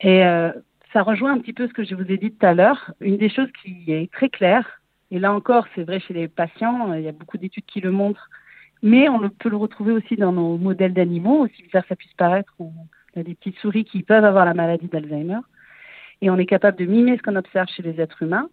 Et 0.01 0.25
euh, 0.25 0.53
ça 0.93 1.03
rejoint 1.03 1.33
un 1.33 1.39
petit 1.39 1.53
peu 1.53 1.69
ce 1.69 1.73
que 1.73 1.85
je 1.85 1.95
vous 1.95 2.11
ai 2.11 2.17
dit 2.17 2.33
tout 2.33 2.47
à 2.47 2.55
l'heure. 2.55 2.93
Une 3.01 3.17
des 3.17 3.29
choses 3.29 3.51
qui 3.63 3.93
est 3.93 4.11
très 4.13 4.29
claire, 4.29 4.81
et 5.11 5.19
là 5.19 5.33
encore 5.33 5.67
c'est 5.75 5.85
vrai 5.85 6.01
chez 6.01 6.15
les 6.15 6.29
patients, 6.29 6.95
il 6.95 7.03
y 7.03 7.09
a 7.09 7.13
beaucoup 7.13 7.39
d'études 7.39 7.67
qui 7.67 7.81
le 7.81 7.91
montrent, 7.91 8.29
mais 8.83 9.09
on 9.09 9.29
peut 9.29 9.49
le 9.49 9.57
retrouver 9.57 9.93
aussi 9.93 10.17
dans 10.17 10.33
nos 10.33 10.57
modèles 10.57 10.95
d'animaux, 10.95 11.45
aussi 11.45 11.63
bizarre 11.63 11.85
ça 11.89 11.97
puisse 11.97 12.13
paraître. 12.15 12.53
On 12.59 12.73
a 13.17 13.23
des 13.23 13.35
petites 13.35 13.59
souris 13.59 13.85
qui 13.85 14.03
peuvent 14.03 14.25
avoir 14.25 14.45
la 14.45 14.55
maladie 14.55 14.89
d'Alzheimer. 14.89 15.41
Et 16.21 16.31
on 16.31 16.39
est 16.39 16.47
capable 16.47 16.79
de 16.79 16.87
mimer 16.87 17.17
ce 17.17 17.23
qu'on 17.23 17.37
observe 17.37 17.69
chez 17.69 17.83
les 17.83 18.01
êtres 18.01 18.23
humains, 18.23 18.49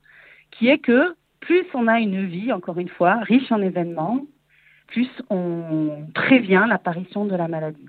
qui 0.52 0.68
est 0.68 0.80
que 0.80 1.16
plus 1.42 1.66
on 1.74 1.88
a 1.88 2.00
une 2.00 2.26
vie, 2.26 2.54
encore 2.54 2.80
une 2.80 2.90
fois, 2.90 3.20
riche 3.22 3.52
en 3.52 3.62
événements, 3.62 4.22
plus 4.88 5.10
on 5.30 6.06
prévient 6.14 6.66
l'apparition 6.68 7.26
de 7.26 7.36
la 7.36 7.48
maladie. 7.48 7.88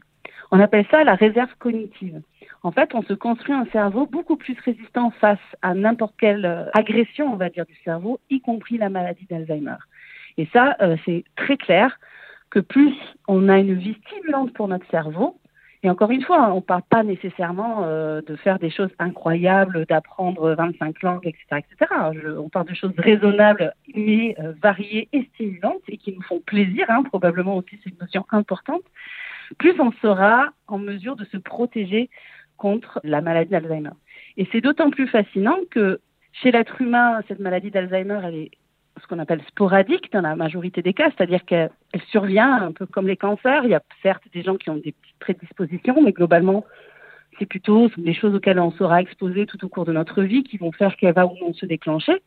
On 0.50 0.60
appelle 0.60 0.86
ça 0.90 1.04
la 1.04 1.14
réserve 1.14 1.50
cognitive. 1.58 2.20
En 2.62 2.72
fait, 2.72 2.94
on 2.94 3.02
se 3.02 3.14
construit 3.14 3.54
un 3.54 3.66
cerveau 3.72 4.06
beaucoup 4.06 4.36
plus 4.36 4.56
résistant 4.64 5.10
face 5.10 5.40
à 5.62 5.74
n'importe 5.74 6.14
quelle 6.18 6.44
euh, 6.44 6.70
agression, 6.74 7.32
on 7.32 7.36
va 7.36 7.48
dire, 7.48 7.66
du 7.66 7.74
cerveau, 7.84 8.20
y 8.30 8.40
compris 8.40 8.78
la 8.78 8.88
maladie 8.88 9.26
d'Alzheimer. 9.28 9.76
Et 10.38 10.46
ça, 10.52 10.76
euh, 10.80 10.96
c'est 11.04 11.24
très 11.36 11.56
clair 11.56 11.98
que 12.50 12.60
plus 12.60 12.94
on 13.28 13.48
a 13.48 13.58
une 13.58 13.74
vie 13.74 13.96
stimulante 14.06 14.52
pour 14.52 14.68
notre 14.68 14.88
cerveau, 14.90 15.38
et 15.85 15.90
encore 15.90 16.12
une 16.12 16.23
fois, 16.23 16.53
on 16.53 16.57
ne 16.57 16.61
parle 16.61 16.83
pas 16.88 17.03
nécessairement 17.03 17.83
euh, 17.83 18.21
de 18.23 18.37
faire 18.37 18.61
des 18.61 18.71
choses 18.71 18.90
incroyables, 19.01 19.85
d'apprendre 19.87 20.55
25 20.55 21.03
langues, 21.03 21.27
etc. 21.27 21.45
etc. 21.59 21.92
on 22.38 22.49
parle 22.49 22.68
de 22.68 22.75
choses 22.75 22.95
raisonnables, 22.97 23.75
mais 23.95 24.37
euh, 24.38 24.53
variées 24.62 25.09
et 25.12 25.29
stimulantes 25.35 25.83
et 25.88 25.97
qui 25.97 26.12
nous 26.12 26.23
font 26.23 26.40
plaisir. 26.40 26.87
Hein, 26.88 27.03
probablement 27.03 27.57
aussi, 27.57 27.81
c'est 27.83 27.90
une 27.90 27.99
notion 28.01 28.25
importante. 28.31 28.83
Plus 29.59 29.79
on 29.81 29.90
sera 30.01 30.51
en 30.68 30.79
mesure 30.79 31.16
de 31.16 31.25
se 31.25 31.37
protéger 31.37 32.11
contre 32.57 33.01
la 33.03 33.21
maladie 33.21 33.51
d'Alzheimer. 33.51 33.90
Et 34.37 34.47
c'est 34.53 34.61
d'autant 34.61 34.90
plus 34.90 35.09
fascinant 35.09 35.59
que 35.71 36.01
chez 36.33 36.53
l'être 36.53 36.81
humain, 36.81 37.21
cette 37.27 37.40
maladie 37.40 37.73
d'Alzheimer, 37.73 38.21
elle 38.25 38.35
est 38.37 38.51
ce 39.00 39.07
qu'on 39.07 39.18
appelle 39.18 39.42
sporadique 39.48 40.12
dans 40.12 40.20
la 40.20 40.37
majorité 40.37 40.83
des 40.83 40.92
cas, 40.92 41.11
c'est-à-dire 41.11 41.44
qu'elle 41.44 41.70
survient 42.11 42.52
un 42.52 42.72
peu 42.72 42.87
comme 42.87 43.07
les 43.07 43.16
cancers. 43.16 43.64
Il 43.64 43.70
y 43.70 43.74
a 43.74 43.83
certes 44.02 44.24
des 44.33 44.42
gens 44.42 44.57
qui 44.57 44.70
ont 44.70 44.76
des 44.76 44.92
petites 44.92 45.18
prédispositions, 45.18 46.02
mais 46.02 46.12
globalement, 46.12 46.64
c'est 47.38 47.46
plutôt 47.46 47.90
des 47.96 48.14
choses 48.14 48.35
auxquelles 48.35 48.61
on 48.61 48.72
sera 48.72 49.00
exposé 49.00 49.46
tout 49.46 49.64
au 49.64 49.68
cours 49.68 49.85
de 49.85 49.92
notre 49.92 50.22
vie 50.22 50.42
qui 50.42 50.59
vont 50.59 50.72
faire 50.72 50.96
qu'elle 50.96 51.14
va 51.14 51.26
ou 51.26 51.35
non 51.40 51.55
se 51.55 51.66
déclencher. 51.66 52.22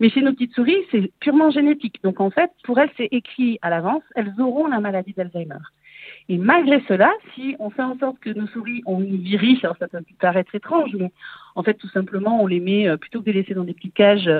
Mais 0.00 0.10
chez 0.10 0.22
nos 0.22 0.32
petites 0.32 0.54
souris, 0.54 0.76
c'est 0.90 1.12
purement 1.20 1.50
génétique. 1.50 2.02
Donc 2.02 2.20
en 2.20 2.30
fait, 2.30 2.50
pour 2.64 2.78
elles, 2.78 2.90
c'est 2.96 3.08
écrit 3.10 3.58
à 3.62 3.70
l'avance, 3.70 4.02
elles 4.16 4.34
auront 4.38 4.66
la 4.66 4.80
maladie 4.80 5.12
d'Alzheimer. 5.12 5.62
Et 6.28 6.38
malgré 6.38 6.82
cela, 6.88 7.12
si 7.34 7.54
on 7.58 7.70
fait 7.70 7.82
en 7.82 7.98
sorte 7.98 8.18
que 8.18 8.30
nos 8.30 8.46
souris 8.46 8.82
une 8.86 9.16
vie 9.16 9.36
riche, 9.36 9.64
alors 9.64 9.76
ça 9.78 9.88
peut 9.88 10.02
paraître 10.18 10.54
étrange, 10.54 10.90
mais 10.98 11.12
en 11.54 11.62
fait 11.62 11.74
tout 11.74 11.88
simplement 11.88 12.42
on 12.42 12.46
les 12.46 12.60
met, 12.60 12.88
euh, 12.88 12.96
plutôt 12.96 13.20
que 13.20 13.26
de 13.26 13.32
les 13.32 13.42
laisser 13.42 13.54
dans 13.54 13.64
des 13.64 13.74
petites 13.74 13.94
cages 13.94 14.30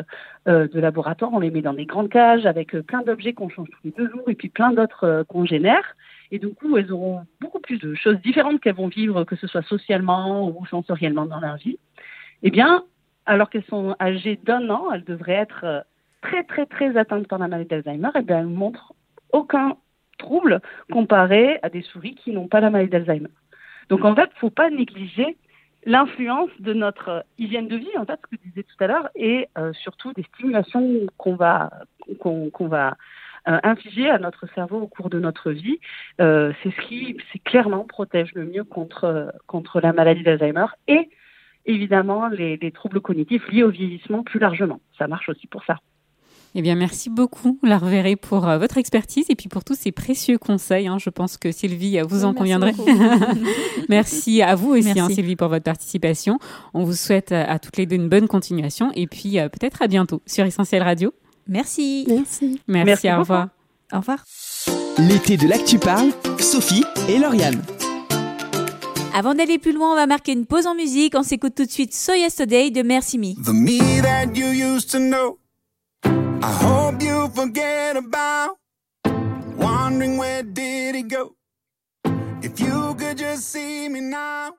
euh, 0.48 0.68
de 0.68 0.80
laboratoire, 0.80 1.32
on 1.32 1.40
les 1.40 1.50
met 1.50 1.62
dans 1.62 1.74
des 1.74 1.84
grandes 1.84 2.08
cages 2.08 2.46
avec 2.46 2.74
euh, 2.74 2.82
plein 2.82 3.02
d'objets 3.02 3.34
qu'on 3.34 3.50
change 3.50 3.68
tous 3.68 3.80
les 3.84 3.90
deux 3.90 4.08
jours 4.10 4.28
et 4.28 4.34
puis 4.34 4.48
plein 4.48 4.72
d'autres 4.72 5.24
qu'on 5.28 5.44
génère. 5.44 5.96
Et 6.30 6.38
du 6.38 6.48
coup, 6.48 6.76
elles 6.76 6.90
auront 6.90 7.26
beaucoup 7.40 7.60
plus 7.60 7.78
de 7.78 7.94
choses 7.94 8.18
différentes 8.20 8.60
qu'elles 8.60 8.74
vont 8.74 8.88
vivre, 8.88 9.24
que 9.24 9.36
ce 9.36 9.46
soit 9.46 9.62
socialement 9.62 10.48
ou 10.48 10.64
sensoriellement 10.66 11.26
dans 11.26 11.38
leur 11.38 11.56
vie. 11.56 11.78
Eh 12.42 12.50
bien, 12.50 12.84
alors 13.26 13.50
qu'elles 13.50 13.64
sont 13.64 13.94
âgées 14.00 14.40
d'un 14.42 14.68
an, 14.70 14.90
elles 14.92 15.04
devraient 15.04 15.34
être 15.34 15.84
très 16.22 16.42
très 16.44 16.66
très 16.66 16.96
atteintes 16.96 17.28
par 17.28 17.38
la 17.38 17.46
maladie 17.46 17.68
d'Alzheimer. 17.68 18.08
Et 18.14 18.20
eh 18.20 18.22
bien, 18.22 18.40
elles 18.40 18.46
montrent 18.46 18.94
aucun 19.32 19.76
troubles 20.16 20.60
comparé 20.92 21.58
à 21.62 21.68
des 21.68 21.82
souris 21.82 22.14
qui 22.14 22.32
n'ont 22.32 22.48
pas 22.48 22.60
la 22.60 22.70
maladie 22.70 22.90
d'Alzheimer. 22.90 23.30
Donc 23.88 24.04
en 24.04 24.14
fait, 24.14 24.30
il 24.30 24.34
ne 24.34 24.40
faut 24.40 24.50
pas 24.50 24.70
négliger 24.70 25.36
l'influence 25.86 26.50
de 26.60 26.72
notre 26.72 27.24
hygiène 27.38 27.68
de 27.68 27.76
vie, 27.76 27.96
en 27.96 28.04
fait, 28.04 28.18
ce 28.22 28.36
que 28.36 28.42
je 28.42 28.48
disais 28.48 28.62
tout 28.62 28.82
à 28.82 28.86
l'heure, 28.86 29.08
et 29.14 29.48
euh, 29.58 29.72
surtout 29.74 30.12
des 30.12 30.22
stimulations 30.34 31.00
qu'on 31.18 31.36
va, 31.36 31.70
qu'on, 32.20 32.50
va 32.60 32.96
euh, 33.48 33.58
infliger 33.62 34.08
à 34.08 34.18
notre 34.18 34.46
cerveau 34.54 34.80
au 34.80 34.86
cours 34.86 35.10
de 35.10 35.20
notre 35.20 35.50
vie. 35.50 35.78
Euh, 36.20 36.52
c'est 36.62 36.70
ce 36.70 36.80
qui, 36.86 37.18
c'est 37.32 37.38
clairement 37.38 37.84
protège 37.84 38.32
le 38.34 38.46
mieux 38.46 38.64
contre, 38.64 39.32
contre 39.46 39.80
la 39.80 39.92
maladie 39.92 40.22
d'Alzheimer 40.22 40.66
et 40.88 41.10
évidemment 41.66 42.28
les 42.28 42.72
troubles 42.72 43.00
cognitifs 43.00 43.46
liés 43.48 43.62
au 43.62 43.70
vieillissement 43.70 44.22
plus 44.22 44.38
largement. 44.38 44.80
Ça 44.98 45.08
marche 45.08 45.28
aussi 45.28 45.46
pour 45.46 45.64
ça. 45.64 45.78
Eh 46.56 46.62
bien, 46.62 46.76
merci 46.76 47.10
beaucoup, 47.10 47.58
la 47.64 47.78
reverrai 47.78 48.14
pour 48.14 48.46
euh, 48.46 48.58
votre 48.58 48.78
expertise 48.78 49.24
et 49.28 49.34
puis 49.34 49.48
pour 49.48 49.64
tous 49.64 49.74
ces 49.74 49.90
précieux 49.90 50.38
conseils. 50.38 50.86
Hein. 50.86 50.98
Je 51.00 51.10
pense 51.10 51.36
que 51.36 51.50
Sylvie, 51.50 51.98
euh, 51.98 52.04
vous 52.04 52.24
en 52.24 52.32
conviendrez. 52.32 52.72
merci 53.88 54.40
à 54.40 54.54
vous 54.54 54.70
aussi, 54.70 55.00
hein, 55.00 55.08
Sylvie, 55.10 55.34
pour 55.34 55.48
votre 55.48 55.64
participation. 55.64 56.38
On 56.72 56.84
vous 56.84 56.92
souhaite 56.92 57.32
euh, 57.32 57.44
à 57.48 57.58
toutes 57.58 57.76
les 57.76 57.86
deux 57.86 57.96
une 57.96 58.08
bonne 58.08 58.28
continuation 58.28 58.92
et 58.94 59.08
puis 59.08 59.32
peut-être 59.32 59.82
à 59.82 59.88
bientôt 59.88 60.22
sur 60.26 60.44
Essentiel 60.44 60.84
Radio. 60.84 61.12
Merci. 61.48 62.04
Merci. 62.08 62.60
Merci, 62.68 63.10
au 63.10 63.18
revoir. 63.18 63.48
Au 63.92 63.98
revoir. 63.98 64.24
L'été 64.98 65.36
de 65.36 65.48
l'actu 65.48 65.80
parle, 65.80 66.10
Sophie 66.38 66.84
et 67.08 67.18
Lauriane. 67.18 67.60
Avant 69.12 69.34
d'aller 69.34 69.58
plus 69.58 69.72
loin, 69.72 69.92
on 69.92 69.96
va 69.96 70.06
marquer 70.06 70.32
une 70.32 70.46
pause 70.46 70.66
en 70.66 70.74
musique. 70.76 71.14
On 71.16 71.24
s'écoute 71.24 71.54
tout 71.56 71.64
de 71.64 71.70
suite 71.70 71.92
So 71.92 72.12
Yesterday 72.14 72.70
de 72.70 72.82
Merci 72.82 73.18
Me. 73.18 73.34
The 73.44 73.52
me 73.52 74.02
that 74.02 74.36
you 74.36 74.52
used 74.52 74.90
to 74.90 74.98
know. 74.98 75.38
I 76.44 76.52
hope 76.62 77.02
you 77.02 77.30
forget 77.34 77.96
about. 77.96 78.58
Wondering 79.56 80.18
where 80.18 80.42
did 80.42 80.94
he 80.94 81.02
go? 81.02 81.36
If 82.42 82.60
you 82.60 82.94
could 82.98 83.16
just 83.16 83.50
see 83.50 83.88
me 83.88 84.02
now. 84.02 84.50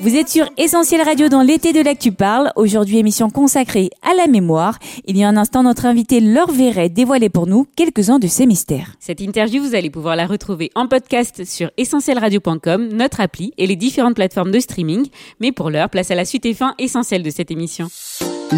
Vous 0.00 0.16
êtes 0.16 0.28
sur 0.28 0.50
Essentiel 0.58 1.02
Radio 1.02 1.28
dans 1.28 1.40
l'été 1.40 1.72
de 1.72 1.80
l'actu 1.80 2.10
parle. 2.10 2.50
Aujourd'hui, 2.56 2.98
émission 2.98 3.30
consacrée 3.30 3.90
à 4.02 4.12
la 4.14 4.26
mémoire. 4.26 4.80
Il 5.06 5.16
y 5.16 5.22
a 5.22 5.28
un 5.28 5.36
instant, 5.36 5.62
notre 5.62 5.86
invité 5.86 6.18
Laure 6.18 6.50
Verret 6.50 6.88
dévoilait 6.88 7.28
pour 7.28 7.46
nous 7.46 7.64
quelques-uns 7.76 8.18
de 8.18 8.26
ses 8.26 8.46
mystères. 8.46 8.96
Cette 8.98 9.20
interview, 9.20 9.62
vous 9.62 9.76
allez 9.76 9.88
pouvoir 9.88 10.16
la 10.16 10.26
retrouver 10.26 10.72
en 10.74 10.88
podcast 10.88 11.44
sur 11.44 11.70
essentielradio.com, 11.76 12.88
notre 12.88 13.20
appli 13.20 13.54
et 13.56 13.68
les 13.68 13.76
différentes 13.76 14.16
plateformes 14.16 14.50
de 14.50 14.58
streaming. 14.58 15.06
Mais 15.38 15.52
pour 15.52 15.70
l'heure, 15.70 15.90
place 15.90 16.10
à 16.10 16.16
la 16.16 16.24
suite 16.24 16.44
et 16.44 16.54
fin 16.54 16.74
essentielle 16.78 17.22
de 17.22 17.30
cette 17.30 17.52
émission. 17.52 17.88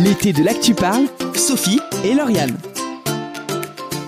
L'été 0.05 0.35
de 0.35 0.43
l'actu 0.43 0.75
parle, 0.75 1.07
Sophie 1.35 1.81
et 2.05 2.13
Lauriane. 2.13 2.55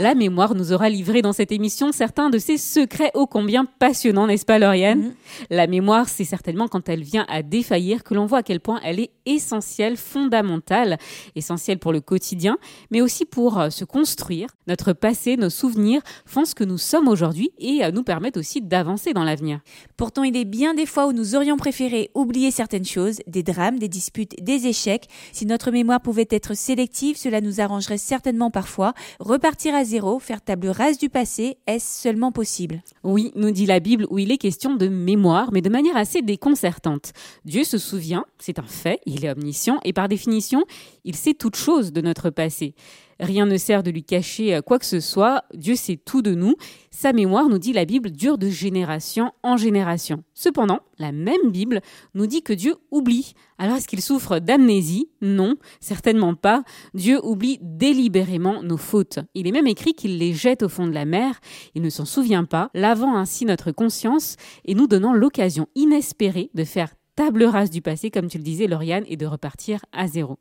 La 0.01 0.15
mémoire 0.15 0.55
nous 0.55 0.73
aura 0.73 0.89
livré 0.89 1.23
dans 1.23 1.33
cette 1.33 1.51
émission 1.51 1.91
certains 1.91 2.31
de 2.31 2.39
ses 2.39 2.57
secrets 2.57 3.11
ô 3.15 3.27
combien 3.27 3.65
passionnants, 3.65 4.29
n'est-ce 4.29 4.45
pas 4.45 4.61
Lauriane 4.61 4.99
Mhm. 5.01 5.15
La 5.51 5.67
mémoire, 5.67 6.09
c'est 6.09 6.25
certainement 6.25 6.69
quand 6.69 6.89
elle 6.89 7.03
vient 7.03 7.27
à 7.29 7.43
défaillir 7.43 8.05
que 8.05 8.15
l'on 8.15 8.27
voit 8.27 8.39
à 8.39 8.43
quel 8.45 8.61
point 8.61 8.81
elle 8.85 9.01
est 9.01 9.11
essentielle, 9.27 9.97
fondamentale, 9.97 10.99
essentielle 11.35 11.79
pour 11.79 11.93
le 11.93 12.01
quotidien, 12.01 12.59
mais 12.91 13.01
aussi 13.01 13.25
pour 13.25 13.59
euh, 13.59 13.71
se 13.71 13.85
construire. 13.85 14.49
Notre 14.69 14.93
passé, 14.93 15.37
nos 15.37 15.51
souvenirs 15.51 16.01
font 16.27 16.45
ce 16.45 16.55
que 16.55 16.65
nous 16.65 16.79
sommes 16.79 17.09
aujourd'hui 17.09 17.51
et 17.59 17.85
euh, 17.85 17.91
nous 17.91 18.05
permettent 18.05 18.37
aussi 18.37 18.63
d'avancer 18.63 19.13
dans 19.13 19.25
l'avenir. 19.25 19.61
Pourtant, 19.97 20.23
il 20.23 20.37
est 20.37 20.45
bien 20.45 20.75
des 20.75 20.87
fois 20.87 21.09
où 21.09 21.13
nous 21.13 21.35
aurions 21.35 21.57
préféré 21.57 22.11
oublier 22.15 22.53
certaines 22.53 22.85
choses, 22.85 23.19
des 23.27 23.43
drames, 23.43 23.79
des 23.79 23.89
disputes, 23.89 24.43
des 24.43 24.69
échecs. 24.69 25.09
Si 25.33 25.45
notre 25.45 25.73
mémoire 25.73 26.01
pouvait 26.01 26.29
être 26.31 26.55
sélective, 26.55 27.17
cela 27.17 27.41
nous 27.41 27.61
arrangerait 27.61 27.99
certainement 27.99 28.51
parfois. 28.53 28.95
Repartir 29.19 29.75
à 29.75 29.85
faire 30.20 30.40
table 30.42 30.68
rase 30.68 30.98
du 30.98 31.09
passé, 31.09 31.57
est-ce 31.66 32.03
seulement 32.03 32.33
possible? 32.33 32.83
Oui, 33.05 33.33
nous 33.35 33.51
dit 33.51 33.66
la 33.66 33.81
Bible 33.81 34.07
où 34.11 34.18
il 34.18 34.31
est 34.31 34.38
question 34.38 34.74
de 34.74 34.88
mémoire, 34.88 35.51
mais 35.53 35.62
de 35.62 35.70
manière 35.70 35.96
assez 35.96 36.22
déconcertante. 36.22 37.12
Dieu 37.44 37.64
se 37.64 37.79
souvient, 37.79 38.24
c'est 38.38 38.59
un 38.59 38.66
fait, 38.66 39.01
il 39.07 39.24
est 39.24 39.31
omniscient, 39.31 39.81
et 39.85 39.92
par 39.92 40.09
définition, 40.09 40.64
il 41.05 41.16
sait 41.16 41.35
toute 41.35 41.57
chose 41.57 41.92
de 41.92 42.01
notre 42.01 42.31
passé. 42.31 42.74
Rien 43.20 43.46
ne 43.46 43.57
sert 43.57 43.83
de 43.83 43.90
lui 43.90 44.04
cacher 44.04 44.54
euh, 44.54 44.62
quoi 44.62 44.78
que 44.78 44.87
ce 44.87 45.00
soit, 45.00 45.44
Dieu 45.54 45.74
sait 45.74 45.96
tout 45.96 46.22
de 46.22 46.35
nous. 46.35 46.54
Sa 46.90 47.12
mémoire, 47.12 47.48
nous 47.48 47.59
dit 47.59 47.72
la 47.72 47.85
Bible, 47.85 48.11
dure 48.11 48.38
de 48.38 48.48
génération 48.48 49.33
en 49.42 49.57
génération. 49.57 50.22
Cependant, 50.35 50.81
la 50.98 51.11
même 51.11 51.50
Bible 51.50 51.81
nous 52.14 52.26
dit 52.26 52.42
que 52.42 52.52
Dieu 52.52 52.76
oublie. 52.90 53.35
Alors 53.59 53.76
est-ce 53.76 53.88
qu'il 53.88 54.02
souffre 54.02 54.38
d'amnésie? 54.38 55.11
Non, 55.20 55.57
certainement 55.81 56.35
pas. 56.35 56.62
Dieu 56.94 57.20
oublie 57.24 57.59
délibérément 57.61 58.62
nos 58.62 58.76
fautes. 58.76 59.18
Il 59.35 59.48
est 59.48 59.52
même 59.52 59.66
écrit 59.66 59.94
qu'il 59.94 60.18
les 60.18 60.33
jette 60.33 60.62
au 60.62 60.68
fond 60.68 60.87
de 60.87 60.94
la 60.94 61.04
mer. 61.04 61.40
Il 61.74 61.83
ne 61.83 61.90
s'en 61.90 62.04
souvient 62.04 62.44
pas, 62.44 62.70
lavant 62.74 63.16
ainsi 63.16 63.44
notre 63.44 63.72
conscience 63.72 64.37
et 64.64 64.74
nous 64.74 64.87
donnant 64.87 65.12
l'occasion 65.12 65.66
inespérée 65.74 66.50
de 66.54 66.64
faire 66.64 66.94
table 67.16 67.42
rase 67.42 67.70
du 67.70 67.83
passé, 67.83 68.12
comme 68.12 68.28
tu 68.28 68.38
le 68.38 68.44
disais, 68.44 68.68
Lauriane, 68.68 69.04
et 69.09 69.16
de 69.16 69.26
repartir 69.26 69.81
à 69.90 70.07
zéro. 70.07 70.38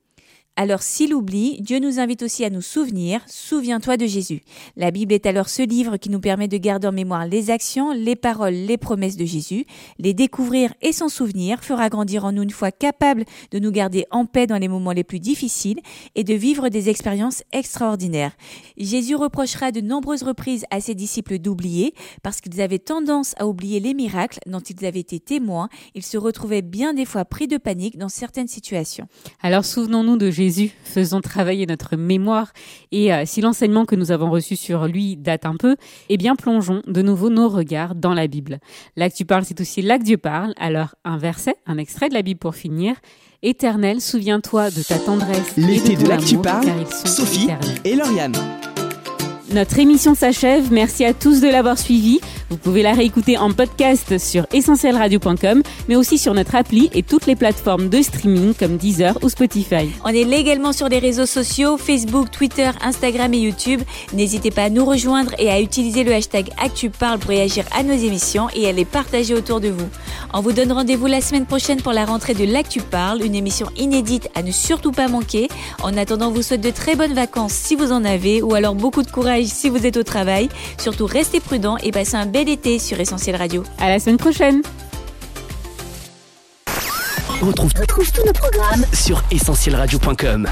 Alors 0.59 0.81
s'il 0.81 1.13
oublie, 1.13 1.61
Dieu 1.61 1.77
nous 1.77 1.99
invite 1.99 2.23
aussi 2.23 2.43
à 2.43 2.49
nous 2.49 2.63
souvenir, 2.63 3.21
souviens-toi 3.27 3.95
de 3.95 4.07
Jésus. 4.07 4.41
La 4.75 4.89
Bible 4.89 5.13
est 5.13 5.27
alors 5.27 5.49
ce 5.49 5.61
livre 5.61 5.97
qui 5.97 6.09
nous 6.09 6.19
permet 6.19 6.47
de 6.47 6.57
garder 6.57 6.87
en 6.87 6.91
mémoire 6.91 7.27
les 7.27 7.51
actions, 7.51 7.91
les 7.91 8.15
paroles, 8.15 8.55
les 8.55 8.77
promesses 8.79 9.17
de 9.17 9.25
Jésus, 9.25 9.65
les 9.99 10.15
découvrir 10.15 10.73
et 10.81 10.93
s'en 10.93 11.09
souvenir 11.09 11.63
fera 11.63 11.89
grandir 11.89 12.25
en 12.25 12.31
nous 12.31 12.41
une 12.41 12.49
foi 12.49 12.71
capable 12.71 13.23
de 13.51 13.59
nous 13.59 13.69
garder 13.69 14.07
en 14.09 14.25
paix 14.25 14.47
dans 14.47 14.57
les 14.57 14.67
moments 14.67 14.93
les 14.93 15.03
plus 15.03 15.19
difficiles 15.19 15.79
et 16.15 16.23
de 16.23 16.33
vivre 16.33 16.69
des 16.69 16.89
expériences 16.89 17.43
extraordinaires. 17.51 18.31
Jésus 18.77 19.13
reprochera 19.13 19.71
de 19.71 19.81
nombreuses 19.81 20.23
reprises 20.23 20.65
à 20.71 20.81
ses 20.81 20.95
disciples 20.95 21.37
d'oublier 21.37 21.93
parce 22.23 22.41
qu'ils 22.41 22.61
avaient 22.61 22.79
tendance 22.79 23.35
à 23.37 23.45
oublier 23.45 23.79
les 23.79 23.93
miracles 23.93 24.39
dont 24.47 24.59
ils 24.59 24.85
avaient 24.87 25.01
été 25.01 25.19
témoins, 25.19 25.69
ils 25.93 26.01
se 26.01 26.17
retrouvaient 26.17 26.63
bien 26.63 26.95
des 26.95 27.05
fois 27.05 27.25
pris 27.25 27.47
de 27.47 27.57
panique 27.57 27.99
dans 27.99 28.09
certaines 28.09 28.47
situations. 28.47 29.07
Alors 29.43 29.63
souvenons-nous 29.63 30.17
de 30.17 30.31
Jésus, 30.31 30.46
faisons 30.83 31.21
travailler 31.21 31.65
notre 31.65 31.95
mémoire 31.95 32.51
et 32.91 33.13
euh, 33.13 33.23
si 33.25 33.41
l'enseignement 33.41 33.85
que 33.85 33.95
nous 33.95 34.11
avons 34.11 34.29
reçu 34.29 34.55
sur 34.55 34.85
lui 34.87 35.15
date 35.17 35.45
un 35.45 35.55
peu, 35.55 35.75
eh 36.09 36.17
bien 36.17 36.35
plongeons 36.35 36.81
de 36.87 37.01
nouveau 37.01 37.29
nos 37.29 37.49
regards 37.49 37.95
dans 37.95 38.13
la 38.13 38.27
Bible. 38.27 38.59
Là 38.95 39.09
que 39.09 39.15
tu 39.15 39.25
parles, 39.25 39.45
c'est 39.45 39.59
aussi 39.61 39.81
là 39.81 39.97
que 39.97 40.03
Dieu 40.03 40.17
parle. 40.17 40.53
Alors 40.57 40.95
un 41.05 41.17
verset, 41.17 41.55
un 41.65 41.77
extrait 41.77 42.09
de 42.09 42.13
la 42.13 42.21
Bible 42.21 42.39
pour 42.39 42.55
finir. 42.55 42.95
Éternel, 43.43 44.01
souviens-toi 44.01 44.71
de 44.71 44.81
ta 44.81 44.97
tendresse 44.97 45.55
L'été 45.57 45.93
et 45.93 45.95
de, 45.95 46.01
de 46.01 46.05
ton 46.05 46.09
l'actu 46.09 46.33
amour, 46.33 46.41
parle, 46.43 46.65
car 46.65 46.75
ils 46.79 46.87
sont 46.87 47.05
Sophie 47.05 47.43
éternels. 47.43 47.75
et 47.85 47.95
Lauriane. 47.95 48.33
Notre 49.53 49.79
émission 49.79 50.13
s'achève. 50.13 50.73
Merci 50.73 51.05
à 51.05 51.13
tous 51.13 51.39
de 51.39 51.47
l'avoir 51.47 51.79
suivi. 51.79 52.19
Vous 52.49 52.57
pouvez 52.57 52.81
la 52.81 52.91
réécouter 52.91 53.37
en 53.37 53.51
podcast 53.53 54.17
sur 54.17 54.45
essentielradio.com, 54.51 55.63
mais 55.87 55.95
aussi 55.95 56.17
sur 56.17 56.33
notre 56.33 56.55
appli 56.55 56.89
et 56.93 57.01
toutes 57.01 57.27
les 57.27 57.37
plateformes 57.37 57.87
de 57.87 58.01
streaming 58.01 58.53
comme 58.53 58.75
Deezer 58.75 59.17
ou 59.21 59.29
Spotify. 59.29 59.89
On 60.03 60.09
est 60.09 60.25
légalement 60.25 60.73
sur 60.73 60.89
les 60.89 60.99
réseaux 60.99 61.25
sociaux, 61.25 61.77
Facebook, 61.77 62.29
Twitter, 62.29 62.71
Instagram 62.81 63.33
et 63.33 63.39
YouTube. 63.39 63.81
N'hésitez 64.13 64.51
pas 64.51 64.63
à 64.63 64.69
nous 64.69 64.83
rejoindre 64.83 65.31
et 65.39 65.49
à 65.49 65.61
utiliser 65.61 66.03
le 66.03 66.13
hashtag 66.13 66.49
ActuParle 66.61 67.19
pour 67.19 67.29
réagir 67.29 67.63
à 67.73 67.83
nos 67.83 67.95
émissions 67.95 68.49
et 68.53 68.67
à 68.67 68.73
les 68.73 68.85
partager 68.85 69.33
autour 69.33 69.61
de 69.61 69.69
vous. 69.69 69.87
On 70.33 70.41
vous 70.41 70.51
donne 70.51 70.73
rendez-vous 70.73 71.07
la 71.07 71.21
semaine 71.21 71.45
prochaine 71.45 71.81
pour 71.81 71.93
la 71.93 72.03
rentrée 72.03 72.33
de 72.33 72.43
l'Actu 72.43 72.81
Parle, 72.81 73.23
une 73.23 73.35
émission 73.35 73.67
inédite 73.77 74.29
à 74.35 74.43
ne 74.43 74.51
surtout 74.51 74.91
pas 74.91 75.07
manquer. 75.07 75.47
En 75.81 75.95
attendant, 75.95 76.27
on 76.27 76.31
vous 76.31 76.41
souhaite 76.41 76.61
de 76.61 76.69
très 76.69 76.97
bonnes 76.97 77.13
vacances 77.13 77.53
si 77.53 77.75
vous 77.75 77.93
en 77.93 78.03
avez, 78.03 78.41
ou 78.41 78.53
alors 78.55 78.75
beaucoup 78.75 79.03
de 79.03 79.11
courage 79.37 79.47
si 79.47 79.69
vous 79.69 79.85
êtes 79.85 79.97
au 79.97 80.03
travail. 80.03 80.49
Surtout 80.77 81.05
restez 81.05 81.39
prudents 81.39 81.77
et 81.77 81.91
passez 81.91 82.15
un 82.15 82.25
bel 82.25 82.49
été 82.49 82.79
sur 82.79 82.99
Essentiel 82.99 83.35
Radio. 83.35 83.63
À 83.79 83.89
la 83.89 83.99
semaine 83.99 84.17
prochaine! 84.17 84.61
On 87.41 87.47
retrouve 87.47 87.71
tous 87.73 88.25
nos 88.25 88.33
programmes 88.33 88.85
sur 88.93 89.23
essentielradio.com. 89.31 90.47